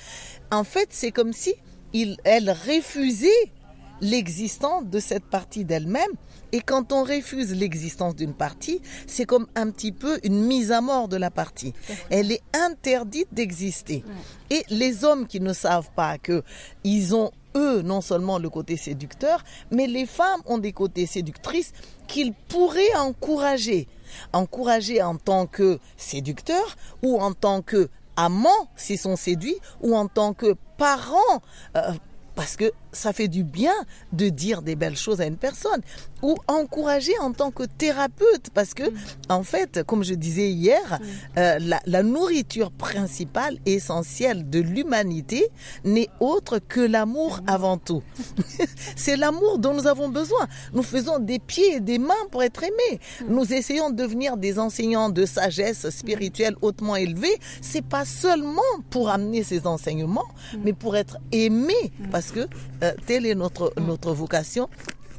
En 0.51 0.65
fait 0.65 0.89
c'est 0.91 1.11
comme 1.11 1.33
si 1.33 1.55
il, 1.93 2.19
elle 2.25 2.51
refusait 2.51 3.53
l'existence 4.01 4.85
de 4.85 4.99
cette 4.99 5.25
partie 5.25 5.65
d'elle-même. 5.65 6.11
Et 6.55 6.61
quand 6.61 6.93
on 6.93 7.03
refuse 7.03 7.53
l'existence 7.53 8.15
d'une 8.15 8.33
partie, 8.33 8.81
c'est 9.09 9.25
comme 9.25 9.49
un 9.57 9.73
petit 9.73 9.91
peu 9.91 10.21
une 10.23 10.41
mise 10.41 10.71
à 10.71 10.81
mort 10.81 11.09
de 11.09 11.17
la 11.17 11.33
partie. 11.33 11.75
Elle 12.11 12.31
est 12.31 12.43
interdite 12.53 13.27
d'exister. 13.33 14.05
Et 14.51 14.63
les 14.71 15.05
hommes 15.05 15.27
qui 15.27 15.41
ne 15.41 15.53
savent 15.53 15.91
pas 15.97 16.17
que 16.17 16.45
ils 16.85 17.13
ont 17.13 17.33
eux 17.57 17.83
non 17.83 18.01
seulement 18.01 18.39
le 18.39 18.51
côté 18.51 18.77
séducteur, 18.77 19.43
mais 19.73 19.89
les 19.89 20.07
femmes 20.07 20.43
ont 20.47 20.59
des 20.59 20.71
côtés 20.71 21.07
séductrices 21.07 21.73
qu'ils 22.07 22.33
pourraient 22.33 22.95
encourager. 22.99 23.89
Encourager 24.33 25.03
en 25.03 25.17
tant 25.17 25.47
que 25.47 25.81
séducteur 25.97 26.77
ou 27.03 27.21
en 27.21 27.33
tant 27.33 27.63
que 27.63 27.89
amant 28.17 28.69
s'ils 28.77 29.01
sont 29.01 29.17
séduits 29.17 29.59
ou 29.83 29.97
en 29.97 30.07
tant 30.07 30.35
que 30.35 30.55
parents. 30.79 31.43
Euh, 31.77 31.95
parce 32.37 32.55
que 32.57 32.73
ça 32.95 33.13
fait 33.13 33.29
du 33.29 33.45
bien 33.45 33.75
de 34.13 34.29
dire 34.29 34.63
des 34.63 34.77
belles 34.77 34.97
choses 34.97 35.21
à 35.21 35.27
une 35.27 35.37
personne 35.37 35.81
ou 36.23 36.37
encourager 36.49 37.13
en 37.21 37.33
tant 37.33 37.51
que 37.51 37.65
thérapeute 37.65 38.51
parce 38.55 38.75
que 38.75 38.85
mm. 38.91 38.95
en 39.29 39.43
fait 39.43 39.83
comme 39.85 40.05
je 40.05 40.15
disais 40.15 40.51
hier 40.51 40.81
mm. 41.01 41.39
euh, 41.39 41.59
la, 41.61 41.81
la, 41.87 42.03
nourriture 42.03 42.71
principale 42.71 43.59
essentielle 43.67 44.49
de 44.49 44.61
l'humanité 44.61 45.49
n'est 45.85 46.09
autre 46.21 46.59
que 46.59 46.81
l'amour 46.81 47.41
mm. 47.43 47.49
avant 47.51 47.79
tout. 47.79 48.03
C'est 48.97 49.17
l'amour 49.17 49.59
dont 49.59 49.75
nous 49.75 49.87
avons 49.87 50.09
besoin. 50.09 50.47
Nous 50.73 50.83
faisons 50.83 51.19
des 51.19 51.39
pieds 51.39 51.75
et 51.77 51.81
des 51.81 51.99
mains 51.99 52.15
pour 52.31 52.43
être 52.43 52.63
aimés. 52.63 53.01
Nous 53.29 53.53
essayons 53.53 53.91
de 53.91 53.97
devenir 53.97 54.37
des 54.37 54.59
enseignants 54.59 55.11
de 55.11 55.27
sagesse 55.27 55.91
spirituelle 55.91 56.57
hautement 56.63 56.97
élevée 56.97 57.39
c'est 57.61 57.85
pas 57.85 58.05
seulement 58.05 58.63
pour 58.91 59.09
amener 59.09 59.43
ces 59.43 59.67
enseignements 59.67 60.29
mais 60.63 60.73
pour 60.73 60.97
être 60.97 61.19
aimé 61.33 61.75
parce 62.11 62.31
que 62.31 62.49
euh, 62.85 62.93
telle 63.07 63.27
est 63.27 63.35
notre, 63.35 63.73
notre 63.81 64.13
vocation 64.13 64.69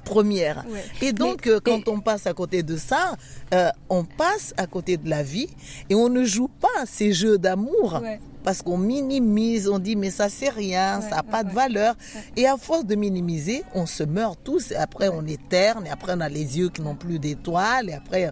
première. 0.06 0.64
Et 1.02 1.12
donc, 1.12 1.48
euh, 1.48 1.60
quand 1.60 1.88
on 1.88 2.00
passe 2.00 2.28
à 2.28 2.34
côté 2.34 2.64
de 2.64 2.78
ça, 2.78 3.16
euh, 3.54 3.70
on 3.90 4.06
passe 4.06 4.54
à 4.56 4.68
côté 4.68 4.98
de 4.98 5.10
la 5.10 5.24
vie 5.24 5.50
et 5.90 5.96
on 5.96 6.08
ne 6.10 6.24
joue 6.24 6.48
pas 6.48 6.86
ces 6.86 7.12
jeux 7.12 7.38
d'amour. 7.38 8.02
Parce 8.44 8.62
qu'on 8.62 8.78
minimise, 8.78 9.68
on 9.68 9.80
dit 9.80 9.96
mais 9.96 10.12
ça 10.12 10.30
c'est 10.30 10.50
rien, 10.50 11.02
ça 11.02 11.16
n'a 11.16 11.24
pas 11.24 11.44
de 11.44 11.52
valeur. 11.52 11.96
Et 12.38 12.46
à 12.46 12.58
force 12.58 12.86
de 12.86 12.94
minimiser, 12.94 13.64
on 13.74 13.88
se 13.88 14.04
meurt 14.04 14.40
tous 14.44 14.72
et 14.72 14.76
après 14.76 15.10
on 15.10 15.26
est 15.26 15.40
terne 15.50 15.88
et 15.88 15.90
après 15.90 16.14
on 16.16 16.22
a 16.22 16.30
les 16.30 16.60
yeux 16.60 16.70
qui 16.70 16.84
n'ont 16.84 16.94
plus 16.94 17.18
d'étoiles 17.18 17.90
et 17.90 17.94
après 17.94 18.32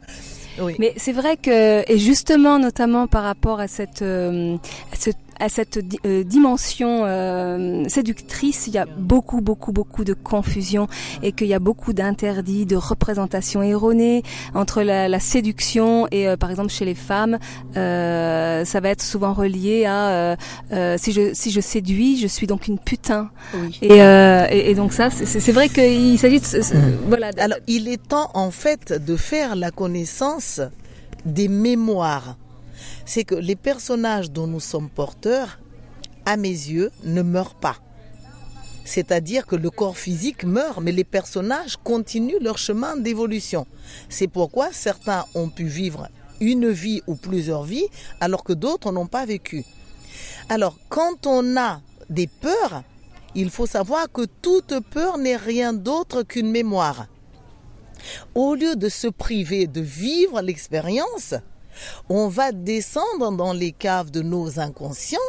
oui. 0.62 0.76
Mais 0.78 0.94
c'est 0.98 1.14
vrai 1.14 1.36
que, 1.36 1.92
et 1.92 1.98
justement, 1.98 2.60
notamment 2.60 3.08
par 3.08 3.24
rapport 3.24 3.60
à 3.60 3.68
cette, 3.68 4.04
à 4.04 4.96
cette 4.96 5.18
à 5.44 5.50
cette 5.50 5.78
euh, 6.06 6.24
dimension 6.24 7.02
euh, 7.04 7.84
séductrice, 7.90 8.68
il 8.68 8.76
y 8.76 8.78
a 8.78 8.86
beaucoup, 8.86 9.42
beaucoup, 9.42 9.74
beaucoup 9.74 10.06
de 10.06 10.14
confusion 10.14 10.88
et 11.22 11.34
qu'il 11.34 11.48
y 11.48 11.54
a 11.54 11.60
beaucoup 11.60 11.92
d'interdits, 11.92 12.66
de 12.66 12.78
représentations 12.78 13.62
erronées 13.62 14.24
entre 14.54 14.84
la, 14.84 15.10
la 15.10 15.20
séduction 15.20 16.08
et, 16.12 16.30
euh, 16.30 16.38
par 16.38 16.50
exemple, 16.50 16.70
chez 16.70 16.86
les 16.86 16.96
femmes, 16.96 17.40
ça 17.74 18.80
va 18.80 18.90
être 18.90 19.02
souvent 19.02 19.34
relié 19.34 19.86
à 19.86 20.38
si 20.98 21.12
je 21.12 21.34
si 21.34 21.52
je 21.52 21.60
séduis, 21.60 22.18
je 22.18 22.28
suis 22.28 22.48
donc 22.48 22.68
une 22.68 22.80
putain. 22.80 23.30
Oui. 23.54 23.78
Et, 23.82 23.98
et, 23.98 24.70
et, 24.72 24.76
donc 24.76 24.94
ça, 24.94 25.10
c'est 25.10 25.52
vrai 25.52 25.68
qu'il 25.68 26.18
s'agit 26.18 26.40
de, 26.40 26.46
mmh. 26.46 26.98
voilà. 27.08 27.32
Alors, 27.38 27.58
il 27.68 27.90
est 27.90 28.02
temps 28.02 28.30
en 28.34 28.52
fait 28.52 28.94
de 28.94 29.18
faire 29.18 29.56
la 29.58 29.72
connaissance 29.72 30.62
des 31.26 31.50
mémoires 31.50 32.38
c'est 33.06 33.24
que 33.24 33.36
les 33.36 33.56
personnages 33.56 34.32
dont 34.32 34.48
nous 34.48 34.60
sommes 34.60 34.90
porteurs, 34.90 35.60
à 36.26 36.38
mes 36.38 36.50
yeux, 36.50 36.92
ne 37.04 37.22
meurent 37.22 37.56
pas. 37.56 37.78
C'est-à-dire 38.86 39.46
que 39.46 39.56
le 39.56 39.70
corps 39.70 39.98
physique 39.98 40.44
meurt, 40.44 40.82
mais 40.82 40.92
les 40.92 41.04
personnages 41.04 41.78
continuent 41.78 42.42
leur 42.42 42.58
chemin 42.58 42.98
d'évolution. 42.98 43.66
C'est 44.10 44.28
pourquoi 44.28 44.74
certains 44.74 45.26
ont 45.36 45.50
pu 45.50 45.66
vivre 45.66 46.10
une 46.42 46.70
vie 46.70 47.02
ou 47.08 47.16
plusieurs 47.16 47.64
vies, 47.64 47.88
alors 48.20 48.44
que 48.44 48.54
d'autres 48.54 48.92
n'ont 48.92 49.08
pas 49.08 49.26
vécu. 49.26 49.64
Alors, 50.50 50.78
quand 50.90 51.26
on 51.26 51.56
a 51.58 51.82
des 52.10 52.28
peurs, 52.28 52.84
il 53.36 53.50
faut 53.50 53.66
savoir 53.66 54.12
que 54.12 54.26
toute 54.42 54.80
peur 54.92 55.18
n'est 55.18 55.38
rien 55.38 55.74
d'autre 55.74 56.24
qu'une 56.24 56.52
mémoire. 56.52 57.08
Au 58.36 58.56
lieu 58.56 58.76
de 58.76 58.90
se 58.90 59.08
priver 59.08 59.68
de 59.68 59.80
vivre 59.80 60.42
l'expérience, 60.42 61.36
on 62.10 62.28
va 62.28 62.52
descendre 62.52 63.32
dans 63.32 63.54
les 63.54 63.72
caves 63.72 64.12
de 64.12 64.22
nos 64.22 64.60
inconscients 64.60 65.20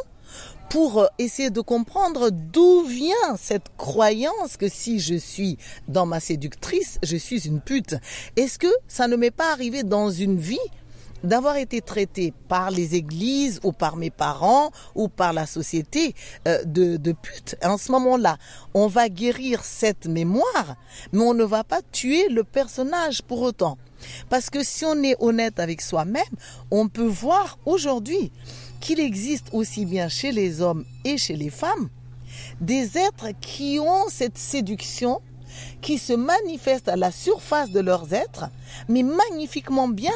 pour 0.69 0.99
euh, 0.99 1.07
essayer 1.17 1.49
de 1.49 1.61
comprendre 1.61 2.29
d'où 2.31 2.83
vient 2.83 3.37
cette 3.37 3.75
croyance 3.77 4.57
que 4.57 4.67
si 4.67 4.99
je 4.99 5.15
suis 5.15 5.57
dans 5.87 6.05
ma 6.05 6.19
séductrice, 6.19 6.99
je 7.03 7.17
suis 7.17 7.47
une 7.47 7.61
pute. 7.61 7.95
Est-ce 8.35 8.59
que 8.59 8.73
ça 8.87 9.07
ne 9.07 9.15
m'est 9.15 9.31
pas 9.31 9.51
arrivé 9.51 9.83
dans 9.83 10.09
une 10.09 10.37
vie 10.37 10.57
d'avoir 11.23 11.57
été 11.57 11.81
traité 11.81 12.33
par 12.47 12.69
les 12.71 12.93
églises 12.95 13.59
ou 13.63 13.71
par 13.71 13.95
mes 13.95 14.11
parents 14.11 14.71
ou 14.93 15.07
par 15.07 15.33
la 15.33 15.45
société 15.45 16.13
euh, 16.47 16.63
de, 16.65 16.97
de 16.97 17.11
pute? 17.13 17.55
En 17.63 17.77
ce 17.77 17.91
moment-là, 17.93 18.37
on 18.73 18.87
va 18.87 19.09
guérir 19.09 19.63
cette 19.63 20.07
mémoire, 20.07 20.75
mais 21.11 21.21
on 21.21 21.33
ne 21.33 21.43
va 21.43 21.63
pas 21.63 21.81
tuer 21.91 22.27
le 22.29 22.43
personnage 22.43 23.21
pour 23.21 23.41
autant. 23.41 23.77
Parce 24.29 24.49
que 24.49 24.63
si 24.63 24.85
on 24.85 25.01
est 25.03 25.15
honnête 25.19 25.59
avec 25.59 25.81
soi-même, 25.81 26.23
on 26.71 26.87
peut 26.87 27.07
voir 27.07 27.57
aujourd'hui 27.65 28.31
qu'il 28.79 28.99
existe 28.99 29.47
aussi 29.51 29.85
bien 29.85 30.09
chez 30.09 30.31
les 30.31 30.61
hommes 30.61 30.85
et 31.03 31.17
chez 31.17 31.35
les 31.35 31.49
femmes 31.49 31.89
des 32.61 32.97
êtres 32.97 33.29
qui 33.41 33.79
ont 33.79 34.05
cette 34.09 34.37
séduction 34.37 35.21
qui 35.81 35.97
se 35.97 36.13
manifeste 36.13 36.89
à 36.89 36.95
la 36.95 37.11
surface 37.11 37.69
de 37.71 37.79
leurs 37.79 38.13
êtres, 38.13 38.49
mais 38.89 39.03
magnifiquement 39.03 39.87
bien. 39.87 40.11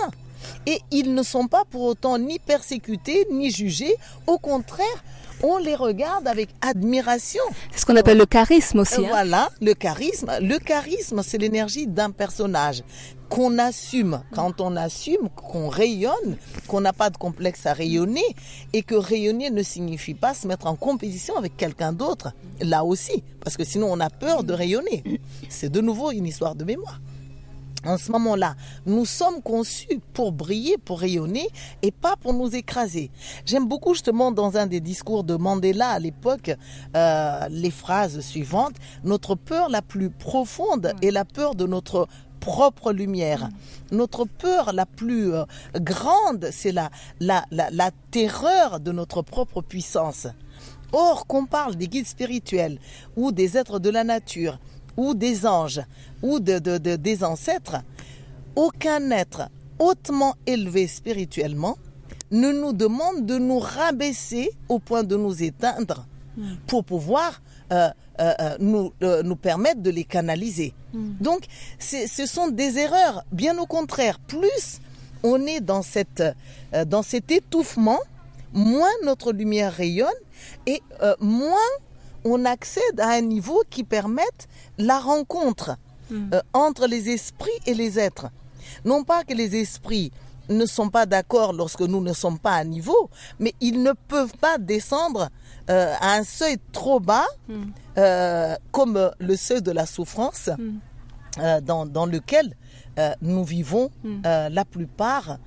Et 0.66 0.82
ils 0.92 1.14
ne 1.14 1.24
sont 1.24 1.48
pas 1.48 1.64
pour 1.70 1.84
autant 1.84 2.18
ni 2.18 2.40
persécutés, 2.40 3.28
ni 3.32 3.52
jugés. 3.52 3.96
Au 4.28 4.38
contraire, 4.38 5.04
on 5.44 5.58
les 5.58 5.76
regarde 5.76 6.28
avec 6.28 6.50
admiration. 6.62 7.44
C'est 7.72 7.80
ce 7.80 7.86
qu'on 7.86 7.96
appelle 7.96 8.18
le 8.18 8.26
charisme 8.26 8.80
aussi. 8.80 9.06
Hein. 9.06 9.10
Voilà, 9.10 9.50
le 9.62 9.74
charisme. 9.74 10.32
Le 10.42 10.58
charisme, 10.58 11.22
c'est 11.24 11.38
l'énergie 11.38 11.88
d'un 11.88 12.12
personnage 12.12 12.84
qu'on 13.30 13.58
assume. 13.60 14.22
Quand 14.34 14.60
on 14.60 14.76
assume, 14.76 15.30
qu'on 15.36 15.70
rayonne, 15.70 16.38
qu'on 16.68 16.82
n'a 16.82 16.94
pas 16.94 17.10
de 17.10 17.18
complexe 17.18 17.66
à 17.66 17.74
rayonner, 17.74 18.26
et 18.74 18.82
que 18.82 18.96
rayonner 18.96 19.50
ne 19.52 19.64
signifie 19.64 20.16
pas 20.16 20.34
se 20.34 20.48
mettre 20.48 20.68
en 20.68 20.76
compétition 20.76 21.38
avec 21.38 21.56
quelqu'un 21.56 21.94
d'autre. 21.94 22.34
Là 22.62 22.84
aussi, 22.84 23.24
parce 23.44 23.56
que 23.56 23.64
sinon 23.64 23.88
on 23.92 24.00
a 24.00 24.10
peur 24.10 24.44
de 24.44 24.54
rayonner. 24.54 25.04
C'est 25.48 25.72
de 25.72 25.82
nouveau 25.82 26.12
une 26.12 26.26
histoire 26.26 26.56
de 26.56 26.66
mémoire 26.66 27.00
en 27.86 27.98
ce 27.98 28.12
moment-là, 28.12 28.56
nous 28.86 29.06
sommes 29.06 29.42
conçus 29.42 30.00
pour 30.14 30.32
briller, 30.32 30.78
pour 30.78 31.00
rayonner 31.00 31.48
et 31.82 31.92
pas 31.92 32.16
pour 32.18 32.34
nous 32.34 32.54
écraser. 32.56 33.10
J'aime 33.46 33.68
beaucoup 33.68 33.94
justement 33.94 34.32
dans 34.32 34.58
un 34.58 34.68
des 34.68 34.82
discours 34.82 35.24
de 35.24 35.36
Mandela 35.36 35.90
à 35.90 36.00
l'époque 36.00 36.52
euh, 36.96 37.48
les 37.50 37.72
phrases 37.72 38.20
suivantes. 38.20 38.76
Notre 39.04 39.36
peur 39.36 39.70
la 39.70 39.82
plus 39.82 40.10
profonde 40.10 40.94
est 41.02 41.12
la 41.12 41.26
peur 41.26 41.56
de 41.56 41.66
notre 41.66 42.08
propre 42.40 42.92
lumière. 42.92 43.50
Notre 43.92 44.26
peur 44.26 44.74
la 44.74 44.86
plus 44.86 45.34
euh, 45.34 45.44
grande, 45.76 46.50
c'est 46.52 46.72
la, 46.72 46.90
la, 47.20 47.46
la, 47.52 47.70
la 47.72 47.92
terreur 48.12 48.80
de 48.80 48.92
notre 48.92 49.22
propre 49.22 49.62
puissance. 49.62 50.28
Or, 50.92 51.28
qu'on 51.28 51.46
parle 51.46 51.76
des 51.76 51.88
guides 51.88 52.08
spirituels 52.08 52.80
ou 53.16 53.32
des 53.32 53.58
êtres 53.58 53.80
de 53.80 53.90
la 53.90 54.04
nature, 54.04 54.58
ou 55.00 55.14
des 55.14 55.46
anges 55.46 55.82
ou 56.22 56.40
de, 56.42 56.60
des 56.78 57.24
ancêtres, 57.24 57.78
aucun 58.56 59.10
être 59.12 59.50
hautement 59.80 60.36
élevé 60.46 60.88
spirituellement 60.88 61.78
ne 62.32 62.52
nous 62.52 62.74
demande 62.74 63.26
de 63.26 63.38
nous 63.38 63.60
rabaisser 63.60 64.52
au 64.68 64.80
point 64.80 65.04
de 65.04 65.16
nous 65.16 65.42
éteindre 65.42 66.06
hmm. 66.38 66.56
pour 66.68 66.84
pouvoir 66.84 67.42
euh, 67.72 67.90
euh, 68.20 68.34
euh, 68.42 68.58
nous, 68.60 68.92
nous 69.24 69.36
permettre 69.38 69.82
de 69.82 69.90
les 69.90 70.04
canaliser. 70.04 70.74
Hmm. 70.94 71.14
Donc, 71.22 71.46
ce 71.80 72.26
sont 72.26 72.50
des 72.50 72.78
erreurs. 72.78 73.24
Bien 73.32 73.58
au 73.58 73.66
contraire, 73.66 74.20
plus 74.20 74.82
on 75.24 75.46
est 75.46 75.62
dans, 75.62 75.82
cette, 75.82 76.24
dans 76.88 77.04
cet 77.04 77.32
étouffement, 77.32 78.00
moins 78.54 78.92
notre 79.06 79.32
lumière 79.32 79.74
rayonne 79.74 80.20
et 80.66 80.82
moins 81.20 81.70
on 82.26 82.46
accède 82.46 83.00
à 83.00 83.10
un 83.10 83.22
niveau 83.22 83.64
qui 83.70 83.84
permette 83.84 84.48
la 84.78 85.00
rencontre 85.00 85.78
hmm. 86.10 86.34
euh, 86.34 86.42
entre 86.54 86.88
les 86.88 87.10
esprits 87.10 87.50
et 87.66 87.74
les 87.74 88.00
êtres. 88.00 88.28
Non 88.86 89.04
pas 89.04 89.24
que 89.24 89.34
les 89.34 89.56
esprits 89.56 90.12
ne 90.50 90.66
sont 90.66 90.90
pas 90.90 91.06
d'accord 91.06 91.54
lorsque 91.54 91.82
nous 91.82 92.02
ne 92.02 92.14
sommes 92.14 92.40
pas 92.40 92.54
à 92.56 92.64
niveau, 92.64 93.10
mais 93.40 93.54
ils 93.62 93.82
ne 93.84 93.92
peuvent 94.08 94.36
pas 94.40 94.58
descendre 94.58 95.30
euh, 95.70 95.94
à 96.02 96.14
un 96.16 96.24
seuil 96.24 96.58
trop 96.72 97.00
bas, 97.00 97.28
hmm. 97.48 97.64
euh, 97.98 98.56
comme 98.72 99.12
le 99.20 99.36
seuil 99.36 99.62
de 99.62 99.72
la 99.72 99.86
souffrance, 99.86 100.50
hmm. 100.58 101.62
dans, 101.62 102.06
lequel 102.06 102.56
nous 103.22 103.46
vivons 103.46 103.92
la 104.24 104.66
plupart 104.66 105.38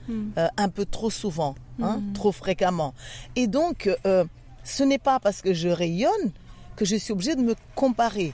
un 0.57 0.69
peu 0.71 0.87
trop 0.87 1.11
souvent, 1.11 1.55
hein, 1.83 2.01
trop 2.15 2.33
fréquemment. 2.33 2.95
Et 3.37 3.47
donc, 3.47 3.91
ce 4.65 4.83
n'est 4.85 4.99
pas 4.99 5.19
parce 5.21 5.43
que 5.43 5.53
je 5.53 5.69
rayonne 5.69 6.33
que 6.77 6.85
je 6.85 6.97
suis 6.97 7.13
obligée 7.13 7.35
de 7.35 7.43
me 7.43 7.55
comparer. 7.75 8.33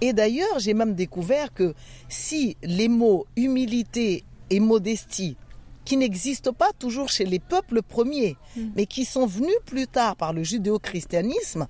Et 0.00 0.12
d'ailleurs, 0.12 0.58
j'ai 0.58 0.74
même 0.74 0.94
découvert 0.94 1.52
que 1.52 1.74
si 2.08 2.56
les 2.62 2.88
mots 2.88 3.26
humilité 3.36 4.24
et 4.50 4.60
modestie, 4.60 5.36
qui 5.84 5.96
n'existent 5.96 6.52
pas 6.52 6.72
toujours 6.78 7.10
chez 7.10 7.24
les 7.24 7.38
peuples 7.38 7.82
premiers, 7.82 8.36
mm. 8.56 8.62
mais 8.76 8.86
qui 8.86 9.04
sont 9.04 9.26
venus 9.26 9.56
plus 9.66 9.86
tard 9.86 10.16
par 10.16 10.32
le 10.32 10.42
judéo-christianisme, 10.42 11.66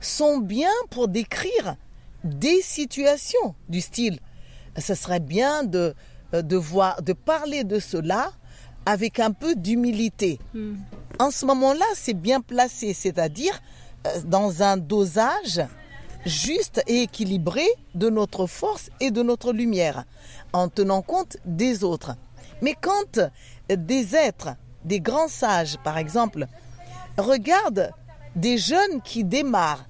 sont 0.00 0.38
bien 0.38 0.70
pour 0.90 1.08
décrire 1.08 1.76
des 2.24 2.62
situations 2.62 3.54
du 3.68 3.80
style. 3.80 4.18
Ce 4.78 4.94
serait 4.94 5.20
bien 5.20 5.64
de, 5.64 5.94
euh, 6.34 6.42
de, 6.42 6.56
voir, 6.56 7.02
de 7.02 7.12
parler 7.12 7.64
de 7.64 7.78
cela 7.78 8.32
avec 8.86 9.20
un 9.20 9.32
peu 9.32 9.54
d'humilité. 9.54 10.38
Mm. 10.54 10.74
En 11.18 11.30
ce 11.30 11.44
moment-là, 11.46 11.84
c'est 11.94 12.14
bien 12.14 12.40
placé, 12.40 12.94
c'est-à-dire 12.94 13.60
dans 14.24 14.62
un 14.62 14.76
dosage 14.76 15.62
juste 16.24 16.82
et 16.86 17.02
équilibré 17.02 17.66
de 17.94 18.08
notre 18.08 18.46
force 18.46 18.90
et 19.00 19.10
de 19.10 19.22
notre 19.22 19.52
lumière, 19.52 20.04
en 20.52 20.68
tenant 20.68 21.02
compte 21.02 21.36
des 21.44 21.84
autres. 21.84 22.14
Mais 22.60 22.74
quand 22.80 23.20
des 23.68 24.14
êtres, 24.14 24.50
des 24.84 25.00
grands 25.00 25.28
sages 25.28 25.76
par 25.82 25.98
exemple, 25.98 26.46
regardent 27.18 27.90
des 28.36 28.58
jeunes 28.58 29.02
qui 29.02 29.24
démarrent 29.24 29.86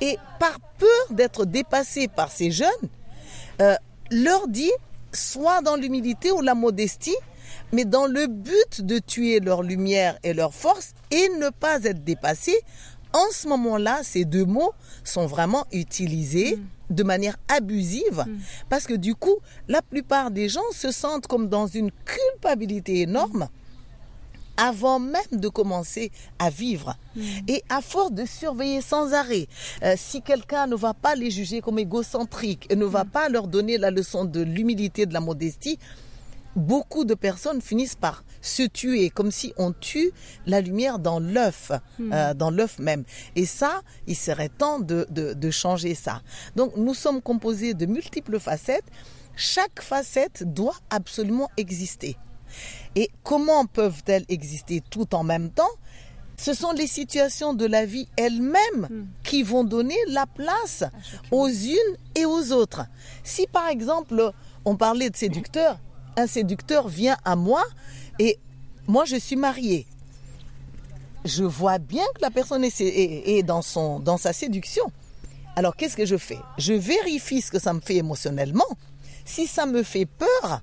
et 0.00 0.18
par 0.38 0.58
peur 0.78 0.88
d'être 1.10 1.44
dépassés 1.44 2.08
par 2.08 2.30
ces 2.30 2.50
jeunes, 2.50 2.68
euh, 3.60 3.74
leur 4.10 4.48
dit 4.48 4.70
soit 5.12 5.62
dans 5.62 5.76
l'humilité 5.76 6.30
ou 6.30 6.40
la 6.40 6.54
modestie, 6.54 7.16
mais 7.72 7.84
dans 7.84 8.06
le 8.06 8.26
but 8.26 8.82
de 8.82 8.98
tuer 8.98 9.40
leur 9.40 9.62
lumière 9.62 10.18
et 10.22 10.34
leur 10.34 10.54
force 10.54 10.92
et 11.10 11.28
ne 11.40 11.50
pas 11.50 11.82
être 11.84 12.04
dépassés 12.04 12.58
en 13.12 13.30
ce 13.32 13.48
moment-là, 13.48 14.00
ces 14.02 14.24
deux 14.24 14.44
mots 14.44 14.72
sont 15.04 15.26
vraiment 15.26 15.66
utilisés 15.72 16.56
mm. 16.56 16.94
de 16.94 17.02
manière 17.02 17.36
abusive 17.48 18.24
mm. 18.26 18.38
parce 18.68 18.86
que 18.86 18.94
du 18.94 19.14
coup, 19.14 19.36
la 19.68 19.82
plupart 19.82 20.30
des 20.30 20.48
gens 20.48 20.68
se 20.72 20.90
sentent 20.90 21.26
comme 21.26 21.48
dans 21.48 21.66
une 21.66 21.90
culpabilité 22.04 23.00
énorme. 23.02 23.48
avant 24.60 24.98
même 24.98 25.22
de 25.30 25.48
commencer 25.48 26.10
à 26.40 26.50
vivre. 26.50 26.96
Mm. 27.14 27.20
Et 27.46 27.62
à 27.68 27.80
force 27.80 28.10
de 28.10 28.24
surveiller 28.26 28.80
sans 28.80 29.12
arrêt, 29.14 29.46
euh, 29.84 29.94
si 29.96 30.20
quelqu'un 30.20 30.66
ne 30.66 30.74
va 30.74 30.94
pas 30.94 31.14
les 31.14 31.30
juger 31.30 31.60
comme 31.60 31.78
égocentriques 31.78 32.66
et 32.68 32.74
ne 32.74 32.84
va 32.84 33.04
pas 33.04 33.28
leur 33.28 33.46
donner 33.46 33.78
la 33.78 33.92
leçon 33.92 34.24
de 34.24 34.40
l'humilité, 34.40 35.06
de 35.06 35.14
la 35.14 35.20
modestie, 35.20 35.78
beaucoup 36.56 37.04
de 37.04 37.14
personnes 37.14 37.60
finissent 37.62 37.94
par 37.94 38.24
se 38.40 38.62
tuer, 38.62 39.10
comme 39.10 39.30
si 39.30 39.52
on 39.56 39.72
tue 39.72 40.12
la 40.46 40.60
lumière 40.60 40.98
dans 40.98 41.20
l'œuf, 41.20 41.72
hmm. 41.98 42.12
euh, 42.12 42.34
dans 42.34 42.50
l'œuf 42.50 42.78
même. 42.78 43.04
Et 43.36 43.46
ça, 43.46 43.82
il 44.06 44.16
serait 44.16 44.48
temps 44.48 44.80
de, 44.80 45.06
de, 45.10 45.50
changer 45.50 45.94
ça. 45.94 46.22
Donc 46.56 46.76
nous 46.76 46.94
sommes 46.94 47.22
composés 47.22 47.74
de 47.74 47.86
multiples 47.86 48.38
facettes. 48.38 48.84
Chaque 49.36 49.82
facette 49.82 50.44
doit 50.44 50.76
absolument 50.90 51.48
exister. 51.56 52.16
Et 52.96 53.10
comment 53.22 53.66
peuvent-elles 53.66 54.24
exister 54.28 54.82
tout 54.90 55.14
en 55.14 55.22
même 55.22 55.50
temps? 55.50 55.70
Ce 56.36 56.54
sont 56.54 56.72
les 56.72 56.86
situations 56.86 57.52
de 57.52 57.66
la 57.66 57.84
vie 57.84 58.08
elles-mêmes 58.16 58.88
hmm. 58.88 59.06
qui 59.24 59.42
vont 59.42 59.64
donner 59.64 59.96
la 60.08 60.26
place 60.26 60.84
aux 61.30 61.48
unes 61.48 61.96
et 62.14 62.26
aux 62.26 62.52
autres. 62.52 62.86
Si 63.24 63.46
par 63.46 63.68
exemple, 63.68 64.32
on 64.64 64.76
parlait 64.76 65.10
de 65.10 65.16
séducteurs, 65.16 65.80
un 66.16 66.26
séducteur 66.26 66.88
vient 66.88 67.16
à 67.24 67.36
moi 67.36 67.62
et 68.18 68.38
moi 68.86 69.04
je 69.04 69.16
suis 69.16 69.36
mariée. 69.36 69.86
Je 71.24 71.44
vois 71.44 71.78
bien 71.78 72.04
que 72.14 72.22
la 72.22 72.30
personne 72.30 72.64
est, 72.64 73.42
dans, 73.42 73.62
son, 73.62 74.00
dans 74.00 74.16
sa 74.16 74.32
séduction. 74.32 74.84
Alors 75.56 75.76
qu'est-ce 75.76 75.96
que 75.96 76.06
je 76.06 76.16
fais? 76.16 76.38
Je 76.58 76.72
vérifie 76.72 77.42
ce 77.42 77.50
que 77.50 77.58
ça 77.58 77.72
me 77.72 77.80
fait 77.80 77.96
émotionnellement. 77.96 78.68
Si 79.24 79.46
ça 79.46 79.66
me 79.66 79.82
fait 79.82 80.06
peur, 80.06 80.62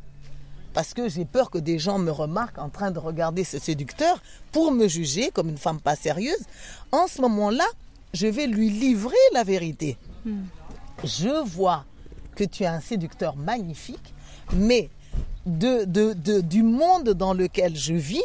parce 0.73 0.93
que 0.93 1.07
j'ai 1.07 1.25
peur 1.25 1.51
que 1.51 1.57
des 1.57 1.77
gens 1.77 1.99
me 1.99 2.11
remarquent 2.11 2.57
en 2.57 2.69
train 2.69 2.91
de 2.91 2.99
regarder 2.99 3.43
ce 3.43 3.59
séducteur 3.59 4.21
pour 4.51 4.71
me 4.71 4.87
juger 4.87 5.29
comme 5.31 5.49
une 5.49 5.57
femme 5.57 5.79
pas 5.79 5.95
sérieuse, 5.95 6.45
en 6.91 7.07
ce 7.07 7.21
moment-là, 7.21 7.65
je 8.13 8.27
vais 8.27 8.47
lui 8.47 8.69
livrer 8.69 9.15
la 9.33 9.43
vérité. 9.43 9.97
Hmm. 10.25 10.43
Je 11.03 11.43
vois 11.45 11.85
que 12.35 12.43
tu 12.43 12.63
es 12.63 12.67
un 12.67 12.81
séducteur 12.81 13.35
magnifique, 13.35 14.13
mais 14.53 14.89
de, 15.45 16.41
du 16.41 16.63
monde 16.63 17.09
dans 17.09 17.33
lequel 17.33 17.75
je 17.75 17.93
vis, 17.93 18.23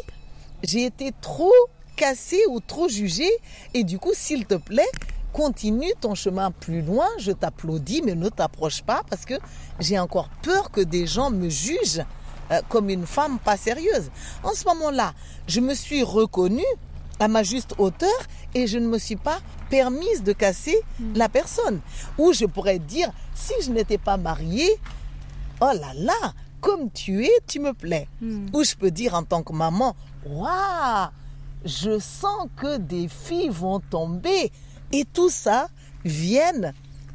j'ai 0.62 0.84
été 0.84 1.12
trop 1.20 1.52
cassé 1.96 2.38
ou 2.48 2.60
trop 2.60 2.88
jugé. 2.88 3.28
Et 3.74 3.84
du 3.84 3.98
coup, 3.98 4.12
s'il 4.14 4.46
te 4.46 4.54
plaît, 4.54 4.90
continue 5.32 5.92
ton 6.00 6.14
chemin 6.14 6.50
plus 6.50 6.82
loin. 6.82 7.06
Je 7.18 7.32
t'applaudis, 7.32 8.02
mais 8.04 8.14
ne 8.14 8.28
t'approche 8.28 8.82
pas 8.82 9.02
parce 9.08 9.24
que 9.24 9.34
j'ai 9.78 9.98
encore 9.98 10.28
peur 10.42 10.70
que 10.70 10.80
des 10.80 11.06
gens 11.06 11.30
me 11.30 11.48
jugent 11.48 12.04
euh, 12.50 12.60
comme 12.68 12.90
une 12.90 13.06
femme 13.06 13.38
pas 13.38 13.56
sérieuse. 13.56 14.10
En 14.42 14.54
ce 14.54 14.64
moment-là, 14.66 15.14
je 15.46 15.60
me 15.60 15.74
suis 15.74 16.02
reconnue 16.02 16.62
à 17.18 17.28
ma 17.28 17.42
juste 17.42 17.74
hauteur 17.78 18.18
et 18.54 18.66
je 18.66 18.78
ne 18.78 18.88
me 18.88 18.98
suis 18.98 19.16
pas 19.16 19.38
permise 19.68 20.22
de 20.24 20.32
casser 20.32 20.76
mm. 20.98 21.16
la 21.16 21.28
personne. 21.28 21.80
Ou 22.18 22.32
je 22.32 22.46
pourrais 22.46 22.78
dire, 22.78 23.12
si 23.34 23.52
je 23.62 23.70
n'étais 23.70 23.98
pas 23.98 24.16
mariée, 24.16 24.74
oh 25.60 25.70
là 25.72 25.92
là, 25.94 26.32
comme 26.60 26.90
tu 26.90 27.24
es, 27.24 27.40
tu 27.46 27.60
me 27.60 27.72
plais. 27.72 28.08
Hmm. 28.20 28.46
Ou 28.52 28.64
je 28.64 28.74
peux 28.74 28.90
dire 28.90 29.14
en 29.14 29.22
tant 29.22 29.42
que 29.42 29.52
maman, 29.52 29.96
waouh, 30.26 31.08
je 31.64 31.98
sens 31.98 32.48
que 32.56 32.78
des 32.78 33.08
filles 33.08 33.50
vont 33.50 33.80
tomber. 33.80 34.52
Et 34.92 35.04
tout 35.04 35.30
ça 35.30 35.68
vient 36.04 36.72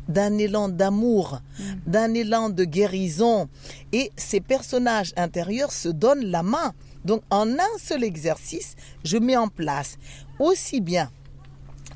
d'un 0.07 0.37
élan 0.37 0.69
d'amour, 0.69 1.39
hmm. 1.59 1.63
d'un 1.87 2.13
élan 2.13 2.49
de 2.49 2.63
guérison. 2.63 3.47
Et 3.91 4.11
ces 4.15 4.41
personnages 4.41 5.13
intérieurs 5.17 5.71
se 5.71 5.89
donnent 5.89 6.25
la 6.25 6.43
main. 6.43 6.73
Donc 7.03 7.21
en 7.29 7.49
un 7.49 7.77
seul 7.79 8.03
exercice, 8.03 8.75
je 9.03 9.17
mets 9.17 9.37
en 9.37 9.47
place 9.47 9.97
aussi 10.39 10.81
bien 10.81 11.09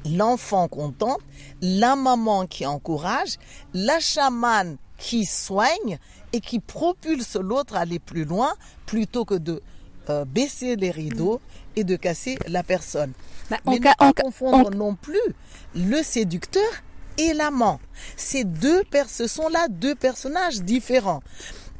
l'enfant 0.05 0.67
content, 0.67 1.17
la 1.62 1.95
maman 1.95 2.45
qui 2.47 2.65
encourage, 2.65 3.38
la 3.73 3.99
chamane 3.99 4.77
qui 4.97 5.25
soigne 5.25 5.97
et 6.34 6.42
qui 6.42 6.60
propulse 6.60 7.36
l'autre 7.36 7.76
à 7.76 7.80
aller 7.80 8.00
plus 8.00 8.26
loin 8.26 8.54
plutôt 8.86 9.26
que 9.26 9.36
de 9.36 9.62
euh, 10.10 10.26
baisser 10.26 10.76
les 10.76 10.92
rideaux 10.92 11.42
et 11.76 11.84
de 11.84 11.96
casser 11.96 12.38
la 12.48 12.63
personne. 12.63 13.13
Bah, 13.50 13.58
Mais 13.65 13.80
ne 13.80 13.84
pas 13.84 14.13
confondre 14.13 14.72
non 14.72 14.96
plus 14.96 15.20
le 15.76 16.02
séducteur 16.04 16.70
et 17.18 17.34
l'amant. 17.34 17.80
Ces 18.15 18.44
deux 18.44 18.84
ce 19.08 19.28
sont 19.28 19.50
là 19.50 19.68
deux 19.68 19.96
personnages 19.96 20.62
différents. 20.62 21.22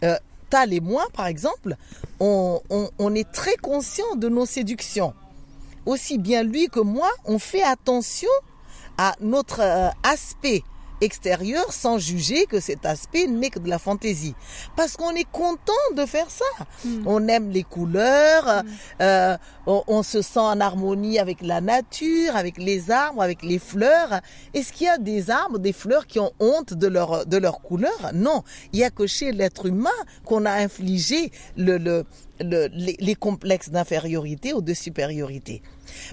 Euh, 0.04 0.18
Tal 0.50 0.74
et 0.74 0.80
moi, 0.80 1.06
par 1.14 1.28
exemple, 1.28 1.76
on, 2.20 2.60
est 3.16 3.32
très 3.32 3.56
conscient 3.56 4.16
de 4.16 4.30
nos 4.30 4.46
séductions. 4.46 5.14
Aussi 5.86 6.18
bien 6.18 6.44
lui 6.44 6.68
que 6.68 6.80
moi, 6.80 7.10
on 7.26 7.40
fait 7.40 7.62
attention 7.62 8.30
à 8.98 9.16
notre 9.22 9.62
euh, 9.62 9.90
aspect 10.04 10.64
extérieur 11.02 11.72
sans 11.72 11.98
juger 11.98 12.46
que 12.46 12.60
cet 12.60 12.86
aspect 12.86 13.28
n'est 13.28 13.50
que 13.50 13.60
de 13.60 13.70
la 13.70 13.80
fantaisie. 13.80 14.36
Parce 14.76 14.98
qu'on 14.98 15.12
est 15.12 15.30
content 15.32 15.74
de 15.96 16.06
faire 16.06 16.30
ça. 16.30 16.46
Hmm. 16.86 17.04
On 17.06 17.28
aime 17.28 17.50
les 17.50 17.64
couleurs, 17.64 18.64
hmm. 18.64 18.68
euh, 19.02 19.38
on, 19.68 20.04
se 20.04 20.22
sent 20.22 20.40
en 20.40 20.60
harmonie 20.60 21.20
avec 21.20 21.42
la 21.42 21.62
nature, 21.62 22.36
avec 22.36 22.58
les 22.58 22.92
arbres, 22.92 23.22
avec 23.22 23.44
les 23.44 23.60
fleurs. 23.60 24.22
Est-ce 24.54 24.74
qu'il 24.74 24.88
y 24.88 24.90
a 24.90 24.98
des 24.98 25.30
arbres, 25.30 25.60
des 25.60 25.74
fleurs 25.74 26.08
qui 26.08 26.20
ont 26.20 26.32
honte 26.40 26.74
de 26.74 26.88
leur, 26.88 27.26
de 27.26 27.38
leur 27.38 27.62
couleur? 27.62 28.12
Non. 28.14 28.44
Il 28.74 28.80
y 28.80 28.84
a 28.84 28.90
que 28.90 29.06
chez 29.08 29.32
l'être 29.32 29.66
humain 29.68 29.90
qu'on 30.26 30.46
a 30.46 30.54
infligé 30.54 31.32
le, 31.58 31.78
le, 31.78 32.06
les, 32.40 32.96
les 33.00 33.16
complexes 33.16 33.70
d'infériorité 33.70 34.54
ou 34.54 34.62
de 34.62 34.74
supériorité. 34.74 35.62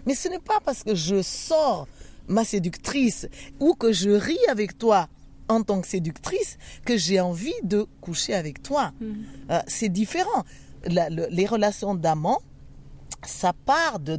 Mais 0.07 0.15
ce 0.15 0.29
n'est 0.29 0.39
pas 0.39 0.59
parce 0.65 0.83
que 0.83 0.95
je 0.95 1.23
sors 1.23 1.87
ma 2.29 2.45
séductrice 2.45 3.29
ou 3.61 3.75
que 3.75 3.93
je 3.93 4.11
ris 4.11 4.39
avec 4.49 4.79
toi 4.79 5.09
en 5.49 5.63
tant 5.63 5.81
que 5.81 5.87
séductrice 5.87 6.59
que 6.85 6.97
j'ai 6.97 7.21
envie 7.21 7.55
de 7.63 7.87
coucher 8.01 8.35
avec 8.35 8.63
toi. 8.63 8.93
Mm. 9.01 9.13
Euh, 9.51 9.61
c'est 9.67 9.89
différent. 9.89 10.45
les 10.89 11.47
relations 11.47 11.95
d'amants, 11.95 12.41
ça 13.25 13.53
part 13.53 13.99
de, 13.99 14.19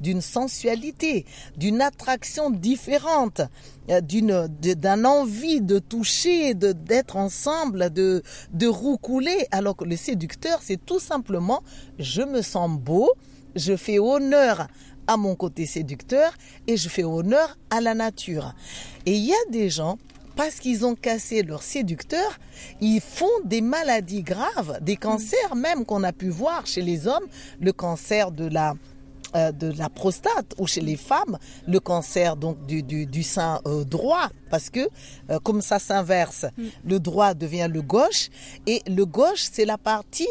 d'une 0.00 0.20
sensualité, 0.20 1.26
d'une 1.56 1.80
attraction 1.80 2.50
différente, 2.50 3.42
euh, 3.90 4.00
d'une, 4.00 4.46
d'un 4.48 5.04
envie 5.04 5.60
de 5.60 5.78
toucher, 5.78 6.54
de, 6.54 6.72
d'être 6.72 7.16
ensemble, 7.16 7.92
de, 7.92 8.22
de 8.52 8.66
roucouler. 8.66 9.46
Alors 9.50 9.76
que 9.76 9.84
le 9.84 9.96
séducteur, 9.96 10.60
c'est 10.62 10.84
tout 10.84 11.00
simplement, 11.00 11.62
je 11.98 12.22
me 12.22 12.42
sens 12.42 12.70
beau, 12.78 13.12
je 13.54 13.76
fais 13.76 13.98
honneur 13.98 14.68
à 15.08 15.16
mon 15.16 15.34
côté 15.34 15.66
séducteur 15.66 16.32
et 16.68 16.76
je 16.76 16.88
fais 16.88 17.02
honneur 17.02 17.58
à 17.70 17.80
la 17.80 17.94
nature. 17.94 18.54
Et 19.06 19.14
il 19.14 19.24
y 19.24 19.32
a 19.32 19.50
des 19.50 19.70
gens, 19.70 19.98
parce 20.36 20.60
qu'ils 20.60 20.86
ont 20.86 20.94
cassé 20.94 21.42
leur 21.42 21.62
séducteur, 21.62 22.38
ils 22.80 23.00
font 23.00 23.26
des 23.44 23.60
maladies 23.60 24.22
graves, 24.22 24.78
des 24.80 24.96
cancers 24.96 25.56
même 25.56 25.84
qu'on 25.84 26.04
a 26.04 26.12
pu 26.12 26.28
voir 26.28 26.64
chez 26.66 26.82
les 26.82 27.08
hommes, 27.08 27.26
le 27.60 27.72
cancer 27.72 28.30
de 28.30 28.46
la 28.46 28.74
euh, 29.36 29.52
de 29.52 29.70
la 29.76 29.90
prostate 29.90 30.54
ou 30.56 30.66
chez 30.66 30.80
les 30.80 30.96
femmes 30.96 31.36
le 31.66 31.80
cancer 31.80 32.34
donc 32.34 32.64
du, 32.64 32.82
du, 32.82 33.22
sein 33.22 33.60
euh, 33.66 33.84
droit 33.84 34.30
parce 34.48 34.70
que 34.70 34.88
comme 35.42 35.60
ça 35.60 35.78
s'inverse, 35.78 36.46
mm. 36.56 36.64
le 36.86 36.98
droit 36.98 37.34
devient 37.34 37.68
le 37.70 37.82
gauche 37.82 38.30
et 38.66 38.80
le 38.86 39.04
gauche 39.04 39.46
c'est 39.52 39.66
la 39.66 39.76
partie 39.76 40.28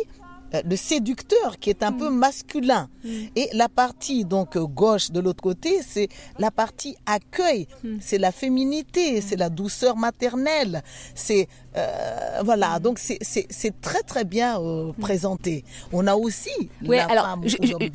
euh, 0.54 0.62
le 0.66 0.76
séducteur 0.76 1.58
qui 1.60 1.70
est 1.70 1.84
un 1.84 1.92
peu 1.92 2.10
mm. 2.10 2.16
masculin. 2.16 2.90
Mm. 3.04 3.10
Et 3.36 3.50
la 3.54 3.70
partie 3.70 4.26
donc 4.26 4.58
gauche 4.58 5.12
de 5.12 5.20
l'autre 5.20 5.42
côté, 5.42 5.82
c'est 5.86 6.10
la 6.40 6.52
partie 6.52 6.96
accueil, 7.06 7.68
mm. 7.84 7.98
c'est 8.00 8.18
la 8.18 8.32
féminité, 8.32 9.22
c'est 9.22 9.36
la 9.36 9.50
douceur 9.50 9.98
maternelle, 9.98 10.84
c'est 11.16 11.48
euh, 11.78 12.42
voilà, 12.44 12.80
donc 12.80 13.00
c'est 13.00 13.82
très 13.82 14.02
très 14.02 14.24
bien 14.26 14.60
euh, 14.60 14.92
présenté. 15.00 15.64
On 15.94 16.08
a 16.08 16.16
aussi 16.16 16.50
oui, 16.86 16.98
la 16.98 17.06
alors, 17.06 17.40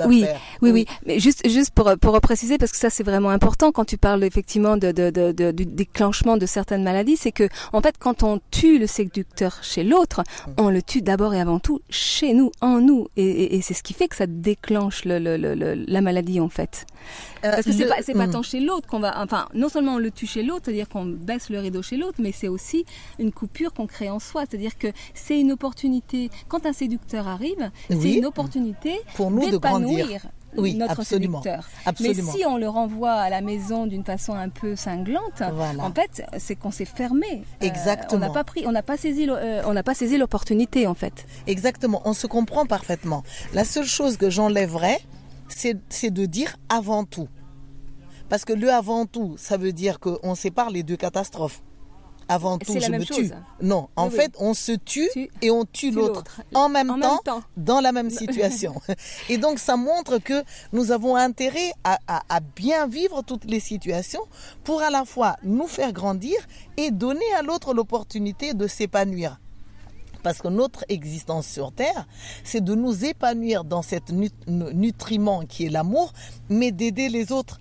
Oui, 0.07 0.25
oui, 0.61 0.71
oui, 0.71 0.87
mais 1.07 1.18
juste 1.18 1.49
juste 1.49 1.71
pour 1.73 1.90
pour 2.01 2.21
préciser 2.21 2.59
parce 2.59 2.73
que 2.73 2.79
ça 2.79 2.90
c'est 2.90 3.03
vraiment 3.03 3.31
important 3.31 3.73
quand 3.73 3.85
tu 3.85 3.99
parles 3.99 4.25
effectivement 4.25 4.77
de, 4.77 4.92
de, 4.92 5.11
de, 5.11 5.51
du 5.51 5.66
déclenchement 5.66 6.37
de 6.37 6.47
certaines 6.47 6.85
maladies, 6.85 7.16
c'est 7.16 7.33
que 7.33 7.49
en 7.73 7.81
fait 7.81 7.97
quand 7.99 8.23
on 8.23 8.40
tue 8.51 8.79
le 8.79 8.87
séducteur 8.87 9.59
chez 9.62 9.85
l'autre, 9.85 10.23
on 10.59 10.68
le 10.71 10.83
tue 10.83 11.03
d'abord 11.03 11.35
et 11.35 11.40
avant 11.40 11.59
tout 11.59 11.81
chez 11.90 12.35
nous, 12.35 12.51
en 12.61 12.79
nous, 12.79 13.09
et, 13.16 13.57
et, 13.57 13.62
c'est 13.62 13.75
ce 13.75 13.83
qui 13.83 13.95
fait 13.95 14.09
que 14.09 14.16
ça 14.16 14.27
déclenche 14.27 15.05
le, 15.05 15.18
le, 15.18 15.37
le, 15.37 15.75
la 15.75 16.01
maladie 16.01 16.40
en 16.40 16.49
fait. 16.49 16.87
Euh, 17.45 17.51
parce 17.51 17.62
que 17.62 17.73
c'est 17.73 17.88
pas 17.88 18.03
c'est 18.03 18.14
pas 18.14 18.29
tant 18.29 18.42
chez 18.42 18.61
l'autre 18.61 18.87
qu'on 18.87 19.01
va, 19.01 19.21
enfin 19.21 19.49
non 19.55 19.68
seulement 19.68 19.95
on 19.95 19.99
le 19.99 20.11
tue 20.11 20.27
chez 20.27 20.42
l'autre, 20.42 20.62
c'est-à-dire 20.66 20.88
qu'on 20.88 21.07
baisse 21.07 21.51
le 21.51 21.59
rideau 21.59 21.83
chez 21.83 21.97
l'autre, 21.97 22.18
mais 22.21 22.33
c'est 22.33 22.49
aussi 22.49 22.85
une 23.18 23.33
coupure 23.33 23.71
qu'on 23.74 23.87
crée 23.87 24.11
en 24.11 24.18
soi. 24.18 24.44
C'est-à-dire 24.48 24.78
que 24.78 24.88
c'est 25.14 25.38
une 25.38 25.52
opportunité, 25.52 26.30
quand 26.48 26.66
un 26.66 26.72
séducteur 26.72 27.28
arrive, 27.28 27.70
c'est 27.88 28.14
une 28.14 28.26
opportunité 28.26 29.00
pour 29.14 29.30
nous 29.30 29.50
de 29.50 29.56
grandir. 29.56 30.26
Oui, 30.56 30.74
notre 30.74 31.00
absolument, 31.00 31.42
séducteur. 31.42 31.68
Mais 32.00 32.14
si 32.14 32.44
on 32.46 32.58
le 32.58 32.68
renvoie 32.68 33.12
à 33.12 33.30
la 33.30 33.40
maison 33.40 33.87
d'une 33.87 34.04
façon 34.04 34.35
un 34.35 34.48
peu 34.48 34.76
cinglante, 34.76 35.42
en 35.42 35.92
fait, 35.92 36.24
c'est 36.38 36.56
qu'on 36.56 36.70
s'est 36.70 36.85
fermé. 36.85 37.44
Euh, 37.62 37.66
Exactement. 37.66 38.16
on 38.16 38.28
n'a 38.28 38.30
pas 38.30 38.44
pris, 38.44 38.64
on 38.66 38.72
n'a 38.72 38.82
pas 38.82 38.96
saisi, 38.96 39.26
euh, 39.28 39.62
on 39.64 39.72
n'a 39.72 39.82
pas 39.82 39.94
saisi 39.94 40.18
l'opportunité 40.18 40.87
en 40.87 40.94
fait. 40.94 41.26
Exactement. 41.46 42.02
On 42.04 42.12
se 42.12 42.26
comprend 42.26 42.66
parfaitement. 42.66 43.22
La 43.54 43.64
seule 43.64 43.87
chose 43.87 44.16
que 44.16 44.28
j'enlèverais, 44.28 45.00
c'est 45.48 46.11
de 46.11 46.26
dire 46.26 46.56
avant 46.68 47.04
tout. 47.04 47.28
Parce 48.28 48.44
que 48.44 48.52
le 48.52 48.70
avant 48.70 49.06
tout, 49.06 49.35
ça 49.37 49.56
veut 49.56 49.72
dire 49.72 50.00
qu'on 50.00 50.35
sépare 50.35 50.70
les 50.70 50.82
deux 50.82 50.96
catastrophes 50.96 51.62
avant 52.33 52.59
tout, 52.59 52.79
je 52.81 52.90
me 52.90 53.05
tue. 53.05 53.31
Non, 53.61 53.88
en 53.97 54.11
fait, 54.11 54.33
on 54.38 54.55
se 54.55 54.73
tue 54.73 55.09
et 55.42 55.51
on 55.51 55.64
tue 55.64 55.90
l'autre 55.90 56.25
en, 56.55 56.68
même, 56.68 56.88
temps, 57.01 57.42
dans 57.57 57.81
la 57.81 57.92
même 57.92 58.11
situation. 58.23 58.75
et 59.29 59.38
donc, 59.38 59.59
ça 59.59 59.77
montre 59.77 60.18
que 60.18 60.42
nous 60.73 60.90
avons 60.92 61.16
intérêt 61.16 61.73
à, 61.85 62.40
bien 62.57 62.87
vivre 62.87 63.23
toutes 63.23 63.45
les 63.45 63.61
situations 63.61 64.23
pour 64.64 64.83
à 64.83 64.90
la 64.90 65.05
fois 65.05 65.37
nous 65.42 65.66
faire 65.66 65.92
grandir 65.92 66.37
et 66.77 66.90
donner 66.90 67.33
à 67.38 67.42
l'autre 67.42 67.75
l'opportunité 67.75 68.55
de 68.55 68.66
s'épanouir. 68.66 69.38
Parce 70.23 70.38
que 70.38 70.49
notre 70.49 70.85
existence 70.88 71.47
sur 71.49 71.73
Terre, 71.73 72.07
c'est 72.45 72.62
de 72.62 72.75
nous 72.75 73.05
épanouir 73.05 73.64
dans 73.64 73.83
cet 73.83 74.12
nutriment 74.47 75.42
qui 75.45 75.66
est 75.66 75.71
l'amour, 75.71 76.12
mais 76.49 76.71
d'aider 76.71 77.09
les 77.09 77.33
autres 77.33 77.59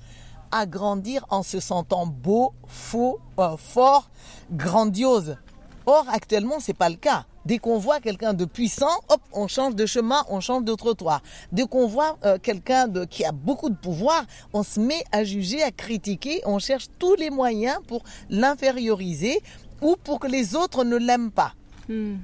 à 0.52 0.66
grandir 0.66 1.26
en 1.30 1.44
se 1.44 1.60
sentant 1.60 2.06
beau, 2.06 2.54
faux, 2.68 3.20
euh, 3.40 3.58
fort, 3.58 4.10
grandiose. 4.52 5.38
Or, 5.86 6.06
actuellement, 6.10 6.60
c'est 6.60 6.74
pas 6.74 6.90
le 6.90 6.96
cas. 6.96 7.26
Dès 7.46 7.58
qu'on 7.58 7.80
voit 7.80 8.00
quelqu'un 8.00 8.34
de 8.34 8.46
puissant, 8.46 9.00
hop, 9.10 9.22
on 9.34 9.48
change 9.48 9.76
de 9.76 9.86
chemin, 9.88 10.24
on 10.30 10.40
change 10.42 10.64
de 10.64 10.76
trottoir. 10.76 11.22
Dès 11.52 11.66
qu'on 11.66 11.88
voit 11.88 12.18
euh, 12.24 12.38
quelqu'un 12.38 12.88
qui 13.08 13.26
a 13.26 13.32
beaucoup 13.32 13.70
de 13.70 13.76
pouvoir, 13.76 14.24
on 14.54 14.62
se 14.62 14.80
met 14.80 15.04
à 15.12 15.24
juger, 15.24 15.64
à 15.64 15.72
critiquer, 15.72 16.42
on 16.46 16.60
cherche 16.60 16.88
tous 17.00 17.16
les 17.16 17.32
moyens 17.32 17.80
pour 17.88 18.04
l'inférioriser 18.30 19.42
ou 19.82 19.96
pour 20.04 20.20
que 20.20 20.28
les 20.28 20.56
autres 20.56 20.84
ne 20.84 20.98
l'aiment 20.98 21.32
pas. 21.32 21.54
Hmm. 21.90 22.18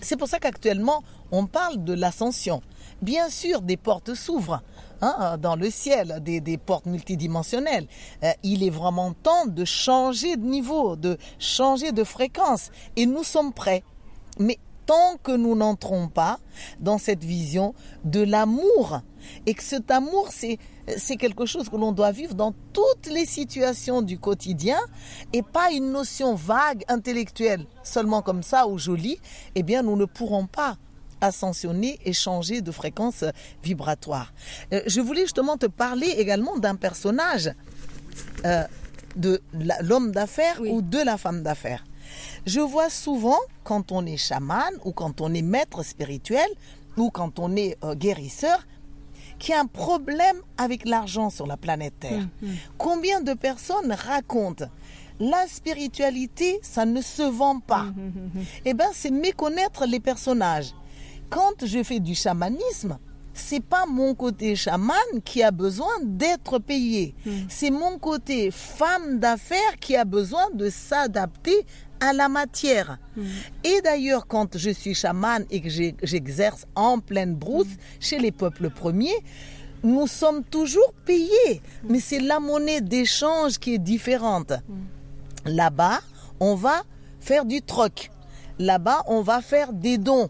C'est 0.00 0.16
pour 0.16 0.28
ça 0.28 0.38
qu'actuellement, 0.38 1.02
on 1.32 1.46
parle 1.46 1.82
de 1.82 1.92
l'ascension. 1.92 2.62
Bien 3.02 3.28
sûr, 3.30 3.60
des 3.62 3.76
portes 3.76 4.14
s'ouvrent. 4.14 4.62
Hein, 5.00 5.38
dans 5.38 5.54
le 5.54 5.70
ciel, 5.70 6.18
des, 6.22 6.58
portes 6.58 6.86
multidimensionnelles. 6.86 7.86
Euh, 8.24 8.32
il 8.42 8.64
est 8.64 8.70
vraiment 8.70 9.12
temps 9.12 9.46
de 9.46 9.64
changer 9.64 10.36
de 10.36 10.44
niveau, 10.44 10.96
de 10.96 11.18
changer 11.38 11.92
de 11.92 12.02
fréquence. 12.02 12.70
Et 12.96 13.06
nous 13.06 13.22
sommes 13.22 13.52
prêts. 13.52 13.84
Mais 14.40 14.58
tant 14.86 15.16
que 15.22 15.32
nous 15.32 15.54
n'entrons 15.54 16.08
pas 16.08 16.40
dans 16.80 16.98
cette 16.98 17.22
vision 17.22 17.74
de 18.04 18.22
l'amour, 18.22 19.02
et 19.46 19.54
que 19.54 19.62
cet 19.62 19.90
amour, 19.90 20.28
c'est, 20.30 20.58
c'est 20.96 21.16
quelque 21.16 21.46
chose 21.46 21.68
que 21.68 21.76
l'on 21.76 21.92
doit 21.92 22.10
vivre 22.10 22.34
dans 22.34 22.54
toutes 22.72 23.06
les 23.06 23.26
situations 23.26 24.02
du 24.02 24.18
quotidien, 24.18 24.78
et 25.32 25.42
pas 25.42 25.70
une 25.72 25.92
notion 25.92 26.34
vague, 26.34 26.84
intellectuelle, 26.88 27.66
seulement 27.84 28.22
comme 28.22 28.42
ça 28.42 28.66
ou 28.66 28.78
jolie, 28.78 29.20
eh 29.54 29.62
bien, 29.62 29.82
nous 29.82 29.94
ne 29.94 30.06
pourrons 30.06 30.46
pas 30.46 30.78
ascensionner 31.20 31.98
et 32.04 32.12
changer 32.12 32.60
de 32.60 32.70
fréquence 32.70 33.24
vibratoire. 33.62 34.32
Euh, 34.72 34.82
je 34.86 35.00
voulais 35.00 35.22
justement 35.22 35.56
te 35.56 35.66
parler 35.66 36.08
également 36.08 36.58
d'un 36.58 36.76
personnage 36.76 37.50
euh, 38.44 38.64
de 39.16 39.40
l'homme 39.82 40.12
d'affaires 40.12 40.60
ou 40.60 40.82
de 40.82 40.98
la 40.98 41.16
femme 41.16 41.42
d'affaires. 41.42 41.84
Je 42.46 42.60
vois 42.60 42.90
souvent 42.90 43.38
quand 43.64 43.92
on 43.92 44.06
est 44.06 44.16
chaman 44.16 44.72
ou 44.84 44.92
quand 44.92 45.20
on 45.20 45.34
est 45.34 45.42
maître 45.42 45.82
spirituel 45.82 46.48
ou 46.96 47.10
quand 47.10 47.38
on 47.38 47.54
est 47.56 47.76
euh, 47.84 47.94
guérisseur 47.94 48.66
qu'il 49.38 49.54
y 49.54 49.56
a 49.56 49.60
un 49.60 49.66
problème 49.66 50.36
avec 50.56 50.88
l'argent 50.88 51.30
sur 51.30 51.46
la 51.46 51.56
planète 51.56 51.94
Terre. 52.00 52.18
Hum, 52.18 52.28
hum. 52.42 52.56
Combien 52.76 53.20
de 53.20 53.34
personnes 53.34 53.92
racontent 53.92 54.66
la 55.20 55.48
spiritualité, 55.48 56.60
ça 56.62 56.86
ne 56.86 57.00
se 57.00 57.22
vend 57.22 57.58
pas. 57.58 57.86
Hum, 57.96 58.30
eh 58.64 58.72
bien, 58.72 58.88
c'est 58.92 59.10
méconnaître 59.10 59.84
les 59.84 59.98
personnages 60.00 60.74
quand 61.30 61.64
je 61.64 61.82
fais 61.82 62.00
du 62.00 62.14
chamanisme, 62.14 62.98
c'est 63.38 63.62
pas 63.62 63.86
mon 63.86 64.14
côté 64.14 64.56
chaman 64.56 64.96
qui 65.24 65.42
a 65.42 65.50
besoin 65.50 65.92
d'être 66.02 66.58
payé. 66.58 67.14
Hmm. 67.24 67.30
C'est 67.48 67.70
mon 67.70 67.98
côté 67.98 68.50
femme 68.50 69.18
d'affaires 69.18 69.76
qui 69.80 69.96
a 69.96 70.04
besoin 70.04 70.50
de 70.52 70.68
s'adapter 70.68 71.64
à 72.00 72.12
la 72.12 72.28
matière. 72.28 72.98
Hmm. 73.16 73.24
Et 73.64 73.80
d'ailleurs, 73.82 74.26
quand 74.26 74.58
je 74.58 74.70
suis 74.70 74.94
chaman 74.94 75.44
et 75.50 75.60
que 75.60 75.68
j'exerce 75.68 76.66
en 76.74 76.98
pleine 76.98 77.34
brousse 77.34 77.66
hmm. 77.66 78.00
chez 78.00 78.18
les 78.18 78.32
peuples 78.32 78.70
premiers, 78.70 79.18
nous 79.84 80.06
sommes 80.08 80.42
toujours 80.42 80.92
payés. 81.04 81.62
Mais 81.88 82.00
c'est 82.00 82.20
la 82.20 82.40
monnaie 82.40 82.80
d'échange 82.80 83.58
qui 83.58 83.74
est 83.74 83.78
différente. 83.78 84.52
Là-bas, 85.44 86.00
on 86.40 86.56
va 86.56 86.82
faire 87.20 87.44
du 87.44 87.62
troc. 87.62 88.10
Là-bas, 88.58 89.04
on 89.06 89.22
va 89.22 89.40
faire 89.40 89.72
des 89.72 89.98
dons. 89.98 90.28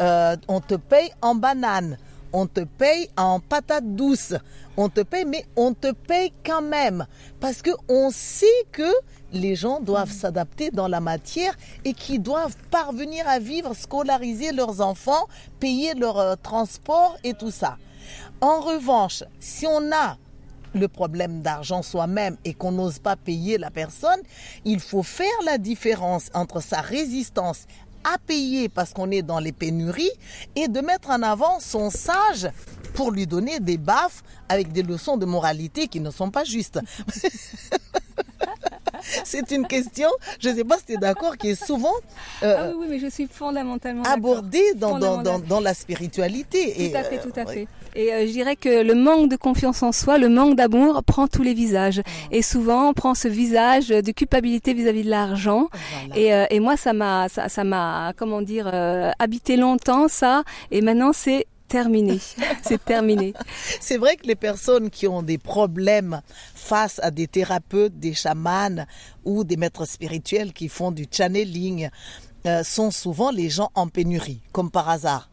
Euh, 0.00 0.36
on 0.48 0.60
te 0.60 0.74
paye 0.74 1.10
en 1.20 1.34
banane, 1.34 1.98
on 2.32 2.46
te 2.46 2.60
paye 2.60 3.08
en 3.16 3.40
patate 3.40 3.94
douce, 3.94 4.34
on 4.76 4.88
te 4.88 5.02
paye, 5.02 5.24
mais 5.24 5.44
on 5.56 5.74
te 5.74 5.92
paye 5.92 6.32
quand 6.44 6.62
même. 6.62 7.06
Parce 7.40 7.62
que 7.62 7.70
on 7.88 8.10
sait 8.10 8.46
que 8.72 8.90
les 9.32 9.54
gens 9.54 9.80
doivent 9.80 10.12
s'adapter 10.12 10.70
dans 10.70 10.88
la 10.88 11.00
matière 11.00 11.54
et 11.84 11.92
qu'ils 11.92 12.22
doivent 12.22 12.56
parvenir 12.70 13.28
à 13.28 13.38
vivre, 13.38 13.74
scolariser 13.74 14.52
leurs 14.52 14.80
enfants, 14.80 15.26
payer 15.60 15.94
leur 15.94 16.18
euh, 16.18 16.34
transport 16.42 17.16
et 17.24 17.34
tout 17.34 17.50
ça. 17.50 17.76
En 18.40 18.60
revanche, 18.60 19.24
si 19.40 19.66
on 19.66 19.92
a 19.92 20.16
le 20.74 20.88
problème 20.88 21.42
d'argent 21.42 21.82
soi-même 21.82 22.36
et 22.44 22.54
qu'on 22.54 22.72
n'ose 22.72 22.98
pas 22.98 23.16
payer 23.16 23.58
la 23.58 23.70
personne, 23.70 24.20
il 24.64 24.80
faut 24.80 25.02
faire 25.02 25.26
la 25.44 25.58
différence 25.58 26.30
entre 26.34 26.62
sa 26.62 26.80
résistance 26.80 27.66
à 28.04 28.18
payer 28.18 28.68
parce 28.68 28.92
qu'on 28.92 29.10
est 29.10 29.22
dans 29.22 29.38
les 29.38 29.52
pénuries 29.52 30.10
et 30.56 30.68
de 30.68 30.80
mettre 30.80 31.10
en 31.10 31.22
avant 31.22 31.60
son 31.60 31.90
sage 31.90 32.48
pour 32.94 33.10
lui 33.10 33.26
donner 33.26 33.60
des 33.60 33.78
baffes 33.78 34.22
avec 34.48 34.72
des 34.72 34.82
leçons 34.82 35.16
de 35.16 35.26
moralité 35.26 35.88
qui 35.88 36.00
ne 36.00 36.10
sont 36.10 36.30
pas 36.30 36.44
justes. 36.44 36.80
c'est 39.24 39.50
une 39.50 39.66
question, 39.66 40.08
je 40.40 40.48
ne 40.48 40.56
sais 40.56 40.64
pas 40.64 40.78
si 40.78 40.86
tu 40.86 40.92
es 40.94 40.96
d'accord, 40.96 41.36
qui 41.36 41.50
est 41.50 41.64
souvent 41.64 41.92
euh, 42.42 42.56
ah 42.58 42.72
oui, 42.76 42.86
mais 42.88 42.98
je 42.98 43.08
suis 43.08 43.26
fondamentalement 43.26 44.02
abordée 44.04 44.74
dans, 44.74 44.98
dans, 44.98 45.38
dans, 45.38 45.60
la 45.60 45.74
spiritualité. 45.74 46.90
Tout 46.90 46.96
à 46.96 47.02
fait, 47.04 47.18
tout 47.18 47.32
à 47.36 47.46
fait. 47.46 47.68
Et 47.94 48.12
euh, 48.12 48.26
je 48.26 48.32
dirais 48.32 48.56
que 48.56 48.82
le 48.82 48.94
manque 48.94 49.30
de 49.30 49.36
confiance 49.36 49.82
en 49.82 49.92
soi, 49.92 50.18
le 50.18 50.28
manque 50.28 50.56
d'amour 50.56 51.02
prend 51.04 51.28
tous 51.28 51.42
les 51.42 51.54
visages. 51.54 52.02
Et 52.30 52.42
souvent, 52.42 52.88
on 52.88 52.92
prend 52.94 53.14
ce 53.14 53.28
visage 53.28 53.88
de 53.88 54.12
culpabilité 54.12 54.72
vis-à-vis 54.72 55.04
de 55.04 55.10
l'argent. 55.10 55.68
Et, 56.16 56.34
euh, 56.34 56.46
et, 56.50 56.58
moi, 56.58 56.76
ça 56.76 56.92
m'a, 56.92 57.28
ça, 57.28 57.48
ça 57.48 57.64
m'a, 57.64 58.12
comment 58.16 58.42
dire, 58.42 58.70
habité 59.18 59.56
longtemps 59.56 60.08
ça. 60.08 60.42
Et 60.70 60.80
maintenant, 60.80 61.12
c'est 61.12 61.46
terminé. 61.72 62.20
C'est 62.62 62.84
terminé. 62.84 63.32
C'est 63.80 63.96
vrai 63.96 64.16
que 64.16 64.26
les 64.26 64.36
personnes 64.36 64.90
qui 64.90 65.06
ont 65.08 65.22
des 65.22 65.38
problèmes 65.38 66.20
face 66.54 67.00
à 67.02 67.10
des 67.10 67.26
thérapeutes, 67.26 67.98
des 67.98 68.14
chamans 68.14 68.84
ou 69.24 69.42
des 69.44 69.56
maîtres 69.56 69.86
spirituels 69.86 70.52
qui 70.52 70.68
font 70.68 70.92
du 70.92 71.06
channeling 71.10 71.88
euh, 72.46 72.62
sont 72.62 72.90
souvent 72.90 73.30
les 73.30 73.48
gens 73.48 73.70
en 73.74 73.88
pénurie, 73.88 74.42
comme 74.52 74.70
par 74.70 74.88
hasard. 74.88 75.30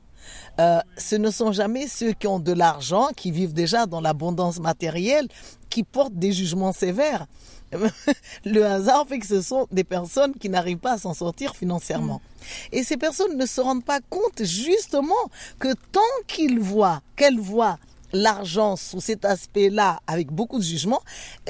euh, 0.59 0.79
ce 0.97 1.15
ne 1.15 1.31
sont 1.31 1.51
jamais 1.51 1.87
ceux 1.87 2.13
qui 2.13 2.27
ont 2.27 2.39
de 2.39 2.53
l'argent, 2.53 3.09
qui 3.15 3.31
vivent 3.31 3.53
déjà 3.53 3.85
dans 3.85 4.01
l'abondance 4.01 4.59
matérielle, 4.59 5.27
qui 5.69 5.83
portent 5.83 6.15
des 6.15 6.31
jugements 6.31 6.73
sévères. 6.73 7.25
Le 8.45 8.65
hasard 8.65 9.07
fait 9.07 9.19
que 9.19 9.27
ce 9.27 9.41
sont 9.41 9.67
des 9.71 9.83
personnes 9.83 10.33
qui 10.33 10.49
n'arrivent 10.49 10.77
pas 10.77 10.93
à 10.93 10.97
s'en 10.97 11.13
sortir 11.13 11.55
financièrement. 11.55 12.21
Mm. 12.21 12.75
Et 12.75 12.83
ces 12.83 12.97
personnes 12.97 13.37
ne 13.37 13.45
se 13.45 13.61
rendent 13.61 13.85
pas 13.85 13.99
compte 14.09 14.43
justement 14.43 15.13
que 15.59 15.73
tant 15.91 15.99
qu'ils 16.27 16.59
voient, 16.59 17.01
qu'elles 17.15 17.39
voient 17.39 17.77
l'argent 18.13 18.75
sous 18.75 19.01
cet 19.01 19.25
aspect-là 19.25 19.99
avec 20.07 20.31
beaucoup 20.31 20.59
de 20.59 20.63
jugement, 20.63 21.01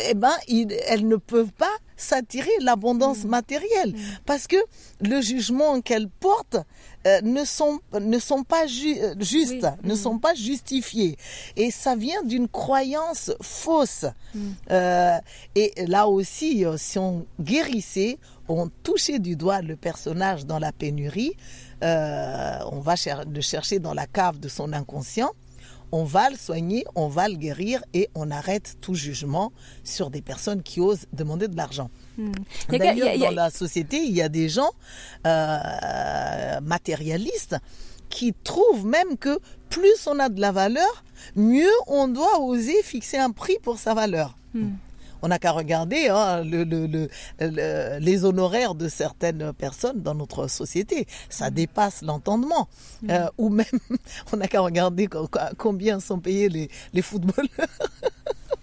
eh 0.10 0.14
ben, 0.14 0.34
elles 0.88 1.08
ne 1.08 1.16
peuvent 1.16 1.52
pas 1.52 1.68
s'attirer 2.00 2.50
l'abondance 2.62 3.24
mm. 3.26 3.28
matérielle 3.28 3.92
mm. 3.92 4.00
parce 4.26 4.48
que 4.48 4.56
le 5.02 5.22
jugement 5.22 5.82
qu'elles 5.82 6.10
portent 6.10 6.58
euh, 7.06 7.22
ne 7.22 7.44
sont 7.46 7.80
ne 8.00 8.20
sont 8.20 8.44
pas 8.44 8.64
euh, 8.64 9.16
justes, 9.20 9.68
ne 9.84 9.94
mm. 9.94 9.98
sont 9.98 10.18
pas 10.18 10.34
justifiés 10.34 11.18
et 11.56 11.72
ça 11.72 11.96
vient 11.96 12.24
d'une 12.24 12.48
croyance 12.48 13.32
fausse. 13.42 14.06
Euh, 14.72 15.18
et 15.56 15.74
là 15.88 16.08
aussi, 16.08 16.66
si 16.78 17.00
on 17.00 17.26
guérissait, 17.40 18.18
on 18.48 18.70
touchait 18.84 19.20
du 19.20 19.36
doigt 19.36 19.62
le 19.62 19.76
personnage 19.76 20.46
dans 20.46 20.60
la 20.60 20.72
pénurie, 20.72 21.34
on 21.82 22.80
va 22.80 22.96
le 23.32 23.42
chercher 23.42 23.80
dans 23.80 23.94
la 23.94 24.08
cave 24.08 24.40
de 24.40 24.48
son 24.48 24.74
inconscient 24.74 25.32
on 25.92 26.04
va 26.04 26.30
le 26.30 26.36
soigner, 26.36 26.86
on 26.96 27.08
va 27.08 27.28
le 27.28 27.36
guérir 27.36 27.84
et 27.94 28.10
on 28.16 28.32
arrête 28.32 28.76
tout 28.82 28.96
jugement 28.96 29.52
sur 29.84 30.10
des 30.10 30.22
personnes 30.22 30.62
qui 30.64 30.80
osent 30.80 31.06
demander 31.14 31.48
de 31.48 31.58
l'argent. 31.58 31.90
Hmm. 32.18 32.32
D'ailleurs, 32.70 33.18
dans 33.18 33.32
la 33.32 33.50
société, 33.50 33.98
il 33.98 34.12
y 34.12 34.22
a 34.22 34.30
des 34.30 34.50
gens 34.50 34.72
euh, 35.26 36.62
matérialistes 36.62 37.58
qui 38.10 38.34
trouvent 38.44 38.86
même 38.86 39.18
que 39.18 39.40
plus 39.70 40.08
on 40.08 40.20
a 40.20 40.30
de 40.30 40.42
la 40.42 40.52
valeur, 40.52 41.04
mieux 41.36 41.70
on 41.88 42.08
doit 42.08 42.40
oser 42.42 42.82
fixer 42.84 43.18
un 43.18 43.32
prix 43.32 43.58
pour 43.62 43.78
sa 43.78 43.94
valeur. 43.94 44.36
Hmm. 44.54 44.72
On 45.22 45.28
n'a 45.28 45.40
qu'à 45.40 45.52
regarder 45.52 46.08
hein, 46.08 46.44
les 46.44 48.26
honoraires 48.26 48.76
de 48.76 48.88
certaines 48.88 49.54
personnes 49.54 50.02
dans 50.02 50.16
notre 50.16 50.48
société. 50.48 51.08
Ça 51.30 51.50
mm. 51.50 51.54
dépasse 51.54 52.02
l'entendement. 52.02 52.68
Mm. 53.02 53.12
Euh, 53.12 53.28
ou 53.38 53.50
même, 53.50 53.66
on 54.34 54.38
n'a 54.38 54.48
qu'à 54.48 54.62
regarder 54.62 55.08
combien 55.58 56.00
sont 56.00 56.20
payés 56.20 56.50
les, 56.50 56.70
les 56.94 57.02
footballeurs. 57.02 57.50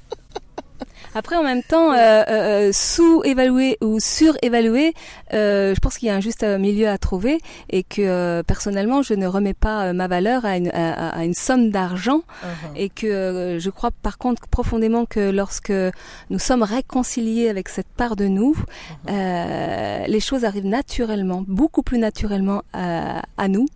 Après, 1.18 1.34
en 1.34 1.42
même 1.42 1.62
temps, 1.62 1.92
euh, 1.92 1.96
euh, 1.96 2.24
euh, 2.28 2.70
sous-évaluer 2.74 3.78
ou 3.80 4.00
surévaluer, 4.00 4.92
euh, 5.32 5.74
je 5.74 5.80
pense 5.80 5.96
qu'il 5.96 6.08
y 6.08 6.10
a 6.10 6.14
un 6.14 6.20
juste 6.20 6.44
milieu 6.44 6.88
à 6.88 6.98
trouver 6.98 7.40
et 7.70 7.84
que 7.84 8.42
personnellement, 8.42 9.00
je 9.00 9.14
ne 9.14 9.26
remets 9.26 9.54
pas 9.54 9.94
ma 9.94 10.08
valeur 10.08 10.44
à 10.44 10.58
une, 10.58 10.68
à, 10.68 11.24
une 11.24 11.32
somme 11.32 11.70
d'argent 11.70 12.18
uh-huh. 12.18 12.76
et 12.76 12.90
que 12.90 13.56
je 13.58 13.70
crois 13.70 13.92
par 14.02 14.18
contre 14.18 14.46
profondément 14.48 15.06
que 15.06 15.30
lorsque 15.30 15.72
nous 16.28 16.38
sommes 16.38 16.62
réconciliés 16.62 17.48
avec 17.48 17.70
cette 17.70 17.88
part 17.88 18.14
de 18.14 18.26
nous, 18.26 18.54
uh-huh. 19.06 20.06
les 20.06 20.20
choses 20.20 20.44
arrivent 20.44 20.66
naturellement, 20.66 21.42
beaucoup 21.48 21.82
plus 21.82 21.98
naturellement 21.98 22.60
à, 22.74 23.22
à 23.38 23.48
nous. 23.48 23.66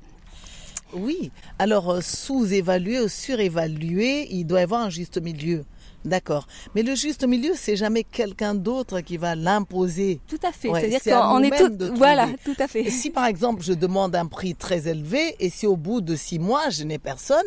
Oui, 0.93 1.31
alors 1.59 2.03
sous-évaluer 2.03 3.01
ou 3.01 3.09
surévaluer, 3.09 4.29
il 4.31 4.45
doit 4.45 4.61
y 4.61 4.63
avoir 4.65 4.83
un 4.83 4.91
juste 4.91 5.19
milieu. 5.23 5.65
D'accord. 6.05 6.47
Mais 6.75 6.83
le 6.83 6.95
juste 6.95 7.27
milieu, 7.27 7.53
c'est 7.55 7.77
jamais 7.77 8.05
quelqu'un 8.05 8.55
d'autre 8.55 9.01
qui 9.01 9.17
va 9.17 9.35
l'imposer. 9.35 10.21
Tout 10.27 10.39
à 10.43 10.53
fait. 10.53 10.69
C'est-à-dire 10.69 11.03
qu'on 11.03 11.43
est 11.43 11.51
tout, 11.51 11.95
voilà, 11.95 12.29
tout 12.45 12.57
à 12.59 12.67
fait. 12.67 12.89
si 12.91 13.11
par 13.11 13.27
exemple 13.27 13.63
je 13.63 13.73
demande 13.73 14.17
un 14.17 14.27
prix 14.27 14.55
très 14.55 14.89
élevé 14.89 15.37
et 15.41 15.51
si 15.51 15.67
au 15.67 15.77
bout 15.77 16.01
de 16.01 16.17
six 16.17 16.39
mois 16.39 16.71
je 16.71 16.85
n'ai 16.85 16.99
personne, 16.99 17.45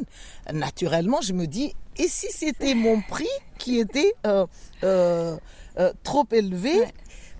naturellement 0.51 1.21
je 1.21 1.33
me 1.33 1.47
dis 1.47 1.73
et 1.97 2.07
si 2.07 2.27
c'était 2.31 2.75
mon 2.75 3.01
prix 3.01 3.27
qui 3.57 3.79
était 3.79 4.13
euh, 4.25 4.45
euh, 4.83 5.37
euh, 5.79 5.93
trop 6.03 6.25
élevé 6.31 6.73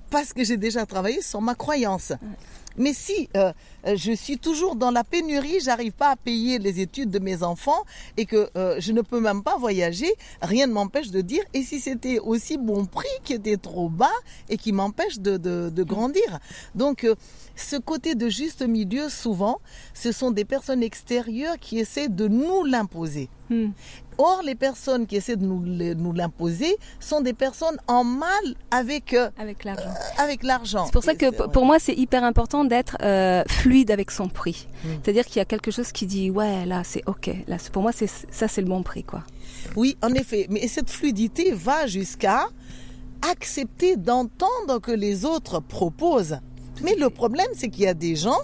parce 0.09 0.33
que 0.33 0.43
j'ai 0.43 0.57
déjà 0.57 0.85
travaillé 0.85 1.21
sur 1.21 1.41
ma 1.41 1.55
croyance? 1.55 2.13
Mais 2.77 2.93
si 2.93 3.29
euh, 3.35 3.51
euh, 3.85 3.95
je 3.95 4.11
suis 4.13 4.37
toujours 4.37 4.75
dans 4.75 4.91
la 4.91 5.03
pénurie, 5.03 5.59
j'arrive 5.61 5.91
pas 5.91 6.11
à 6.11 6.15
payer 6.15 6.59
les 6.59 6.79
études 6.79 7.09
de 7.09 7.19
mes 7.19 7.43
enfants 7.43 7.83
et 8.17 8.25
que 8.25 8.49
euh, 8.55 8.75
je 8.79 8.91
ne 8.91 9.01
peux 9.01 9.19
même 9.19 9.43
pas 9.43 9.57
voyager, 9.57 10.11
rien 10.41 10.67
ne 10.67 10.73
m'empêche 10.73 11.11
de 11.11 11.21
dire 11.21 11.43
et 11.53 11.63
si 11.63 11.79
c'était 11.79 12.19
aussi 12.19 12.57
bon 12.57 12.85
prix 12.85 13.07
qui 13.23 13.33
était 13.33 13.57
trop 13.57 13.89
bas 13.89 14.09
et 14.49 14.57
qui 14.57 14.71
m'empêche 14.71 15.19
de, 15.19 15.37
de, 15.37 15.83
grandir. 15.83 16.39
Donc 16.75 17.05
ce 17.55 17.75
côté 17.75 18.15
de 18.15 18.29
juste 18.29 18.61
milieu, 18.61 19.09
souvent, 19.09 19.59
ce 19.93 20.11
sont 20.11 20.31
des 20.31 20.45
personnes 20.45 20.81
extérieures 20.81 21.59
qui 21.59 21.79
essaient 21.79 22.09
de 22.09 22.27
nous 22.27 22.63
l'imposer. 22.63 23.29
Hmm. 23.49 23.71
Or, 24.17 24.41
les 24.43 24.55
personnes 24.55 25.05
qui 25.05 25.15
essaient 25.15 25.35
de 25.35 25.45
nous, 25.45 26.13
l'imposer 26.13 26.75
sont 26.99 27.21
des 27.21 27.33
personnes 27.33 27.77
en 27.87 28.03
mal 28.03 28.27
avec, 28.71 29.13
euh, 29.13 29.29
avec 29.37 29.63
l'argent. 29.63 29.89
Euh, 29.89 30.23
avec 30.23 30.43
l'argent. 30.43 30.85
C'est 30.85 30.93
pour 30.93 31.03
ça 31.03 31.15
que 31.15 31.47
pour 31.47 31.65
moi, 31.65 31.79
c'est 31.79 31.93
hyper 31.93 32.23
important 32.23 32.65
d'être 32.65 32.97
euh, 33.01 33.43
fluide 33.47 33.91
avec 33.91 34.11
son 34.11 34.27
prix. 34.27 34.67
Hmm. 34.83 34.89
C'est-à-dire 35.03 35.25
qu'il 35.25 35.37
y 35.37 35.41
a 35.41 35.45
quelque 35.45 35.71
chose 35.71 35.91
qui 35.91 36.05
dit, 36.05 36.29
ouais, 36.29 36.65
là, 36.65 36.83
c'est 36.83 37.03
OK. 37.07 37.29
Là, 37.47 37.57
pour 37.71 37.81
moi, 37.81 37.91
c'est 37.91 38.07
ça, 38.07 38.47
c'est 38.47 38.61
le 38.61 38.67
bon 38.67 38.83
prix, 38.83 39.03
quoi. 39.03 39.23
Oui, 39.75 39.97
en 40.01 40.13
effet. 40.13 40.47
Mais 40.49 40.67
cette 40.67 40.89
fluidité 40.89 41.51
va 41.51 41.87
jusqu'à 41.87 42.47
accepter 43.31 43.95
d'entendre 43.95 44.79
que 44.81 44.91
les 44.91 45.25
autres 45.25 45.59
proposent. 45.59 46.37
Mais 46.81 46.95
le 46.95 47.09
problème, 47.09 47.47
c'est 47.55 47.69
qu'il 47.69 47.83
y 47.83 47.87
a 47.87 47.93
des 47.93 48.15
gens 48.15 48.39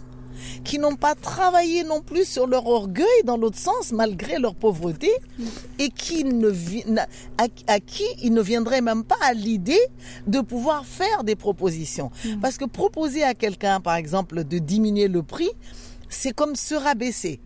qui 0.63 0.79
n'ont 0.79 0.95
pas 0.95 1.15
travaillé 1.15 1.83
non 1.83 2.01
plus 2.01 2.25
sur 2.25 2.47
leur 2.47 2.67
orgueil 2.67 3.23
dans 3.25 3.37
l'autre 3.37 3.57
sens, 3.57 3.91
malgré 3.91 4.37
leur 4.37 4.55
pauvreté, 4.55 5.11
et 5.77 5.89
qui 5.89 6.23
ne, 6.23 6.51
à, 7.37 7.79
qui 7.79 8.05
il 8.21 8.33
ne 8.33 8.41
viendrait 8.41 8.81
même 8.81 9.03
pas 9.03 9.17
à 9.21 9.33
l'idée 9.33 9.79
de 10.27 10.41
pouvoir 10.41 10.85
faire 10.85 11.23
des 11.23 11.35
propositions. 11.35 12.11
Mm. 12.25 12.39
Parce 12.41 12.57
que 12.57 12.65
proposer 12.65 13.23
à 13.23 13.33
quelqu'un, 13.33 13.79
par 13.79 13.95
exemple, 13.95 14.43
de 14.43 14.57
diminuer 14.59 15.07
le 15.07 15.23
prix, 15.23 15.49
c'est 16.09 16.33
comme 16.33 16.55
se 16.55 16.75
rabaisser. 16.75 17.39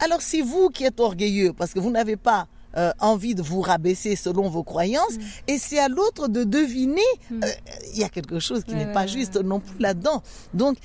Alors 0.00 0.20
si 0.20 0.40
vous 0.40 0.68
qui 0.68 0.84
êtes 0.84 1.00
orgueilleux, 1.00 1.52
parce 1.52 1.72
que 1.72 1.78
vous 1.78 1.90
n'avez 1.90 2.16
pas 2.16 2.48
euh, 2.76 2.92
envie 3.00 3.34
de 3.34 3.42
vous 3.42 3.60
rabaisser 3.60 4.16
selon 4.16 4.48
vos 4.48 4.62
croyances, 4.62 5.16
mm. 5.16 5.22
et 5.48 5.58
c'est 5.58 5.78
à 5.78 5.88
l'autre 5.88 6.28
de 6.28 6.44
deviner, 6.44 7.00
mm. 7.30 7.40
euh, 7.44 7.48
il 7.94 8.00
y 8.00 8.04
a 8.04 8.08
quelque 8.08 8.38
chose 8.38 8.64
qui 8.64 8.74
n'est 8.74 8.92
pas 8.92 9.06
juste 9.06 9.36
non 9.36 9.60
plus 9.60 9.78
là-dedans. 9.80 10.22
Donc, 10.54 10.76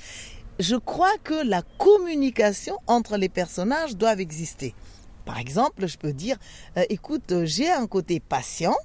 je 0.58 0.76
crois 0.76 1.16
que 1.22 1.46
la 1.46 1.62
communication 1.78 2.78
entre 2.86 3.16
les 3.16 3.28
personnages 3.28 3.96
doit 3.96 4.14
exister. 4.14 4.74
Par 5.24 5.38
exemple, 5.38 5.86
je 5.86 5.98
peux 5.98 6.12
dire, 6.12 6.36
euh, 6.76 6.84
écoute, 6.88 7.44
j'ai 7.44 7.70
un 7.70 7.86
côté 7.86 8.20
patient 8.20 8.76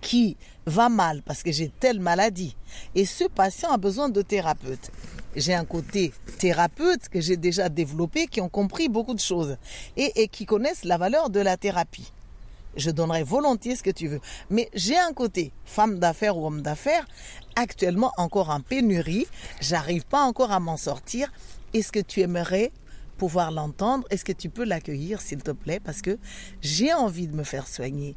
qui 0.00 0.36
va 0.66 0.88
mal 0.88 1.22
parce 1.22 1.42
que 1.42 1.50
j'ai 1.50 1.68
telle 1.68 2.00
maladie. 2.00 2.56
Et 2.94 3.04
ce 3.04 3.24
patient 3.24 3.70
a 3.72 3.76
besoin 3.76 4.08
de 4.08 4.22
thérapeute. 4.22 4.90
J'ai 5.34 5.54
un 5.54 5.64
côté 5.64 6.12
thérapeute 6.38 7.08
que 7.08 7.20
j'ai 7.20 7.36
déjà 7.36 7.68
développé, 7.68 8.26
qui 8.26 8.40
ont 8.40 8.48
compris 8.48 8.88
beaucoup 8.88 9.14
de 9.14 9.20
choses 9.20 9.56
et, 9.96 10.22
et 10.22 10.28
qui 10.28 10.46
connaissent 10.46 10.84
la 10.84 10.98
valeur 10.98 11.30
de 11.30 11.40
la 11.40 11.56
thérapie. 11.56 12.12
Je 12.76 12.90
donnerai 12.90 13.22
volontiers 13.22 13.76
ce 13.76 13.82
que 13.82 13.90
tu 13.90 14.08
veux. 14.08 14.20
Mais 14.50 14.68
j'ai 14.74 14.98
un 14.98 15.12
côté 15.12 15.52
femme 15.64 15.98
d'affaires 15.98 16.36
ou 16.36 16.46
homme 16.46 16.62
d'affaires 16.62 17.06
actuellement 17.56 18.12
encore 18.16 18.50
en 18.50 18.60
pénurie. 18.60 19.26
J'arrive 19.60 20.04
pas 20.06 20.22
encore 20.22 20.52
à 20.52 20.60
m'en 20.60 20.76
sortir. 20.76 21.32
Est-ce 21.72 21.92
que 21.92 22.00
tu 22.00 22.20
aimerais 22.20 22.72
pouvoir 23.16 23.50
l'entendre? 23.50 24.06
Est-ce 24.10 24.24
que 24.24 24.32
tu 24.32 24.50
peux 24.50 24.64
l'accueillir, 24.64 25.20
s'il 25.20 25.42
te 25.42 25.50
plaît? 25.50 25.80
Parce 25.80 26.02
que 26.02 26.18
j'ai 26.60 26.92
envie 26.92 27.26
de 27.26 27.36
me 27.36 27.44
faire 27.44 27.66
soigner, 27.66 28.16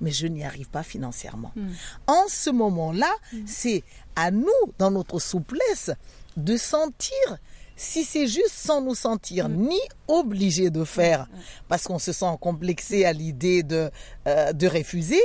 mais 0.00 0.10
je 0.10 0.26
n'y 0.26 0.44
arrive 0.44 0.68
pas 0.68 0.82
financièrement. 0.82 1.52
Hmm. 1.56 1.72
En 2.06 2.24
ce 2.28 2.50
moment-là, 2.50 3.12
hmm. 3.32 3.42
c'est 3.46 3.84
à 4.16 4.30
nous, 4.30 4.48
dans 4.78 4.90
notre 4.90 5.18
souplesse, 5.18 5.90
de 6.36 6.56
sentir 6.56 7.38
si 7.76 8.04
c'est 8.04 8.26
juste 8.26 8.52
sans 8.52 8.80
nous 8.80 8.94
sentir 8.94 9.48
mm. 9.48 9.56
ni 9.56 9.80
obligés 10.08 10.70
de 10.70 10.84
faire 10.84 11.22
mm. 11.22 11.38
parce 11.68 11.84
qu'on 11.84 11.98
se 11.98 12.12
sent 12.12 12.36
complexé 12.40 13.04
à 13.04 13.12
l'idée 13.12 13.62
de, 13.62 13.90
euh, 14.26 14.52
de 14.52 14.66
refuser, 14.66 15.22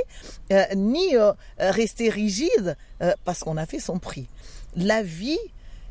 euh, 0.52 0.64
ni 0.74 1.16
euh, 1.16 1.32
rester 1.58 2.08
rigide 2.10 2.76
parce 3.24 3.40
qu'on 3.40 3.56
a 3.56 3.64
fait 3.64 3.80
son 3.80 3.98
prix. 3.98 4.28
La 4.76 5.02
vie 5.02 5.38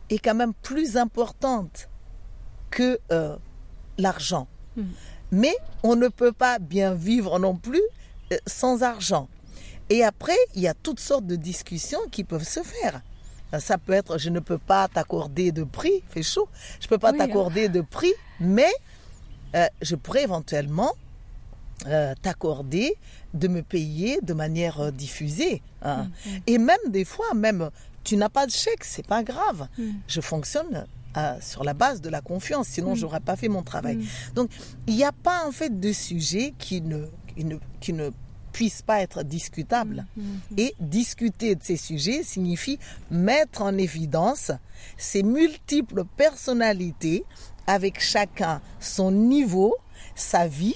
est 0.10 0.20
quand 0.20 0.36
même 0.36 0.54
plus 0.54 0.96
importante 0.96 1.90
que 2.70 3.00
l'argent. 3.98 4.48
Mm. 4.76 4.84
Mais 5.32 5.56
on 5.84 5.96
ne 5.96 6.08
peut 6.08 6.32
pas 6.32 6.60
bien 6.60 6.94
vivre 6.94 7.40
non 7.40 7.56
plus 7.56 7.82
sans 8.46 8.84
argent. 8.84 9.28
Et 9.90 10.04
après, 10.04 10.38
il 10.56 10.62
y 10.62 10.68
a 10.68 10.76
toutes 10.76 11.00
sortes 11.00 11.26
de 11.26 11.36
discussions 11.36 12.00
qui 12.12 12.24
peuvent 12.24 12.48
se 12.48 12.62
faire. 12.62 13.02
Ça 13.58 13.78
peut 13.78 13.94
être, 13.94 14.20
je 14.20 14.30
ne 14.30 14.40
peux 14.40 14.60
pas 14.60 14.88
t'accorder 14.88 15.52
de 15.52 15.64
prix, 15.64 16.04
fait 16.10 16.22
chaud, 16.22 16.48
je 16.80 16.86
ne 16.86 16.90
peux 16.90 17.00
pas 17.00 17.14
t'accorder 17.14 17.68
de 17.68 17.82
prix, 17.82 18.14
mais 18.40 18.72
euh, 19.56 19.68
je 19.82 19.96
pourrais 19.96 20.24
éventuellement 20.24 20.94
euh, 21.88 22.14
t'accorder 22.22 22.96
de 23.34 23.48
me 23.48 23.62
payer 23.62 24.20
de 24.22 24.34
manière 24.34 24.80
euh, 24.80 24.92
diffusée. 24.92 25.62
Hein. 25.82 26.04
Mm, 26.26 26.30
mm. 26.30 26.40
Et 26.48 26.58
même 26.58 26.78
des 26.90 27.06
fois, 27.06 27.34
même 27.34 27.70
tu 28.04 28.18
n'as 28.18 28.30
pas 28.30 28.46
de 28.46 28.52
chèque, 28.52 28.84
c'est 28.84 29.06
pas 29.06 29.24
grave. 29.24 29.68
Mm. 29.78 29.90
Je 30.08 30.22
fonctionne 30.22 30.86
sur 31.42 31.66
la 31.66 31.74
base 31.74 32.00
de 32.00 32.10
la 32.10 32.22
confiance, 32.22 32.68
sinon 32.68 32.96
je 32.96 33.02
j'aurais 33.02 33.20
pas 33.20 33.36
fait 33.36 33.50
mon 33.50 33.62
travail. 33.62 34.08
Donc 34.36 34.52
il 34.88 34.96
n'y 34.96 35.04
a 35.04 35.12
pas 35.12 35.46
en 35.46 35.52
fait 35.52 35.78
de 35.78 35.92
sujet 35.92 36.54
qui 36.58 36.82
ne, 36.82 37.08
qui 37.36 37.44
ne, 37.44 37.58
qui 37.82 37.92
ne 37.92 38.12
puisse 38.52 38.82
pas 38.82 39.02
être 39.02 39.24
discutable. 39.24 40.06
Et 40.58 40.76
discuter 40.80 41.56
de 41.56 41.64
ces 41.64 41.78
sujets 41.78 42.24
signifie 42.24 42.80
mettre 43.10 43.62
en 43.62 43.78
évidence 43.78 44.52
ces 44.98 45.24
multiples 45.24 46.04
personnalités 46.18 47.24
avec 47.68 48.00
chacun 48.00 48.62
son 48.80 49.12
niveau, 49.12 49.76
sa 50.16 50.48
vie, 50.48 50.76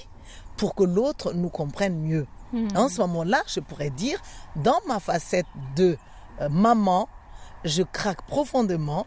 pour 0.56 0.74
que 0.74 0.84
l'autre 0.84 1.32
nous 1.32 1.48
comprenne 1.48 1.98
mieux. 2.00 2.26
En 2.76 2.88
ce 2.88 3.00
moment-là, 3.00 3.42
je 3.48 3.58
pourrais 3.58 3.90
dire, 3.90 4.22
dans 4.54 4.78
ma 4.86 5.00
facette 5.00 5.46
de 5.74 5.96
euh, 6.40 6.48
maman, 6.48 7.08
je 7.64 7.82
craque 7.82 8.22
profondément 8.26 9.06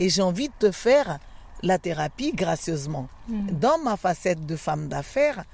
et 0.00 0.08
j'ai 0.08 0.22
envie 0.22 0.48
de 0.48 0.54
te 0.58 0.72
faire 0.72 1.18
la 1.62 1.78
thérapie 1.78 2.32
gracieusement. 2.32 3.08
Dans 3.28 3.78
ma 3.78 3.96
facette 3.96 4.46
de 4.46 4.56
femme 4.56 4.88
d'affaires, 4.88 5.44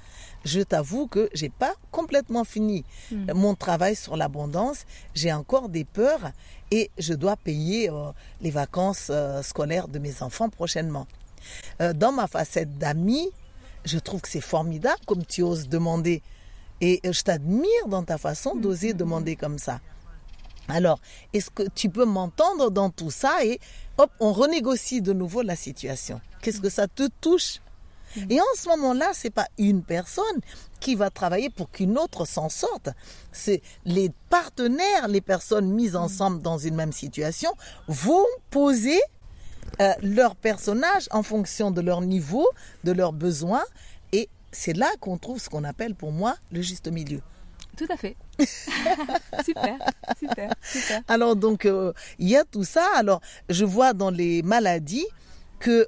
je 0.43 0.61
t'avoue 0.61 1.07
que 1.07 1.29
j'ai 1.33 1.49
pas 1.49 1.73
complètement 1.91 2.43
fini 2.43 2.83
mhm. 3.11 3.33
mon 3.33 3.55
travail 3.55 3.95
sur 3.95 4.17
l'abondance. 4.17 4.85
J'ai 5.13 5.31
encore 5.31 5.69
des 5.69 5.85
peurs 5.85 6.31
et 6.71 6.89
je 6.97 7.13
dois 7.13 7.35
payer 7.37 7.89
euh, 7.89 8.11
les 8.41 8.51
vacances 8.51 9.07
euh, 9.09 9.41
scolaires 9.41 9.87
de 9.87 9.99
mes 9.99 10.21
enfants 10.21 10.49
prochainement. 10.49 11.07
dans 11.79 12.13
ma 12.13 12.27
facette 12.27 12.77
d'amie, 12.77 13.29
je 13.83 13.99
trouve 13.99 14.21
que 14.21 14.29
c'est 14.29 14.41
formidable 14.41 14.99
comme 15.05 15.25
tu 15.25 15.41
oses 15.43 15.67
demander. 15.67 16.21
Et 16.81 16.99
je 17.03 17.21
t'admire 17.21 17.87
dans 17.87 18.03
ta 18.03 18.17
façon 18.17 18.55
d'oser 18.55 18.91
mm-hmm. 18.93 18.97
demander 18.97 19.35
comme 19.35 19.57
ça. 19.57 19.79
Alors, 20.67 20.99
est-ce 21.33 21.49
que 21.49 21.63
tu 21.75 21.89
peux 21.89 22.05
m'entendre 22.05 22.71
dans 22.71 22.89
tout 22.89 23.11
ça 23.11 23.43
et 23.43 23.59
hop, 23.97 24.11
on 24.19 24.31
renégocie 24.31 25.01
de 25.01 25.13
nouveau 25.13 25.41
la 25.41 25.55
situation 25.55 26.21
Qu'est-ce 26.41 26.61
que 26.61 26.69
ça 26.69 26.87
te 26.87 27.07
touche? 27.21 27.59
Mm-hmm. 28.15 28.31
Et 28.33 28.41
en 28.41 28.55
ce 28.55 28.69
moment-là, 28.69 29.11
c'est 29.13 29.29
pas 29.29 29.47
une 29.57 29.83
personne 29.83 30.39
qui 30.79 30.95
va 30.95 31.09
travailler 31.09 31.49
pour 31.49 31.71
qu'une 31.71 31.97
autre 31.97 32.25
s'en 32.25 32.49
sorte. 32.49 32.89
C'est 33.31 33.61
les 33.85 34.11
partenaires, 34.29 35.07
les 35.07 35.21
personnes 35.21 35.71
mises 35.71 35.93
mm-hmm. 35.93 35.97
ensemble 35.97 36.41
dans 36.41 36.57
une 36.57 36.75
même 36.75 36.93
situation 36.93 37.51
vont 37.87 38.25
poser 38.49 38.99
euh, 39.81 39.91
leur 40.01 40.35
personnage 40.35 41.07
en 41.11 41.23
fonction 41.23 41.71
de 41.71 41.81
leur 41.81 42.01
niveau, 42.01 42.47
de 42.83 42.91
leurs 42.91 43.13
besoins. 43.13 43.63
Et 44.11 44.29
c'est 44.51 44.73
là 44.73 44.89
qu'on 44.99 45.17
trouve 45.17 45.39
ce 45.39 45.49
qu'on 45.49 45.63
appelle 45.63 45.95
pour 45.95 46.11
moi 46.11 46.35
le 46.51 46.61
juste 46.61 46.87
milieu. 46.87 47.21
Tout 47.75 47.87
à 47.89 47.97
fait. 47.97 48.15
super, 49.43 49.77
super, 50.19 50.53
super. 50.63 51.01
Alors 51.07 51.35
donc, 51.35 51.65
euh, 51.65 51.91
il 52.19 52.29
y 52.29 52.35
a 52.35 52.43
tout 52.43 52.63
ça. 52.63 52.85
Alors, 52.95 53.19
je 53.49 53.65
vois 53.65 53.93
dans 53.93 54.11
les 54.11 54.43
maladies 54.43 55.07
que 55.63 55.87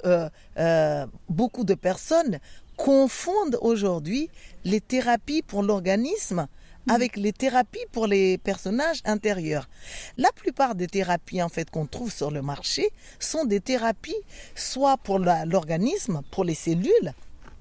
euh, 0.56 1.06
beaucoup 1.28 1.64
de 1.64 1.74
personnes 1.74 2.38
confondent 2.78 3.58
aujourd'hui 3.60 4.30
les 4.64 4.80
thérapies 4.80 5.42
pour 5.42 5.62
l'organisme 5.62 6.46
avec 6.88 7.16
les 7.16 7.32
thérapies 7.32 7.84
pour 7.92 8.06
les 8.06 8.38
personnages 8.38 9.02
intérieurs. 9.04 9.68
La 10.16 10.30
plupart 10.34 10.74
des 10.74 10.86
thérapies 10.86 11.42
en 11.42 11.50
fait 11.50 11.68
qu'on 11.68 11.86
trouve 11.86 12.10
sur 12.10 12.30
le 12.30 12.40
marché 12.40 12.88
sont 13.18 13.44
des 13.44 13.60
thérapies 13.60 14.22
soit 14.54 14.96
pour 14.96 15.18
l'organisme, 15.18 16.22
pour 16.30 16.44
les 16.44 16.54
cellules, 16.54 17.12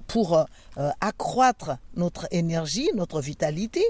pour 0.07 0.37
euh, 0.37 0.43
euh, 0.77 0.91
accroître 1.01 1.77
notre 1.95 2.27
énergie, 2.31 2.89
notre 2.95 3.19
vitalité, 3.19 3.83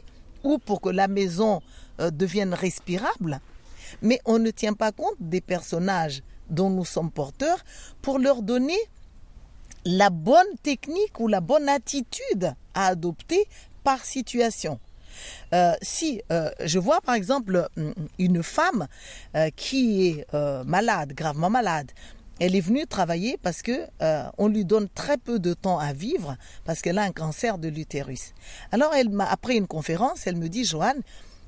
ou 0.43 0.57
pour 0.57 0.81
que 0.81 0.89
la 0.89 1.07
maison 1.07 1.61
euh, 1.99 2.09
devienne 2.09 2.53
respirable. 2.53 3.39
Mais 4.01 4.19
on 4.25 4.39
ne 4.39 4.49
tient 4.49 4.73
pas 4.73 4.91
compte 4.91 5.15
des 5.19 5.41
personnages 5.41 6.23
dont 6.49 6.69
nous 6.69 6.85
sommes 6.85 7.11
porteurs 7.11 7.63
pour 8.01 8.19
leur 8.19 8.41
donner 8.41 8.77
la 9.85 10.09
bonne 10.09 10.57
technique 10.63 11.19
ou 11.19 11.27
la 11.27 11.41
bonne 11.41 11.69
attitude 11.69 12.53
à 12.73 12.87
adopter 12.87 13.47
par 13.83 14.03
situation. 14.03 14.79
Euh, 15.53 15.73
si 15.81 16.21
euh, 16.31 16.49
je 16.63 16.79
vois 16.79 17.01
par 17.01 17.15
exemple 17.15 17.67
mm, 17.77 17.91
une 18.19 18.43
femme 18.43 18.87
euh, 19.35 19.49
qui 19.55 20.07
est 20.07 20.25
malade, 20.65 21.13
gravement 21.13 21.49
malade, 21.49 21.91
elle 22.41 22.55
est 22.55 22.61
venue 22.61 22.85
travailler 22.85 23.37
parce 23.41 23.61
que 23.61 23.87
on 24.37 24.49
lui 24.49 24.65
donne 24.65 24.89
très 24.89 25.17
peu 25.17 25.39
de 25.39 25.53
temps 25.53 25.79
à 25.79 25.93
vivre 25.93 26.35
parce 26.65 26.81
qu'elle 26.81 26.97
a 26.97 27.03
un 27.03 27.13
cancer 27.13 27.57
de 27.57 27.69
l'utérus. 27.69 28.33
Alors 28.73 28.93
elle 28.93 29.09
m'a 29.09 29.25
après 29.25 29.55
une 29.55 29.67
conférence, 29.67 30.27
elle 30.27 30.35
me 30.35 30.49
dit 30.49 30.65
Joanne, 30.65 31.01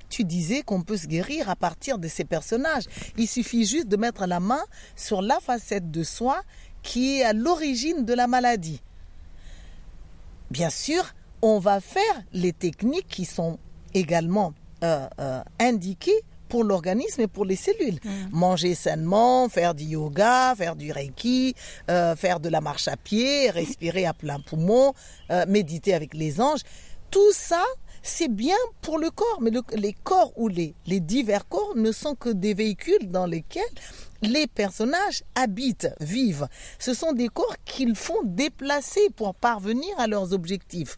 tu 0.09 0.23
disais 0.23 0.61
qu'on 0.61 0.81
peut 0.81 0.97
se 0.97 1.07
guérir 1.07 1.49
à 1.49 1.55
partir 1.55 1.97
de 1.97 2.07
ces 2.07 2.23
personnages. 2.23 2.85
Il 3.17 3.27
suffit 3.27 3.65
juste 3.65 3.87
de 3.87 3.97
mettre 3.97 4.25
la 4.25 4.39
main 4.39 4.63
sur 4.95 5.21
la 5.21 5.39
facette 5.39 5.91
de 5.91 6.03
soi 6.03 6.41
qui 6.83 7.19
est 7.19 7.23
à 7.23 7.33
l'origine 7.33 8.05
de 8.05 8.13
la 8.13 8.27
maladie. 8.27 8.81
Bien 10.49 10.69
sûr, 10.69 11.13
on 11.41 11.59
va 11.59 11.81
faire 11.81 12.23
les 12.33 12.53
techniques 12.53 13.07
qui 13.07 13.25
sont 13.25 13.59
également 13.93 14.53
euh, 14.83 15.07
euh, 15.19 15.41
indiquées 15.59 16.21
pour 16.49 16.63
l'organisme 16.63 17.21
et 17.21 17.27
pour 17.27 17.43
les 17.43 17.57
cellules. 17.57 17.99
Mm. 18.03 18.09
Manger 18.31 18.75
sainement, 18.75 19.49
faire 19.49 19.75
du 19.75 19.83
yoga, 19.83 20.55
faire 20.55 20.77
du 20.77 20.91
reiki, 20.91 21.55
euh, 21.91 22.15
faire 22.15 22.39
de 22.39 22.47
la 22.47 22.61
marche 22.61 22.87
à 22.87 22.95
pied, 22.95 23.49
respirer 23.49 24.05
à 24.05 24.13
plein 24.13 24.39
poumon, 24.39 24.93
méditer 25.47 25.93
avec 25.93 26.13
les 26.13 26.39
anges. 26.39 26.61
Tout 27.11 27.33
ça, 27.33 27.63
c'est 28.07 28.29
bien 28.29 28.55
pour 28.81 28.99
le 28.99 29.11
corps, 29.11 29.39
mais 29.41 29.51
les 29.75 29.93
corps 29.93 30.31
ou 30.37 30.47
les, 30.47 30.73
divers 30.85 31.47
corps 31.47 31.75
ne 31.75 31.91
sont 31.91 32.15
que 32.15 32.29
des 32.29 32.53
véhicules 32.53 33.11
dans 33.11 33.25
lesquels 33.25 33.63
les 34.21 34.47
personnages 34.47 35.23
habitent, 35.35 35.89
vivent. 35.99 36.47
Ce 36.79 36.93
sont 36.93 37.11
des 37.11 37.27
corps 37.27 37.55
qu'ils 37.65 37.95
font 37.95 38.23
déplacer 38.23 39.09
pour 39.15 39.35
parvenir 39.35 39.93
à 39.99 40.07
leurs 40.07 40.31
objectifs. 40.31 40.97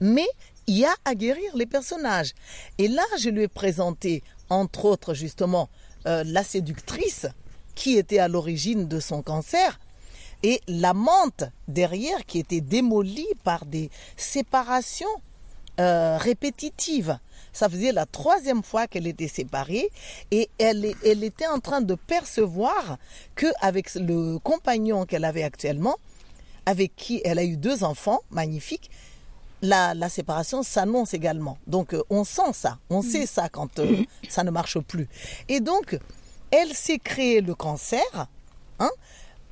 Mais 0.00 0.26
il 0.68 0.78
y 0.78 0.84
a 0.84 0.94
à 1.04 1.16
guérir 1.16 1.56
les 1.56 1.66
personnages. 1.66 2.32
Et 2.78 2.86
là, 2.86 3.02
je 3.18 3.28
lui 3.28 3.42
ai 3.42 3.48
présenté, 3.48 4.22
entre 4.50 4.84
autres, 4.84 5.14
justement, 5.14 5.68
euh, 6.06 6.22
la 6.24 6.44
séductrice 6.44 7.26
qui 7.74 7.98
était 7.98 8.20
à 8.20 8.28
l'origine 8.28 8.86
de 8.86 9.00
son 9.00 9.22
cancer 9.22 9.80
et 10.44 10.60
l'amante 10.68 11.44
derrière 11.66 12.24
qui 12.24 12.38
était 12.38 12.60
démolie 12.60 13.28
par 13.42 13.66
des 13.66 13.90
séparations 14.16 15.08
euh, 15.80 16.18
répétitives. 16.18 17.18
Ça 17.52 17.68
faisait 17.68 17.92
la 17.92 18.06
troisième 18.06 18.62
fois 18.62 18.86
qu'elle 18.86 19.06
était 19.06 19.28
séparée 19.28 19.90
et 20.30 20.48
elle, 20.58 20.94
elle 21.04 21.22
était 21.22 21.46
en 21.46 21.58
train 21.58 21.82
de 21.82 21.94
percevoir 21.94 22.98
que 23.34 23.46
avec 23.60 23.94
le 23.94 24.38
compagnon 24.38 25.04
qu'elle 25.04 25.24
avait 25.24 25.42
actuellement, 25.42 25.96
avec 26.64 26.96
qui 26.96 27.20
elle 27.24 27.38
a 27.38 27.44
eu 27.44 27.56
deux 27.56 27.84
enfants 27.84 28.20
magnifiques, 28.30 28.90
la, 29.62 30.08
séparation 30.08 30.62
s'annonce 30.62 31.14
également. 31.14 31.58
Donc 31.66 31.94
euh, 31.94 32.02
on 32.10 32.24
sent 32.24 32.52
ça, 32.52 32.78
on 32.90 33.00
mm. 33.00 33.02
sait 33.02 33.26
ça 33.26 33.48
quand 33.48 33.78
euh, 33.78 34.04
ça 34.28 34.44
ne 34.44 34.50
marche 34.50 34.78
plus. 34.80 35.08
Et 35.48 35.60
donc, 35.60 35.98
elle 36.50 36.72
s'est 36.74 36.98
créé 36.98 37.40
le 37.40 37.54
cancer 37.54 38.26
hein, 38.78 38.90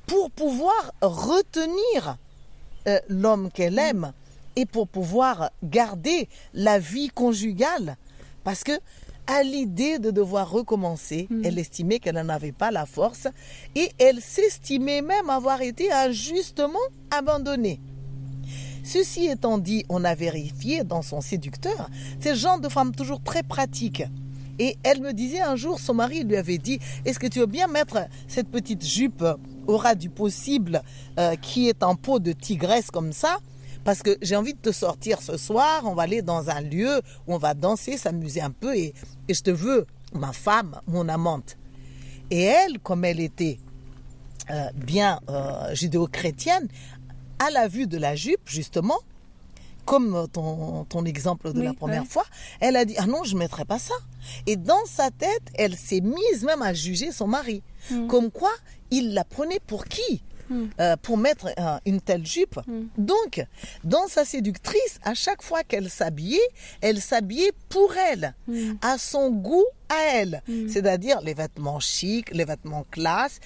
pour 0.05 0.29
pouvoir 0.31 0.91
retenir 1.01 2.17
euh, 2.87 2.99
l'homme 3.07 3.49
qu'elle 3.51 3.75
mm. 3.75 3.79
aime 3.79 4.13
et 4.55 4.65
pour 4.65 4.87
pouvoir 4.87 5.51
garder 5.63 6.27
la 6.53 6.79
vie 6.79 7.09
conjugale. 7.09 7.97
Parce 8.43 8.63
que 8.63 8.73
à 9.27 9.43
l'idée 9.43 9.99
de 9.99 10.11
devoir 10.11 10.49
recommencer, 10.49 11.27
mm. 11.29 11.41
elle 11.45 11.59
estimait 11.59 11.99
qu'elle 11.99 12.15
n'en 12.15 12.29
avait 12.29 12.51
pas 12.51 12.71
la 12.71 12.85
force 12.85 13.27
et 13.75 13.89
elle 13.97 14.19
s'estimait 14.21 15.01
même 15.01 15.29
avoir 15.29 15.61
été 15.61 15.91
injustement 15.91 16.79
abandonnée. 17.11 17.79
Ceci 18.83 19.27
étant 19.27 19.57
dit, 19.57 19.85
on 19.89 20.03
a 20.03 20.15
vérifié 20.15 20.83
dans 20.83 21.03
son 21.03 21.21
séducteur, 21.21 21.89
c'est 22.19 22.31
le 22.31 22.35
genre 22.35 22.59
de 22.59 22.67
femme 22.67 22.93
toujours 22.95 23.21
très 23.21 23.43
pratique. 23.43 24.03
Et 24.59 24.77
elle 24.83 25.01
me 25.01 25.13
disait 25.13 25.39
un 25.39 25.55
jour, 25.55 25.79
son 25.79 25.93
mari 25.93 26.23
lui 26.23 26.35
avait 26.35 26.57
dit, 26.57 26.79
est-ce 27.05 27.19
que 27.19 27.27
tu 27.27 27.39
veux 27.39 27.45
bien 27.45 27.67
mettre 27.67 27.99
cette 28.27 28.49
petite 28.49 28.85
jupe 28.85 29.23
au 29.67 29.77
ras 29.77 29.95
du 29.95 30.09
possible 30.09 30.81
euh, 31.19 31.35
qui 31.35 31.69
est 31.69 31.83
en 31.83 31.95
peau 31.95 32.19
de 32.19 32.31
tigresse 32.31 32.91
comme 32.91 33.13
ça? 33.13 33.37
Parce 33.83 34.03
que 34.03 34.17
j'ai 34.21 34.35
envie 34.35 34.53
de 34.53 34.59
te 34.59 34.71
sortir 34.71 35.21
ce 35.21 35.37
soir, 35.37 35.81
on 35.85 35.93
va 35.93 36.03
aller 36.03 36.21
dans 36.21 36.49
un 36.49 36.61
lieu 36.61 37.01
où 37.27 37.33
on 37.33 37.37
va 37.37 37.53
danser, 37.53 37.97
s'amuser 37.97 38.41
un 38.41 38.51
peu 38.51 38.75
et, 38.75 38.93
je 39.29 39.41
te 39.41 39.51
veux 39.51 39.87
ma 40.13 40.33
femme, 40.33 40.79
mon 40.87 41.07
amante. 41.07 41.57
Et 42.29 42.43
elle, 42.43 42.79
comme 42.79 43.05
elle 43.05 43.19
était 43.19 43.59
euh, 44.49 44.69
bien 44.75 45.19
euh, 45.29 45.73
judéo-chrétienne, 45.73 46.67
à 47.39 47.49
la 47.49 47.67
vue 47.67 47.87
de 47.87 47.97
la 47.97 48.15
jupe, 48.15 48.41
justement, 48.45 48.99
comme 49.85 50.27
ton, 50.31 50.85
ton 50.85 51.05
exemple 51.05 51.53
de 51.53 51.61
la 51.61 51.73
première 51.73 52.05
fois, 52.05 52.23
elle 52.59 52.75
a 52.75 52.85
dit 52.85 52.95
Ah 52.97 53.07
non, 53.07 53.23
je 53.23 53.33
ne 53.33 53.39
mettrai 53.39 53.65
pas 53.65 53.79
ça. 53.79 53.95
Et 54.45 54.55
dans 54.55 54.85
sa 54.85 55.09
tête, 55.09 55.43
elle 55.55 55.75
s'est 55.75 56.01
mise 56.01 56.43
même 56.43 56.61
à 56.61 56.73
juger 56.73 57.11
son 57.11 57.27
mari. 57.27 57.63
Hmm. 57.89 58.07
Comme 58.07 58.31
quoi, 58.31 58.51
il 58.91 59.13
la 59.13 59.23
prenait 59.23 59.59
pour 59.65 59.85
qui? 59.85 60.23
Hmm. 60.51 60.69
euh, 60.79 60.95
pour 61.01 61.17
mettre 61.17 61.49
une 61.85 62.01
telle 62.01 62.25
jupe. 62.25 62.59
Hmm. 62.67 62.87
Donc, 62.97 63.45
dans 63.83 64.07
sa 64.07 64.25
séductrice, 64.25 64.99
à 65.03 65.13
chaque 65.13 65.41
fois 65.41 65.63
qu'elle 65.63 65.89
s'habillait, 65.89 66.39
elle 66.81 67.01
s'habillait 67.01 67.53
pour 67.69 67.95
elle, 67.95 68.35
à 68.81 68.97
son 68.97 69.31
goût 69.31 69.65
à 69.89 70.01
elle. 70.15 70.41
C'est-à-dire 70.67 71.21
les 71.21 71.33
vêtements 71.33 71.79
chics, 71.79 72.31
les 72.31 72.45
vêtements 72.45 72.85
classe, 72.91 73.39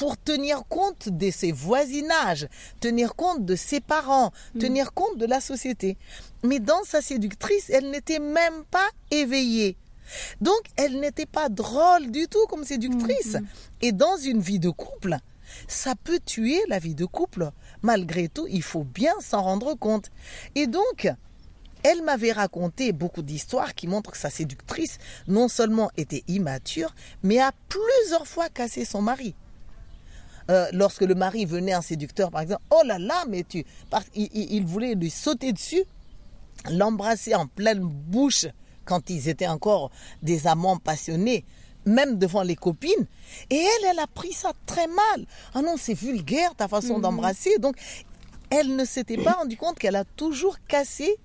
pour 0.00 0.16
tenir 0.16 0.64
compte 0.66 1.10
de 1.10 1.30
ses 1.30 1.52
voisinages, 1.52 2.48
tenir 2.80 3.14
compte 3.14 3.44
de 3.44 3.54
ses 3.54 3.80
parents, 3.80 4.32
tenir 4.58 4.94
compte 4.94 5.18
de 5.18 5.26
la 5.26 5.42
société. 5.42 5.98
Mais 6.42 6.58
dans 6.58 6.82
sa 6.84 7.02
séductrice, 7.02 7.68
elle 7.68 7.90
n'était 7.90 8.18
même 8.18 8.64
pas 8.70 8.88
éveillée. 9.10 9.76
Donc, 10.40 10.60
elle 10.76 11.00
n'était 11.00 11.26
pas 11.26 11.50
drôle 11.50 12.10
du 12.10 12.28
tout 12.28 12.46
comme 12.48 12.64
séductrice. 12.64 13.36
Et 13.82 13.92
dans 13.92 14.16
une 14.16 14.40
vie 14.40 14.58
de 14.58 14.70
couple, 14.70 15.16
ça 15.68 15.94
peut 15.94 16.20
tuer 16.24 16.60
la 16.68 16.78
vie 16.78 16.94
de 16.94 17.04
couple. 17.04 17.50
Malgré 17.82 18.28
tout, 18.28 18.46
il 18.48 18.62
faut 18.62 18.84
bien 18.84 19.14
s'en 19.20 19.42
rendre 19.42 19.74
compte. 19.74 20.10
Et 20.54 20.66
donc, 20.66 21.12
elle 21.82 22.02
m'avait 22.02 22.32
raconté 22.32 22.92
beaucoup 22.92 23.22
d'histoires 23.22 23.74
qui 23.74 23.86
montrent 23.86 24.12
que 24.12 24.18
sa 24.18 24.30
séductrice 24.30 24.98
non 25.28 25.48
seulement 25.48 25.90
était 25.96 26.24
immature, 26.28 26.94
mais 27.22 27.38
a 27.40 27.52
plusieurs 27.68 28.26
fois 28.26 28.48
cassé 28.48 28.84
son 28.84 29.02
mari. 29.02 29.34
Euh, 30.50 30.66
lorsque 30.72 31.02
le 31.02 31.14
mari 31.14 31.44
venait 31.44 31.74
en 31.74 31.82
séducteur, 31.82 32.30
par 32.30 32.40
exemple, 32.40 32.62
oh 32.70 32.82
là 32.84 32.98
là, 32.98 33.24
mais 33.28 33.44
tu, 33.44 33.64
il, 34.14 34.64
voulait 34.66 34.94
lui 34.94 35.10
sauter 35.10 35.52
dessus, 35.52 35.84
l'embrasser 36.68 37.34
en 37.34 37.46
pleine 37.46 37.80
bouche 37.80 38.46
quand 38.84 39.10
ils 39.10 39.28
étaient 39.28 39.46
encore 39.46 39.90
des 40.22 40.48
amants 40.48 40.76
passionnés, 40.76 41.44
même 41.84 42.18
devant 42.18 42.42
les 42.42 42.56
copines. 42.56 43.06
Et 43.50 43.56
elle, 43.56 43.90
elle 43.90 43.98
a 43.98 44.06
pris 44.06 44.32
ça 44.32 44.52
très 44.66 44.86
mal. 44.86 45.26
Ah 45.54 45.62
non, 45.62 45.76
c'est 45.78 45.94
vulgaire 45.94 46.54
ta 46.54 46.68
façon 46.68 46.96
mhm. 46.96 47.02
d'embrasser. 47.02 47.58
Donc, 47.58 47.76
elle 48.50 48.74
ne 48.74 48.84
s'était 48.84 49.16
pas 49.16 49.32
rendu 49.32 49.56
compte 49.56 49.78
qu'elle 49.78 49.96
a 49.96 50.04
toujours 50.04 50.58
cassé 50.66 51.16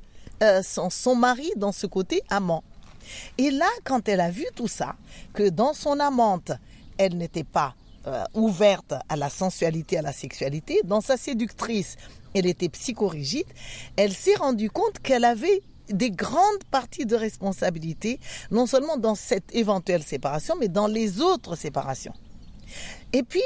euh, 0.43 0.61
son, 0.63 1.15
mari 1.15 1.51
dans 1.55 1.71
ce 1.71 1.87
côté 1.87 2.21
amant. 2.29 2.63
Et 3.37 3.51
là, 3.51 3.67
quand 3.83 4.07
elle 4.09 4.19
a 4.19 4.29
vu 4.29 4.45
tout 4.55 4.67
ça, 4.67 4.95
que 5.33 5.49
dans 5.49 5.73
son 5.73 5.99
amante, 5.99 6.51
elle 6.97 7.17
n'était 7.17 7.43
pas 7.43 7.75
euh, 8.07 8.23
ouverte 8.33 8.93
à 9.09 9.15
la 9.15 9.29
sensualité, 9.29 9.97
à 9.97 10.01
la 10.01 10.13
sexualité, 10.13 10.81
dans 10.83 11.01
sa 11.01 11.17
séductrice, 11.17 11.97
elle 12.33 12.45
était 12.45 12.69
psychorigide, 12.69 13.47
elle 13.95 14.13
s'est 14.13 14.35
rendue 14.35 14.69
compte 14.69 14.99
qu'elle 14.99 15.23
avait 15.23 15.61
des 15.89 16.11
grandes 16.11 16.63
parties 16.71 17.05
de 17.05 17.15
responsabilité, 17.15 18.19
non 18.51 18.65
seulement 18.65 18.97
dans 18.97 19.15
cette 19.15 19.53
éventuelle 19.53 20.03
séparation, 20.03 20.55
mais 20.59 20.67
dans 20.67 20.87
les 20.87 21.21
autres 21.21 21.55
séparations. 21.55 22.13
Et 23.13 23.23
puis, 23.23 23.43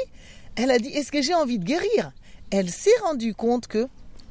elle 0.56 0.70
a 0.70 0.78
dit, 0.78 0.88
est-ce 0.88 1.12
que 1.12 1.22
j'ai 1.22 1.34
envie 1.34 1.58
de 1.58 1.64
guérir? 1.64 2.12
Elle 2.50 2.70
s'est 2.70 2.90
rendue 3.02 3.34
compte 3.34 3.66
que 3.66 3.88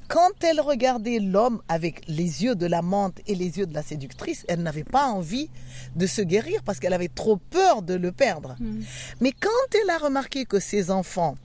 quand 0.10 0.43
elle 0.43 0.60
regardait 0.60 1.20
l'homme 1.20 1.62
avec 1.70 2.01
les 2.07 2.43
yeux 2.43 2.55
de 2.55 2.66
l'amante 2.66 3.20
et 3.28 3.36
les 3.36 3.60
yeux 3.60 3.68
de 3.68 3.76
la 3.76 3.84
séductrice, 3.84 4.43
elle 4.47 4.64
n'avait 4.64 4.84
pas 4.84 5.05
envie 5.05 5.49
de 5.95 6.07
se 6.07 6.24
guérir 6.24 6.64
parce 6.64 6.80
qu'elle 6.80 6.93
avait 6.93 7.10
trop 7.10 7.38
peur 7.38 7.84
de 7.84 7.93
le 7.93 8.12
perdre. 8.12 8.55
Hmm. 8.60 8.82
Mais 9.22 9.32
quand 9.32 9.80
elle 9.80 9.89
a 9.91 9.99
remarqué 9.99 10.45
que 10.45 10.60
ses 10.60 10.89
enfants 10.89 11.36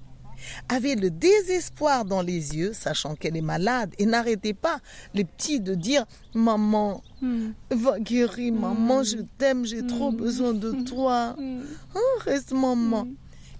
avaient 0.68 0.95
le 0.95 1.11
désespoir 1.11 2.05
dans 2.05 2.22
les 2.22 2.57
yeux, 2.57 2.72
sachant 2.72 3.14
qu'elle 3.14 3.36
est 3.36 3.42
malade, 3.42 3.95
et 3.99 4.07
n'arrêtait 4.07 4.55
pas, 4.55 4.78
les 5.14 5.24
petits, 5.24 5.61
de 5.61 5.74
dire 5.74 6.05
Maman, 6.34 7.03
hmm. 7.22 7.51
va 7.70 7.99
guérir, 8.01 8.53
maman, 8.53 9.01
hmm. 9.01 9.05
je 9.05 9.16
t'aime, 9.38 9.64
j'ai 9.64 9.86
trop 9.86 10.11
besoin 10.11 10.53
de 10.53 10.72
toi. 10.84 11.36
Hein, 11.38 12.01
reste 12.24 12.53
maman. 12.53 13.07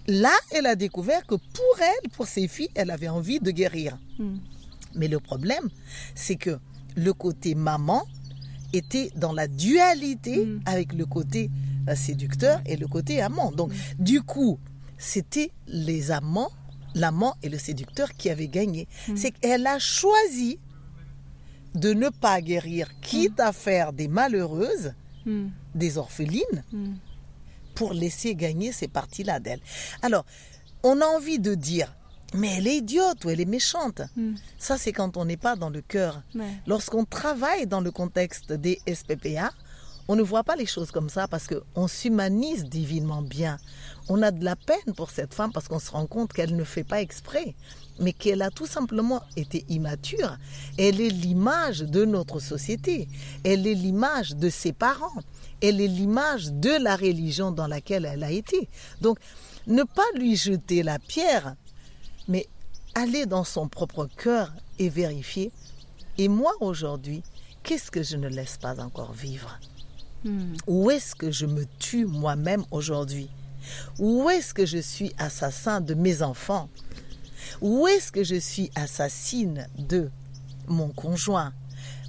Là, 0.07 0.33
elle 0.51 0.67
a 0.67 0.75
découvert 0.75 1.25
que 1.25 1.35
pour 1.35 1.79
elle, 1.79 2.09
pour 2.11 2.27
ses 2.27 2.47
filles, 2.47 2.69
elle 2.75 2.91
avait 2.91 3.07
envie 3.07 3.39
de 3.39 3.51
guérir. 3.51 3.97
Mais 4.93 5.07
le 5.07 5.19
problème, 5.19 5.67
c'est 6.13 6.35
que 6.35 6.59
le 6.95 7.13
côté 7.13 7.55
maman 7.55 8.03
était 8.73 9.11
dans 9.15 9.33
la 9.33 9.47
dualité 9.47 10.47
avec 10.65 10.93
le 10.93 11.05
côté 11.05 11.49
euh, 11.89 11.95
séducteur 11.95 12.61
et 12.65 12.77
le 12.77 12.87
côté 12.87 13.21
amant. 13.21 13.51
Donc, 13.51 13.71
du 13.99 14.21
coup, 14.21 14.59
c'était 14.97 15.51
les 15.67 16.11
amants, 16.11 16.51
l'amant 16.95 17.35
et 17.43 17.49
le 17.49 17.59
séducteur 17.59 18.13
qui 18.13 18.31
avaient 18.31 18.47
gagné. 18.47 18.87
Mm. 19.07 19.15
C'est 19.15 19.31
qu'elle 19.31 19.67
a 19.67 19.77
choisi 19.77 20.59
de 21.75 21.93
ne 21.93 22.09
pas 22.09 22.41
guérir, 22.41 22.89
quitte 23.01 23.39
à 23.39 23.51
faire 23.51 23.93
des 23.93 24.07
malheureuses, 24.07 24.93
des 25.75 25.97
orphelines, 25.97 26.63
pour 27.75 27.93
laisser 27.93 28.35
gagner 28.35 28.71
ces 28.71 28.87
parties-là 28.87 29.39
d'elle. 29.39 29.59
Alors, 30.01 30.25
on 30.83 31.01
a 31.01 31.05
envie 31.05 31.39
de 31.39 31.53
dire, 31.53 31.93
mais 32.33 32.55
elle 32.57 32.67
est 32.67 32.77
idiote 32.77 33.25
ou 33.25 33.29
elle 33.29 33.41
est 33.41 33.45
méchante. 33.45 34.01
Ça, 34.57 34.77
c'est 34.77 34.93
quand 34.93 35.17
on 35.17 35.25
n'est 35.25 35.35
pas 35.35 35.55
dans 35.55 35.69
le 35.69 35.81
cœur. 35.81 36.23
Lorsqu'on 36.65 37.03
travaille 37.05 37.67
dans 37.67 37.81
le 37.81 37.91
contexte 37.91 38.53
des 38.53 38.79
SPPA, 38.87 39.51
on 40.07 40.15
ne 40.15 40.21
voit 40.21 40.43
pas 40.43 40.55
les 40.55 40.65
choses 40.65 40.91
comme 40.91 41.09
ça 41.09 41.27
parce 41.27 41.47
qu'on 41.47 41.87
s'humanise 41.87 42.65
divinement 42.65 43.21
bien. 43.21 43.57
On 44.07 44.21
a 44.21 44.31
de 44.31 44.43
la 44.43 44.55
peine 44.55 44.93
pour 44.95 45.09
cette 45.09 45.33
femme 45.33 45.51
parce 45.51 45.67
qu'on 45.67 45.79
se 45.79 45.89
rend 45.91 46.05
compte 46.05 46.31
qu'elle 46.31 46.55
ne 46.55 46.63
fait 46.63 46.83
pas 46.83 47.01
exprès, 47.01 47.55
mais 47.99 48.13
qu'elle 48.13 48.43
a 48.43 48.51
tout 48.51 48.67
simplement 48.67 49.23
été 49.35 49.65
immature. 49.67 50.37
Elle 50.77 51.01
est 51.01 51.09
l'image 51.09 51.79
de 51.79 52.05
notre 52.05 52.39
société. 52.39 53.07
Elle 53.43 53.65
est 53.65 53.73
l'image 53.73 54.35
de 54.35 54.49
ses 54.49 54.73
parents. 54.73 55.23
Elle 55.61 55.81
est 55.81 55.87
l'image 55.87 56.51
de 56.51 56.71
la 56.81 56.95
religion 56.95 57.51
dans 57.51 57.67
laquelle 57.67 58.05
elle 58.05 58.23
a 58.23 58.31
été. 58.31 58.69
Donc, 59.01 59.17
ne 59.65 59.81
pas 59.81 60.03
lui 60.15 60.35
jeter 60.35 60.83
la 60.83 60.99
pierre, 60.99 61.55
mais 62.27 62.47
aller 62.93 63.25
dans 63.25 63.43
son 63.43 63.67
propre 63.67 64.07
cœur 64.17 64.53
et 64.77 64.89
vérifier. 64.89 65.51
Et 66.19 66.27
moi 66.27 66.53
aujourd'hui, 66.59 67.23
qu'est-ce 67.63 67.89
que 67.89 68.03
je 68.03 68.17
ne 68.17 68.27
laisse 68.27 68.57
pas 68.57 68.79
encore 68.79 69.13
vivre? 69.13 69.59
Hmm. 70.25 70.55
Où 70.67 70.91
est-ce 70.91 71.15
que 71.15 71.31
je 71.31 71.45
me 71.45 71.65
tue 71.79 72.05
moi-même 72.05 72.65
aujourd'hui? 72.71 73.29
Où 73.99 74.29
est-ce 74.29 74.53
que 74.53 74.65
je 74.65 74.77
suis 74.77 75.13
assassin 75.17 75.81
de 75.81 75.93
mes 75.93 76.21
enfants? 76.21 76.69
Où 77.61 77.87
est-ce 77.87 78.11
que 78.11 78.23
je 78.23 78.35
suis 78.35 78.69
assassine 78.75 79.67
de 79.77 80.09
mon 80.67 80.89
conjoint? 80.89 81.53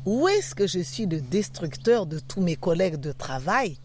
Où 0.05 0.29
est-ce 0.29 0.55
que 0.55 0.67
je 0.67 0.81
suis 0.81 1.07
le 1.07 1.21
destructeur 1.21 2.07
de 2.07 2.19
tous 2.19 2.41
mes 2.41 2.57
collègues 2.57 2.97
de 2.97 3.13
travail, 3.13 3.79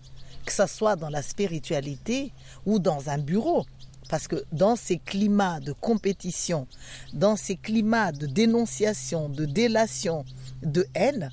que 0.45 0.53
ce 0.53 0.67
soit 0.67 0.95
dans 0.95 1.09
la 1.09 1.21
spiritualité 1.21 2.33
ou 2.65 2.79
dans 2.79 3.09
un 3.09 3.17
bureau. 3.17 3.65
Parce 4.09 4.27
que 4.27 4.43
dans 4.51 4.75
ces 4.75 4.97
climats 4.97 5.59
de 5.61 5.71
compétition, 5.71 6.67
dans 7.13 7.35
ces 7.35 7.55
climats 7.55 8.11
de 8.11 8.27
dénonciation, 8.27 9.29
de 9.29 9.45
délation, 9.45 10.25
de 10.63 10.85
haine, 10.95 11.31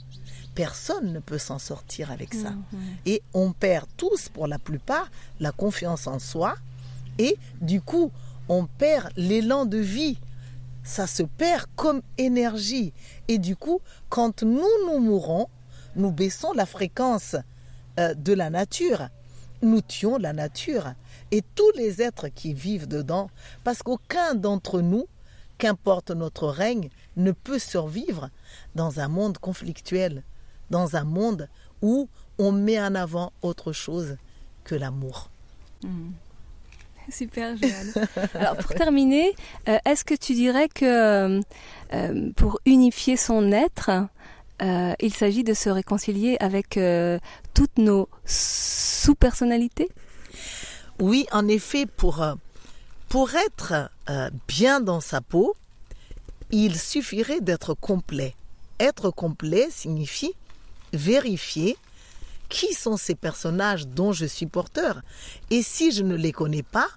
personne 0.58 1.12
ne 1.12 1.20
peut 1.20 1.38
s'en 1.38 1.60
sortir 1.60 2.10
avec 2.10 2.34
ça. 2.34 2.50
Mhm. 2.50 2.80
Et 3.06 3.22
on 3.32 3.52
perd 3.52 3.86
tous, 3.96 4.28
pour 4.28 4.48
la 4.48 4.58
plupart, 4.58 5.08
la 5.38 5.52
confiance 5.52 6.08
en 6.08 6.18
soi. 6.18 6.56
Et 7.16 7.36
du 7.60 7.80
coup, 7.80 8.10
on 8.48 8.66
perd 8.66 9.12
l'élan 9.16 9.66
de 9.66 9.78
vie. 9.78 10.18
Ça 10.82 11.06
se 11.06 11.22
perd 11.22 11.66
comme 11.76 12.02
énergie. 12.16 12.92
Et 13.28 13.38
du 13.38 13.54
coup, 13.54 13.80
quand 14.08 14.42
nous 14.42 14.74
nous 14.88 14.98
mourons, 14.98 15.46
nous 15.94 16.10
baissons 16.10 16.52
la 16.54 16.66
fréquence 16.66 17.36
euh, 18.00 18.14
de 18.14 18.32
la 18.32 18.50
nature. 18.50 19.10
Nous 19.62 19.80
tuons 19.80 20.18
la 20.18 20.32
nature 20.32 20.92
et 21.30 21.44
tous 21.54 21.70
les 21.76 22.02
êtres 22.02 22.26
qui 22.26 22.52
vivent 22.52 22.88
dedans, 22.88 23.30
parce 23.62 23.84
qu'aucun 23.84 24.34
d'entre 24.34 24.80
nous, 24.80 25.06
qu'importe 25.58 26.10
notre 26.10 26.48
règne, 26.48 26.90
ne 27.16 27.30
peut 27.30 27.60
survivre 27.60 28.30
dans 28.74 28.98
un 28.98 29.08
monde 29.08 29.38
conflictuel, 29.38 30.24
dans 30.70 30.96
un 30.96 31.04
monde 31.04 31.48
où 31.82 32.08
on 32.38 32.52
met 32.52 32.80
en 32.80 32.94
avant 32.94 33.32
autre 33.42 33.72
chose 33.72 34.16
que 34.64 34.74
l'amour. 34.74 35.30
Hmm. 35.82 36.10
Super, 37.10 37.56
Jeanne. 37.56 37.92
Alors 38.34 38.56
pour 38.56 38.74
terminer, 38.74 39.34
euh, 39.68 39.78
est-ce 39.84 40.04
que 40.04 40.14
tu 40.14 40.34
dirais 40.34 40.68
que 40.68 41.40
euh, 41.94 42.32
pour 42.36 42.60
unifier 42.66 43.16
son 43.16 43.50
être, 43.52 43.90
euh, 44.62 44.92
il 45.00 45.14
s'agit 45.14 45.44
de 45.44 45.54
se 45.54 45.70
réconcilier 45.70 46.36
avec 46.40 46.78
toutes 47.54 47.78
nos 47.78 48.08
sous-personnalités? 48.26 49.88
Oui, 51.00 51.26
en 51.32 51.46
effet, 51.48 51.86
pour, 51.86 52.26
pour 53.08 53.30
être 53.34 53.90
bien 54.48 54.80
dans 54.80 55.00
sa 55.00 55.20
peau, 55.20 55.54
il 56.50 56.76
suffirait 56.76 57.40
d'être 57.40 57.74
complet. 57.74 58.34
Être 58.80 59.10
complet 59.10 59.68
signifie 59.70 60.34
vérifier 60.92 61.76
qui 62.48 62.72
sont 62.72 62.96
ces 62.96 63.14
personnages 63.14 63.86
dont 63.86 64.12
je 64.12 64.26
suis 64.26 64.46
porteur. 64.46 65.02
Et 65.50 65.62
si 65.62 65.92
je 65.92 66.02
ne 66.02 66.16
les 66.16 66.32
connais 66.32 66.62
pas, 66.62 66.88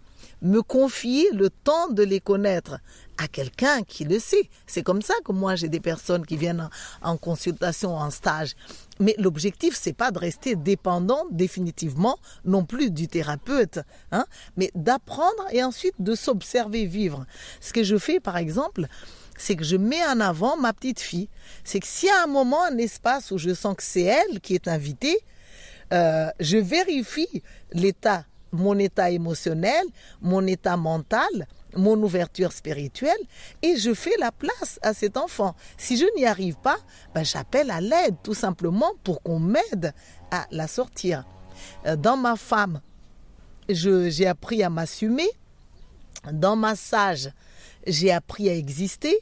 me 0.41 0.61
confier 0.61 1.29
le 1.33 1.49
temps 1.49 1.89
de 1.89 2.03
les 2.03 2.19
connaître 2.19 2.79
à 3.17 3.27
quelqu'un 3.27 3.83
qui 3.83 4.05
le 4.05 4.17
sait. 4.17 4.49
C'est 4.65 4.81
comme 4.81 5.01
ça 5.03 5.13
que 5.23 5.31
moi 5.31 5.55
j'ai 5.55 5.69
des 5.69 5.79
personnes 5.79 6.25
qui 6.25 6.35
viennent 6.35 6.67
en, 7.03 7.17
consultation, 7.17 7.95
en 7.95 8.09
stage. 8.09 8.55
Mais 8.99 9.13
l'objectif 9.19 9.75
c'est 9.75 9.93
pas 9.93 10.09
de 10.09 10.17
rester 10.17 10.55
dépendant 10.55 11.25
définitivement 11.29 12.17
non 12.43 12.65
plus 12.65 12.89
du 12.89 13.07
thérapeute, 13.07 13.79
hein, 14.11 14.25
mais 14.57 14.71
d'apprendre 14.73 15.45
et 15.51 15.63
ensuite 15.63 15.95
de 15.99 16.15
s'observer 16.15 16.85
vivre. 16.85 17.25
Ce 17.59 17.73
que 17.73 17.83
je 17.83 17.97
fais 17.97 18.19
par 18.19 18.37
exemple, 18.37 18.87
c'est 19.41 19.55
que 19.55 19.63
je 19.63 19.75
mets 19.75 20.05
en 20.05 20.19
avant 20.19 20.55
ma 20.55 20.71
petite 20.71 20.99
fille. 20.99 21.27
C'est 21.63 21.79
que 21.79 21.87
s'il 21.87 22.09
y 22.09 22.11
a 22.11 22.23
un 22.23 22.27
moment, 22.27 22.63
un 22.63 22.77
espace 22.77 23.31
où 23.31 23.37
je 23.39 23.53
sens 23.53 23.75
que 23.75 23.83
c'est 23.83 24.03
elle 24.03 24.39
qui 24.39 24.53
est 24.53 24.67
invitée, 24.67 25.17
euh, 25.93 26.29
je 26.39 26.57
vérifie 26.57 27.41
l'état 27.73 28.25
mon 28.53 28.77
état 28.77 29.09
émotionnel, 29.09 29.83
mon 30.21 30.45
état 30.45 30.75
mental, 30.75 31.47
mon 31.75 31.95
ouverture 32.03 32.51
spirituelle 32.51 33.17
et 33.61 33.77
je 33.77 33.93
fais 33.93 34.13
la 34.19 34.31
place 34.31 34.77
à 34.81 34.93
cet 34.93 35.15
enfant. 35.15 35.55
Si 35.77 35.95
je 35.95 36.05
n'y 36.17 36.25
arrive 36.25 36.57
pas, 36.57 36.77
ben 37.15 37.23
j'appelle 37.23 37.71
à 37.71 37.79
l'aide 37.79 38.17
tout 38.23 38.33
simplement 38.33 38.91
pour 39.03 39.21
qu'on 39.23 39.39
m'aide 39.39 39.93
à 40.31 40.47
la 40.51 40.67
sortir. 40.67 41.25
Euh, 41.85 41.95
dans 41.95 42.17
ma 42.17 42.35
femme, 42.35 42.81
j'ai 43.69 44.27
appris 44.27 44.63
à 44.63 44.69
m'assumer. 44.69 45.29
Dans 46.33 46.57
ma 46.57 46.75
sage, 46.75 47.31
j'ai 47.87 48.11
appris 48.11 48.49
à 48.49 48.53
exister. 48.53 49.17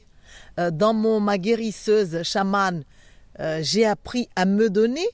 Euh, 0.60 0.70
dans 0.70 0.92
mon, 0.92 1.20
ma 1.20 1.38
guérisseuse 1.38 2.22
chamane, 2.22 2.84
euh, 3.40 3.60
j'ai 3.62 3.86
appris 3.86 4.28
à 4.36 4.44
me 4.44 4.68
donner. 4.68 5.06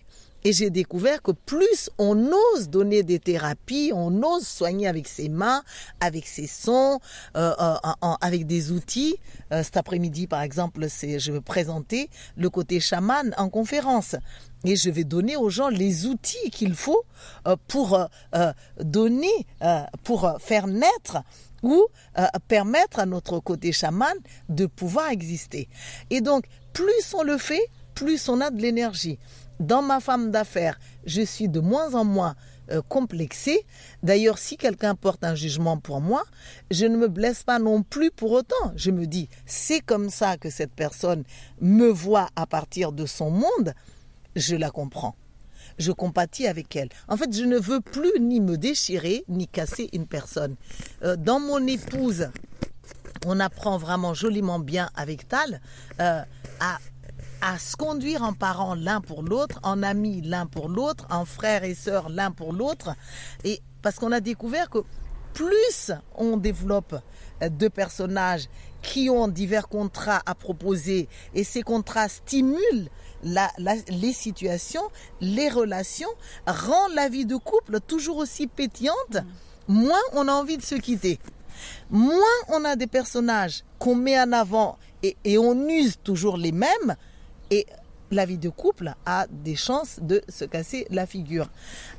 Et 0.45 0.53
j'ai 0.53 0.71
découvert 0.71 1.23
que 1.23 1.33
plus 1.33 1.91
on 1.99 2.31
ose 2.55 2.69
donner 2.69 3.03
des 3.03 3.19
thérapies, 3.19 3.91
on 3.93 4.23
ose 4.23 4.47
soigner 4.47 4.87
avec 4.87 5.09
ses 5.09 5.29
mains, 5.29 5.65
avec 5.99 6.25
ses 6.25 6.47
sons, 6.47 7.01
euh, 7.37 7.53
avec 8.21 8.47
des 8.47 8.71
outils. 8.71 9.17
cet 9.51 9.77
après-midi, 9.77 10.29
par 10.29 10.43
exemple, 10.43 10.87
je 10.89 11.33
vais 11.33 11.41
présenter 11.41 12.11
le 12.37 12.49
côté 12.49 12.79
chaman 12.79 13.35
en 13.39 13.49
conférence. 13.49 14.15
Et 14.65 14.77
je 14.77 14.89
vais 14.89 15.03
donner 15.03 15.37
aux 15.37 15.51
gens 15.51 15.69
les 15.69 16.07
outils 16.07 16.51
qu'il 16.53 16.75
faut 16.75 17.03
pour 17.67 17.99
donner, 18.79 19.47
pour 20.05 20.33
faire 20.39 20.69
naître 20.69 21.25
ou 21.67 21.85
euh, 22.19 22.27
permettre 22.47 23.01
à 23.01 23.07
notre 23.07 23.41
côté 23.41 23.73
chaman 23.73 24.17
de 24.49 24.67
pouvoir 24.67 25.11
exister. 25.11 25.69
Et 26.11 26.21
donc, 26.21 26.45
plus 26.73 27.13
on 27.13 27.25
le 27.25 27.39
fait, 27.39 27.67
plus 27.95 28.29
on 28.29 28.41
a 28.41 28.51
de 28.51 28.63
l'énergie. 28.63 29.19
Dans 29.59 29.83
ma 29.83 29.99
femme 29.99 30.31
d'affaires, 30.31 30.79
je 31.07 31.23
suis 31.23 31.49
de 31.49 31.59
moins 31.59 31.95
en 31.95 32.05
moins 32.05 32.37
euh, 32.71 32.83
complexée. 32.89 33.67
D'ailleurs, 34.05 34.39
si 34.39 34.57
quelqu'un 34.57 34.95
porte 34.95 35.25
un 35.25 35.35
jugement 35.35 35.77
pour 35.77 36.01
moi, 36.01 36.23
je 36.71 36.87
ne 36.87 36.97
me 36.97 37.09
blesse 37.09 37.43
pas 37.43 37.59
non 37.59 37.83
plus 37.83 38.13
pour 38.13 38.31
autant. 38.31 38.73
Je 38.77 38.93
me 38.93 39.07
dis, 39.07 39.29
c'est 39.45 39.81
comme 39.81 40.09
ça 40.09 40.37
que 40.37 40.51
cette 40.51 40.73
personne 40.73 41.25
me 41.61 41.89
voit 41.89 42.29
à 42.37 42.47
partir 42.47 42.93
de 42.93 43.07
son 43.07 43.31
monde, 43.31 43.75
je 44.37 44.55
la 44.55 44.71
comprends 44.71 45.17
je 45.79 45.93
compatis 45.93 46.47
avec 46.47 46.75
elle. 46.77 46.89
En 47.09 47.17
fait, 47.17 47.35
je 47.35 47.45
ne 47.45 47.59
veux 47.59 47.81
plus 47.81 48.21
ni 48.21 48.41
me 48.41 48.57
déchirer, 48.57 49.25
ni 49.29 49.47
casser 49.49 49.89
une 49.93 50.07
personne. 50.07 50.57
Euh, 51.03 51.17
dans 51.17 51.41
mon 51.41 51.67
épouse, 51.67 52.29
on 53.27 53.41
apprend 53.41 53.79
vraiment 53.79 54.15
joliment 54.15 54.59
bien 54.59 54.91
avec 54.95 55.29
Tal 55.29 55.61
euh, 56.01 56.23
à, 56.61 56.79
à 57.43 57.59
se 57.59 57.77
conduire 57.77 58.23
en 58.23 58.33
parents 58.33 58.75
l'un 58.75 59.01
pour 59.01 59.23
l'autre, 59.23 59.61
en 59.63 59.83
amis 59.83 60.21
l'un 60.23 60.47
pour 60.47 60.69
l'autre, 60.69 61.07
en 61.11 61.25
frères 61.25 61.65
et 61.65 61.75
sœurs 61.75 62.09
l'un 62.09 62.31
pour 62.31 62.53
l'autre. 62.53 62.95
Et 63.45 63.61
parce 63.83 63.97
qu'on 63.97 64.13
a 64.13 64.21
découvert 64.21 64.71
que 64.71 64.79
plus 65.33 65.93
on 66.15 66.39
développe 66.39 66.97
euh, 67.43 67.49
deux 67.51 67.71
personnages 67.71 68.49
qui 68.83 69.11
ont 69.11 69.29
divers 69.29 69.69
contrats 69.69 70.23
à 70.25 70.35
proposer 70.35 71.09
et 71.35 71.45
ces 71.45 71.63
contrats 71.63 72.09
stimulent 72.09 72.89
les 73.23 74.13
situations, 74.13 74.89
les 75.21 75.49
relations, 75.49 76.09
rend 76.47 76.89
la 76.95 77.09
vie 77.09 77.27
de 77.27 77.37
couple 77.37 77.81
toujours 77.81 78.19
aussi 78.19 78.47
pétillante, 78.47 79.19
moins 79.69 80.01
on 80.13 80.29
a 80.29 80.33
envie 80.33 80.57
de 80.57 80.63
se 80.63 80.75
quitter. 80.75 81.19
Moins 81.91 82.19
on 82.49 82.65
a 82.65 82.77
des 82.77 82.87
personnages 82.87 83.65
qu'on 83.79 83.95
met 83.95 84.21
en 84.21 84.33
avant 84.33 84.79
et, 85.03 85.17
et 85.25 85.39
on 85.39 85.69
use 85.69 85.97
toujours 86.03 86.37
les 86.37 86.53
mêmes, 86.53 86.97
et 87.51 87.67
la 88.11 88.27
vie 88.27 88.39
de 88.39 88.49
couple 88.49 88.95
a 89.05 89.27
des 89.31 89.57
chances 89.57 89.99
de 90.01 90.23
se 90.29 90.45
casser 90.45 90.87
la 90.91 91.07
figure. 91.07 91.49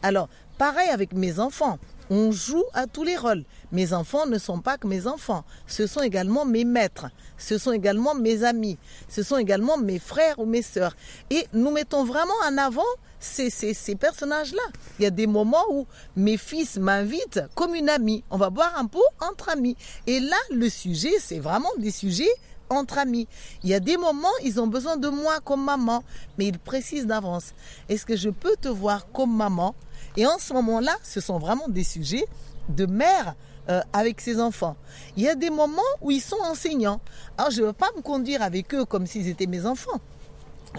Alors, 0.03 0.29
pareil 0.57 0.89
avec 0.89 1.13
mes 1.13 1.39
enfants 1.39 1.79
on 2.09 2.31
joue 2.31 2.63
à 2.73 2.87
tous 2.87 3.03
les 3.03 3.17
rôles. 3.17 3.43
Mes 3.71 3.93
enfants 3.93 4.25
ne 4.25 4.37
sont 4.37 4.59
pas 4.59 4.77
que 4.77 4.87
mes 4.87 5.07
enfants, 5.07 5.43
ce 5.65 5.87
sont 5.87 6.01
également 6.01 6.45
mes 6.45 6.65
maîtres, 6.65 7.07
ce 7.37 7.57
sont 7.57 7.71
également 7.71 8.15
mes 8.15 8.43
amis, 8.43 8.77
ce 9.09 9.23
sont 9.23 9.37
également 9.37 9.77
mes 9.77 9.99
frères 9.99 10.39
ou 10.39 10.45
mes 10.45 10.61
sœurs. 10.61 10.95
Et 11.29 11.47
nous 11.53 11.71
mettons 11.71 12.03
vraiment 12.03 12.33
en 12.45 12.57
avant 12.57 12.81
ces, 13.19 13.49
ces, 13.49 13.95
personnages-là. 13.95 14.61
Il 14.99 15.03
y 15.03 15.05
a 15.05 15.11
des 15.11 15.27
moments 15.27 15.65
où 15.71 15.87
mes 16.15 16.37
fils 16.37 16.77
m'invitent 16.77 17.41
comme 17.55 17.75
une 17.75 17.89
amie. 17.89 18.23
On 18.29 18.37
va 18.37 18.49
boire 18.49 18.77
un 18.77 18.85
pot 18.85 19.03
entre 19.19 19.49
amis. 19.49 19.75
Et 20.05 20.19
là, 20.19 20.37
le 20.51 20.69
sujet, 20.69 21.13
c'est 21.19 21.39
vraiment 21.39 21.71
des 21.77 21.91
sujets 21.91 22.29
entre 22.69 22.97
amis. 22.97 23.27
Il 23.63 23.69
y 23.69 23.73
a 23.73 23.79
des 23.79 23.97
moments, 23.97 24.27
ils 24.43 24.59
ont 24.59 24.67
besoin 24.67 24.97
de 24.97 25.07
moi 25.09 25.39
comme 25.43 25.63
maman, 25.63 26.03
mais 26.37 26.47
ils 26.47 26.59
précisent 26.59 27.07
d'avance. 27.07 27.53
Est-ce 27.89 28.05
que 28.05 28.15
je 28.15 28.29
peux 28.29 28.55
te 28.59 28.67
voir 28.67 29.09
comme 29.11 29.35
maman 29.35 29.73
et 30.17 30.25
en 30.25 30.39
ce 30.39 30.51
moment-là, 30.53 30.97
ce 31.03 31.21
sont 31.21 31.37
vraiment 31.37 31.67
des 31.69 31.83
sujets 31.83 32.25
de 32.69 32.85
mère 32.85 33.35
euh, 33.69 33.81
avec 33.93 34.19
ses 34.19 34.41
enfants. 34.41 34.75
Il 35.15 35.23
y 35.23 35.29
a 35.29 35.35
des 35.35 35.51
moments 35.51 35.81
où 36.01 36.11
ils 36.11 36.21
sont 36.21 36.41
enseignants. 36.43 36.99
Alors 37.37 37.51
je 37.51 37.61
ne 37.61 37.67
veux 37.67 37.73
pas 37.73 37.91
me 37.95 38.01
conduire 38.01 38.41
avec 38.41 38.73
eux 38.73 38.83
comme 38.83 39.05
s'ils 39.05 39.27
étaient 39.29 39.45
mes 39.45 39.65
enfants. 39.65 40.01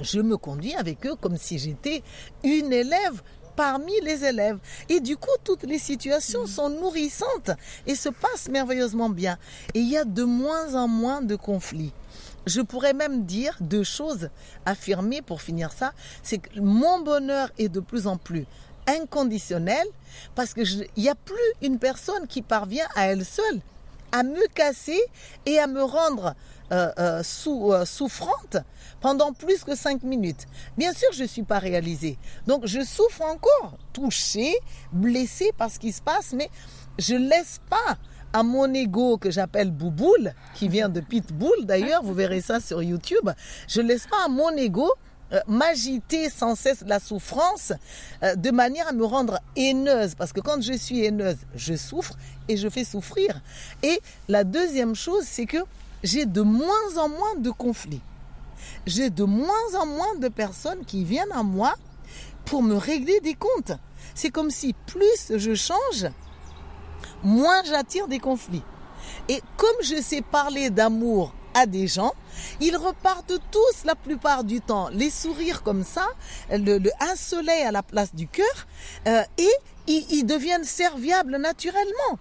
Je 0.03 0.21
me 0.21 0.37
conduis 0.37 0.75
avec 0.75 1.07
eux 1.07 1.15
comme 1.15 1.37
si 1.37 1.59
j'étais 1.59 2.03
une 2.43 2.73
élève 2.73 3.23
parmi 3.57 3.93
les 4.03 4.25
élèves. 4.25 4.59
Et 4.89 5.01
du 5.01 5.17
coup, 5.17 5.37
toutes 5.45 5.65
les 5.65 5.79
situations 5.79 6.47
sont 6.47 6.69
nourrissantes 6.71 7.51
et 7.87 7.95
se 7.95 8.09
passent 8.09 8.49
merveilleusement 8.49 9.09
bien. 9.09 9.39
Et 9.75 9.81
il 9.81 9.89
y 9.89 9.97
a 9.97 10.05
de 10.05 10.25
moins 10.25 10.75
en 10.75 10.89
moins 10.89 11.23
de 11.23 11.37
conflits. 11.37 11.93
Je 12.47 12.61
pourrais 12.61 12.95
même 12.95 13.25
dire 13.25 13.57
deux 13.61 13.83
choses 13.83 14.31
affirmées 14.65 15.23
pour 15.23 15.43
finir 15.43 15.73
ça. 15.73 15.93
C'est 16.23 16.39
que 16.39 16.61
mon 16.61 17.01
bonheur 17.01 17.51
est 17.59 17.69
de 17.69 17.81
plus 17.81 18.07
en 18.07 18.17
plus 18.17 18.47
inconditionnel 18.89 19.87
parce 20.35 20.55
qu'il 20.55 20.89
n'y 20.97 21.09
a 21.09 21.15
plus 21.15 21.37
une 21.63 21.79
personne 21.79 22.27
qui 22.27 22.43
parvient 22.43 22.89
à 22.97 23.07
elle 23.07 23.25
seule 23.25 23.61
à 24.13 24.23
me 24.23 24.47
casser 24.55 25.01
et 25.47 25.59
à 25.59 25.67
me 25.67 25.83
rendre 25.83 26.35
euh, 26.73 26.91
euh, 26.99 27.23
euh, 27.23 27.85
souffrante 27.85 28.59
pendant 29.01 29.33
plus 29.33 29.65
que 29.65 29.75
cinq 29.75 30.03
minutes. 30.03 30.47
Bien 30.77 30.93
sûr, 30.93 31.09
je 31.13 31.23
ne 31.23 31.29
suis 31.29 31.43
pas 31.43 31.59
réalisée. 31.59 32.19
Donc, 32.47 32.67
je 32.67 32.85
souffre 32.85 33.23
encore, 33.23 33.79
touchée, 33.93 34.55
blessée 34.93 35.51
par 35.57 35.71
ce 35.71 35.79
qui 35.79 35.93
se 35.93 36.03
passe, 36.03 36.33
mais 36.33 36.51
je 36.99 37.15
laisse 37.15 37.61
pas 37.71 37.97
à 38.33 38.43
mon 38.43 38.73
ego 38.75 39.17
que 39.17 39.31
j'appelle 39.31 39.71
Bouboule, 39.71 40.35
qui 40.55 40.69
vient 40.69 40.91
de 40.91 41.01
Pitbull 41.01 41.65
d'ailleurs, 41.65 42.03
vous 42.03 42.13
verrez 42.13 42.43
ça 42.43 42.61
sur 42.61 42.83
YouTube, 42.83 43.31
je 43.69 43.81
laisse 43.81 44.07
pas 44.07 44.27
à 44.27 44.29
mon 44.29 44.51
ego 44.51 44.91
euh, 45.33 45.41
m'agiter 45.47 46.31
sans 46.31 46.55
cesse 46.55 46.83
la 46.87 47.01
souffrance 47.01 47.73
euh, 48.23 48.35
de 48.35 48.51
manière 48.51 48.89
à 48.89 48.93
me 48.93 49.05
rendre 49.05 49.41
haineuse. 49.57 50.15
Parce 50.15 50.33
que 50.33 50.41
quand 50.41 50.63
je 50.63 50.73
suis 50.73 51.05
haineuse, 51.05 51.37
je 51.55 51.75
souffre 51.75 52.15
et 52.49 52.57
je 52.57 52.69
fais 52.69 52.85
souffrir. 52.85 53.41
Et 53.83 54.01
la 54.29 54.45
deuxième 54.45 54.95
chose, 54.95 55.25
c'est 55.25 55.47
que 55.47 55.59
j'ai 56.03 56.25
de 56.25 56.41
moins 56.41 56.97
en 56.97 57.09
moins 57.09 57.35
de 57.37 57.51
conflits. 57.51 58.01
J'ai 58.87 59.11
de 59.11 59.25
moins 59.25 59.75
en 59.79 59.87
moins 59.87 60.15
de 60.19 60.29
personnes 60.29 60.85
qui 60.87 61.05
viennent 61.05 61.33
à 61.33 61.43
moi 61.43 61.75
pour 62.45 62.63
me 62.63 62.77
régler 62.77 63.21
des 63.21 63.35
comptes. 63.35 63.73
C'est 64.15 64.31
comme 64.31 64.51
si 64.51 64.75
plus 64.87 65.37
je 65.37 65.55
change, 65.55 66.11
moins 67.23 67.63
j'attire 67.65 68.09
des 68.09 68.19
conflits. 68.19 68.65
Et 69.29 69.43
comme 69.57 69.77
je 69.83 70.01
sais 70.01 70.23
parler 70.23 70.71
d'amour 70.71 71.35
à 71.59 71.67
des 71.67 71.89
gens, 71.89 72.13
ils 72.61 72.77
repartent 72.77 73.41
tous 73.51 73.85
la 73.85 73.97
plupart 73.97 74.45
du 74.45 74.61
temps, 74.61 74.89
les 74.93 75.11
sourires 75.11 75.65
comme 75.65 75.83
ça, 75.83 76.07
le, 76.51 76.79
un 77.01 77.17
soleil 77.17 77.63
à 77.65 77.73
la 77.73 77.83
place 77.83 78.15
du 78.15 78.29
cœur, 78.29 78.67
euh, 79.09 79.23
et 79.39 79.51
ils, 79.89 80.25
deviennent 80.25 80.65
serviables 80.65 81.37
naturellement. 81.37 82.19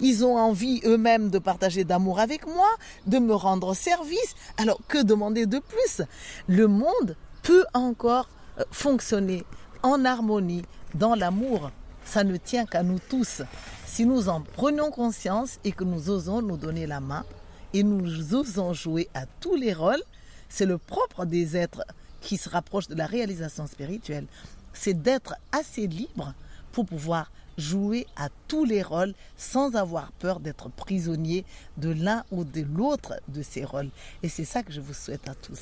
Ils 0.00 0.24
ont 0.24 0.38
envie 0.38 0.80
eux-mêmes 0.84 1.30
de 1.30 1.38
partager 1.40 1.82
d'amour 1.84 2.20
avec 2.20 2.46
moi, 2.46 2.68
de 3.06 3.18
me 3.18 3.34
rendre 3.34 3.74
service. 3.74 4.34
Alors 4.56 4.78
que 4.86 5.02
demander 5.02 5.46
de 5.46 5.58
plus? 5.58 6.02
Le 6.46 6.66
monde 6.68 7.16
peut 7.42 7.64
encore 7.74 8.28
euh, 8.58 8.64
fonctionner 8.70 9.44
en 9.82 10.04
harmonie, 10.04 10.62
dans 10.94 11.14
l'amour. 11.14 11.70
Ça 12.04 12.22
ne 12.22 12.36
tient 12.36 12.66
qu'à 12.66 12.82
nous 12.84 13.00
tous. 13.00 13.42
Si 13.84 14.06
nous 14.06 14.28
en 14.28 14.40
prenons 14.40 14.90
conscience 14.90 15.58
et 15.64 15.72
que 15.72 15.84
nous 15.84 16.08
osons 16.08 16.40
nous 16.40 16.56
donner 16.56 16.86
la 16.86 17.00
main, 17.00 17.24
et 17.72 17.82
nous 17.82 18.34
osons 18.34 18.72
jouer 18.72 19.08
à 19.14 19.26
tous 19.40 19.56
les 19.56 19.72
rôles, 19.72 20.02
c'est 20.48 20.66
le 20.66 20.78
propre 20.78 21.24
des 21.24 21.56
êtres 21.56 21.84
qui 22.20 22.36
se 22.36 22.48
rapprochent 22.48 22.88
de 22.88 22.94
la 22.94 23.06
réalisation 23.06 23.66
spirituelle. 23.66 24.26
C'est 24.72 25.00
d'être 25.00 25.34
assez 25.52 25.86
libre 25.86 26.34
pour 26.72 26.86
pouvoir 26.86 27.30
jouer 27.58 28.06
à 28.16 28.28
tous 28.48 28.64
les 28.64 28.82
rôles 28.82 29.14
sans 29.36 29.76
avoir 29.76 30.12
peur 30.12 30.40
d'être 30.40 30.68
prisonnier 30.70 31.44
de 31.78 31.90
l'un 31.90 32.24
ou 32.30 32.44
de 32.44 32.62
l'autre 32.62 33.14
de 33.28 33.42
ces 33.42 33.64
rôles. 33.64 33.90
Et 34.22 34.28
c'est 34.28 34.44
ça 34.44 34.62
que 34.62 34.72
je 34.72 34.80
vous 34.80 34.94
souhaite 34.94 35.28
à 35.28 35.34
tous. 35.34 35.60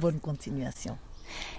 Bonne 0.00 0.18
continuation. 0.18 0.96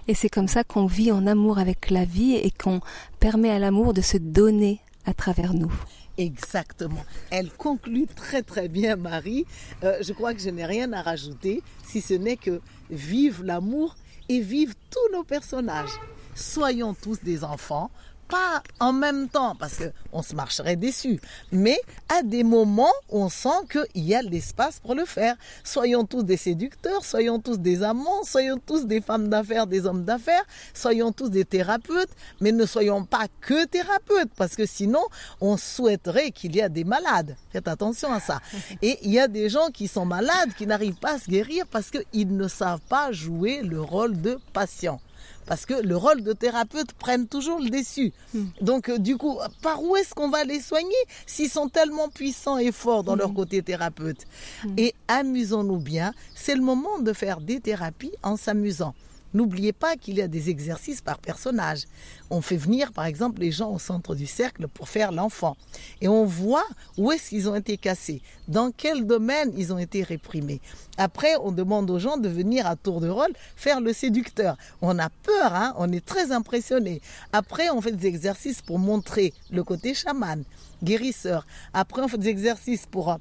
Et 0.07 0.13
c'est 0.13 0.29
comme 0.29 0.47
ça 0.47 0.63
qu'on 0.63 0.85
vit 0.85 1.11
en 1.11 1.27
amour 1.27 1.59
avec 1.59 1.89
la 1.89 2.05
vie 2.05 2.35
et 2.35 2.51
qu'on 2.51 2.79
permet 3.19 3.49
à 3.49 3.59
l'amour 3.59 3.93
de 3.93 4.01
se 4.01 4.17
donner 4.17 4.79
à 5.05 5.13
travers 5.13 5.53
nous. 5.53 5.73
Exactement. 6.17 7.05
Elle 7.29 7.51
conclut 7.51 8.07
très 8.07 8.41
très 8.41 8.67
bien, 8.67 8.95
Marie. 8.95 9.45
Euh, 9.83 9.97
je 10.01 10.13
crois 10.13 10.33
que 10.33 10.39
je 10.39 10.49
n'ai 10.49 10.65
rien 10.65 10.91
à 10.93 11.01
rajouter, 11.01 11.61
si 11.85 12.01
ce 12.01 12.15
n'est 12.15 12.37
que 12.37 12.59
vive 12.89 13.43
l'amour 13.43 13.95
et 14.29 14.39
vive 14.39 14.73
tous 14.89 15.15
nos 15.15 15.23
personnages. 15.23 15.91
Soyons 16.35 16.93
tous 16.93 17.19
des 17.23 17.43
enfants, 17.43 17.89
pas 18.27 18.61
en 18.79 18.93
même 18.93 19.29
temps, 19.29 19.55
parce 19.57 19.77
qu'on 20.11 20.21
se 20.21 20.35
marcherait 20.35 20.75
déçu, 20.75 21.19
mais 21.51 21.79
à 22.09 22.23
des 22.23 22.43
moments, 22.43 22.93
on 23.09 23.29
sent 23.29 23.49
qu'il 23.71 24.05
y 24.05 24.15
a 24.15 24.21
l'espace 24.21 24.79
pour 24.79 24.95
le 24.95 25.05
faire. 25.05 25.35
Soyons 25.63 26.05
tous 26.05 26.23
des 26.23 26.37
séducteurs, 26.37 27.05
soyons 27.05 27.39
tous 27.39 27.59
des 27.59 27.83
amants, 27.83 28.23
soyons 28.23 28.59
tous 28.63 28.85
des 28.85 29.01
femmes 29.01 29.29
d'affaires, 29.29 29.67
des 29.67 29.85
hommes 29.85 30.03
d'affaires, 30.03 30.43
soyons 30.73 31.11
tous 31.11 31.29
des 31.29 31.45
thérapeutes, 31.45 32.11
mais 32.41 32.51
ne 32.51 32.65
soyons 32.65 33.03
pas 33.05 33.27
que 33.41 33.65
thérapeutes, 33.65 34.31
parce 34.35 34.55
que 34.55 34.65
sinon, 34.65 35.03
on 35.41 35.57
souhaiterait 35.57 36.31
qu'il 36.31 36.55
y 36.55 36.59
ait 36.59 36.69
des 36.69 36.83
malades. 36.83 37.35
Faites 37.51 37.67
attention 37.67 38.11
à 38.11 38.19
ça. 38.19 38.39
Et 38.81 38.99
il 39.03 39.11
y 39.11 39.19
a 39.19 39.27
des 39.27 39.49
gens 39.49 39.69
qui 39.73 39.87
sont 39.87 40.05
malades, 40.05 40.53
qui 40.57 40.67
n'arrivent 40.67 40.99
pas 40.99 41.15
à 41.15 41.19
se 41.19 41.29
guérir 41.29 41.65
parce 41.67 41.89
qu'ils 41.89 42.35
ne 42.35 42.47
savent 42.47 42.81
pas 42.89 43.11
jouer 43.11 43.61
le 43.61 43.81
rôle 43.81 44.19
de 44.21 44.39
patient 44.53 44.99
parce 45.47 45.65
que 45.65 45.73
le 45.73 45.95
rôle 45.97 46.21
de 46.21 46.33
thérapeute 46.33 46.93
prenne 46.93 47.27
toujours 47.27 47.59
le 47.59 47.69
dessus. 47.69 48.13
Hmm. 48.33 48.45
Donc, 48.61 48.89
euh, 48.89 48.97
du 48.99 49.17
coup, 49.17 49.37
par 49.61 49.81
où 49.81 49.95
est-ce 49.95 50.13
qu'on 50.13 50.29
va 50.29 50.43
les 50.43 50.59
soigner 50.59 50.95
s'ils 51.25 51.49
sont 51.49 51.69
tellement 51.69 52.09
puissants 52.09 52.57
et 52.57 52.71
forts 52.71 53.03
dans 53.03 53.15
leur 53.15 53.31
hmm. 53.31 53.35
côté 53.35 53.61
thérapeute? 53.63 54.25
Hmm. 54.63 54.73
Et 54.77 54.93
amusons-nous 55.07 55.79
bien, 55.79 56.13
c'est 56.35 56.55
le 56.55 56.61
moment 56.61 56.99
de 56.99 57.13
faire 57.13 57.39
des 57.41 57.59
thérapies 57.59 58.13
en 58.23 58.35
s'amusant. 58.37 58.93
N'oubliez 59.33 59.73
pas 59.73 59.95
qu'il 59.95 60.15
y 60.15 60.21
a 60.21 60.27
des 60.27 60.49
exercices 60.49 61.01
par 61.01 61.19
personnage. 61.19 61.83
On 62.29 62.41
fait 62.41 62.57
venir, 62.57 62.91
par 62.91 63.05
exemple, 63.05 63.41
les 63.41 63.51
gens 63.51 63.71
au 63.71 63.79
centre 63.79 64.15
du 64.15 64.25
cercle 64.25 64.67
pour 64.67 64.89
faire 64.89 65.11
l'enfant. 65.11 65.57
Et 66.01 66.07
on 66.07 66.25
voit 66.25 66.65
où 66.97 67.11
est-ce 67.11 67.29
qu'ils 67.29 67.49
ont 67.49 67.55
été 67.55 67.77
cassés, 67.77 68.21
dans 68.47 68.71
quel 68.71 69.05
domaine 69.05 69.51
ils 69.55 69.73
ont 69.73 69.77
été 69.77 70.03
réprimés. 70.03 70.61
Après, 70.97 71.35
on 71.41 71.51
demande 71.51 71.89
aux 71.91 71.99
gens 71.99 72.17
de 72.17 72.29
venir 72.29 72.65
à 72.65 72.75
tour 72.75 73.01
de 73.01 73.09
rôle 73.09 73.33
faire 73.55 73.81
le 73.81 73.93
séducteur. 73.93 74.57
On 74.81 74.97
a 74.99 75.09
peur, 75.09 75.53
hein 75.53 75.73
on 75.77 75.91
est 75.91 76.05
très 76.05 76.31
impressionné. 76.31 77.01
Après, 77.33 77.69
on 77.69 77.81
fait 77.81 77.91
des 77.91 78.07
exercices 78.07 78.61
pour 78.61 78.79
montrer 78.79 79.33
le 79.51 79.63
côté 79.63 79.93
chaman, 79.93 80.43
guérisseur. 80.83 81.45
Après, 81.73 82.01
on 82.01 82.07
fait 82.07 82.17
des 82.17 82.29
exercices 82.29 82.85
pour 82.85 83.11
euh, 83.11 83.17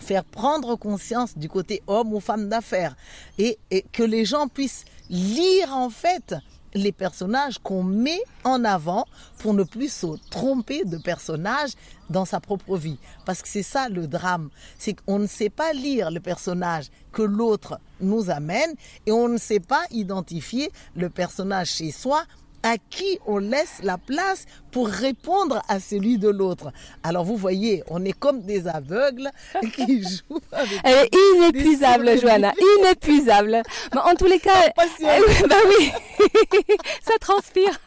faire 0.00 0.24
prendre 0.24 0.76
conscience 0.76 1.36
du 1.36 1.48
côté 1.48 1.82
homme 1.86 2.12
ou 2.12 2.20
femme 2.20 2.48
d'affaires 2.48 2.96
et, 3.38 3.58
que 3.92 4.02
les 4.02 4.24
gens 4.24 4.48
puissent 4.48 4.84
lire 5.10 5.76
en 5.76 5.90
fait 5.90 6.34
les 6.74 6.92
personnages 6.92 7.58
qu'on 7.58 7.82
met 7.82 8.20
en 8.44 8.64
avant 8.64 9.04
pour 9.38 9.54
ne 9.54 9.64
plus 9.64 9.92
se 9.92 10.06
tromper 10.30 10.84
de 10.84 10.98
personnages 10.98 11.72
dans 12.10 12.24
sa 12.24 12.40
propre 12.40 12.76
vie. 12.76 12.98
Parce 13.26 13.42
que 13.42 13.48
c'est 13.48 13.64
ça 13.64 13.88
le 13.88 14.06
drame, 14.06 14.50
c'est 14.78 14.94
qu'on 14.94 15.18
ne 15.18 15.26
sait 15.26 15.50
pas 15.50 15.72
lire 15.72 16.10
le 16.10 16.20
personnage 16.20 16.90
que 17.12 17.22
l'autre 17.22 17.80
nous 18.00 18.30
amène 18.30 18.72
et 19.06 19.12
on 19.12 19.28
ne 19.28 19.38
sait 19.38 19.60
pas 19.60 19.82
identifier 19.90 20.70
le 20.94 21.10
personnage 21.10 21.70
chez 21.70 21.90
soi 21.90 22.24
à 22.62 22.76
qui 22.90 23.18
on 23.26 23.38
laisse 23.38 23.80
la 23.82 23.98
place 23.98 24.46
pour 24.70 24.88
répondre 24.88 25.62
à 25.68 25.80
celui 25.80 26.18
de 26.18 26.28
l'autre. 26.28 26.72
Alors 27.02 27.24
vous 27.24 27.36
voyez, 27.36 27.82
on 27.88 28.04
est 28.04 28.12
comme 28.12 28.42
des 28.42 28.68
aveugles 28.68 29.30
qui 29.74 30.02
jouent 30.02 30.40
avec 30.52 30.80
Elle 30.84 30.98
est 31.06 31.10
inépuisable, 31.36 32.20
Johanna, 32.20 32.52
inépuisable. 32.78 33.62
Mais 33.94 34.00
en 34.00 34.14
tous 34.14 34.26
les 34.26 34.38
cas, 34.38 34.68
bah 34.76 35.56
oui, 35.68 35.92
ça 37.02 37.14
transpire. 37.20 37.78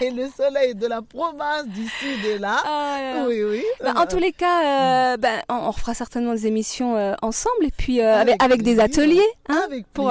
Et 0.00 0.10
le 0.10 0.28
soleil 0.36 0.74
de 0.74 0.86
la 0.86 1.02
province 1.02 1.66
du 1.66 1.86
sud 1.86 2.24
est 2.24 2.38
là. 2.38 2.56
Ah, 2.64 3.24
oui, 3.28 3.42
oui. 3.44 3.62
Bah, 3.82 3.94
en 3.96 4.06
tous 4.06 4.18
les 4.18 4.32
cas, 4.32 5.12
euh, 5.12 5.16
ben, 5.16 5.40
on, 5.48 5.70
refera 5.70 5.94
certainement 5.94 6.32
des 6.32 6.46
émissions 6.46 6.96
euh, 6.96 7.14
ensemble 7.22 7.64
et 7.64 7.70
puis 7.70 8.00
euh, 8.00 8.24
avec, 8.38 8.62
des 8.62 8.80
ateliers 8.80 9.20
hein, 9.48 9.66
pour 9.94 10.10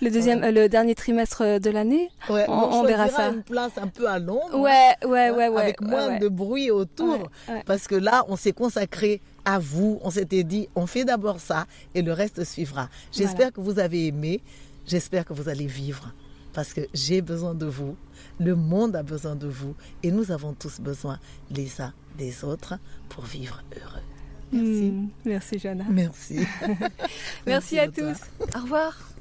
le 0.00 0.10
deuxième, 0.10 0.40
le 0.40 0.68
dernier 0.68 0.94
trimestre 0.94 1.60
de 1.60 1.70
l'année. 1.70 2.10
on, 2.28 2.38
on 2.48 2.82
verra 2.84 3.01
ça. 3.08 3.28
une 3.28 3.42
place 3.42 3.72
un 3.76 3.88
peu 3.88 4.08
à 4.08 4.18
l'ombre. 4.18 4.58
Ouais, 4.58 4.94
ouais, 5.04 5.30
ouais, 5.30 5.48
ouais. 5.48 5.60
Avec 5.60 5.80
moins 5.80 6.18
de 6.18 6.28
bruit 6.28 6.70
autour. 6.70 7.30
Parce 7.66 7.86
que 7.86 7.94
là, 7.94 8.24
on 8.28 8.36
s'est 8.36 8.52
consacré 8.52 9.20
à 9.44 9.58
vous. 9.58 9.98
On 10.02 10.10
s'était 10.10 10.44
dit, 10.44 10.68
on 10.74 10.86
fait 10.86 11.04
d'abord 11.04 11.40
ça 11.40 11.66
et 11.94 12.02
le 12.02 12.12
reste 12.12 12.44
suivra. 12.44 12.88
J'espère 13.12 13.52
que 13.52 13.60
vous 13.60 13.78
avez 13.78 14.06
aimé. 14.06 14.40
J'espère 14.86 15.24
que 15.24 15.32
vous 15.32 15.48
allez 15.48 15.66
vivre. 15.66 16.12
Parce 16.52 16.74
que 16.74 16.82
j'ai 16.92 17.22
besoin 17.22 17.54
de 17.54 17.66
vous. 17.66 17.96
Le 18.38 18.54
monde 18.54 18.94
a 18.96 19.02
besoin 19.02 19.36
de 19.36 19.46
vous. 19.46 19.74
Et 20.02 20.10
nous 20.10 20.30
avons 20.30 20.52
tous 20.52 20.80
besoin 20.80 21.18
les 21.50 21.80
uns 21.80 21.94
des 22.18 22.44
autres 22.44 22.74
pour 23.08 23.24
vivre 23.24 23.62
heureux. 23.74 24.02
Merci. 24.52 24.90
Hmm, 24.90 25.08
merci, 25.24 25.58
Jana. 25.58 25.84
Merci. 25.88 26.40
merci, 27.46 27.78
à 27.78 27.88
tous. 27.88 28.18
Au 28.54 28.60
revoir. 28.60 29.11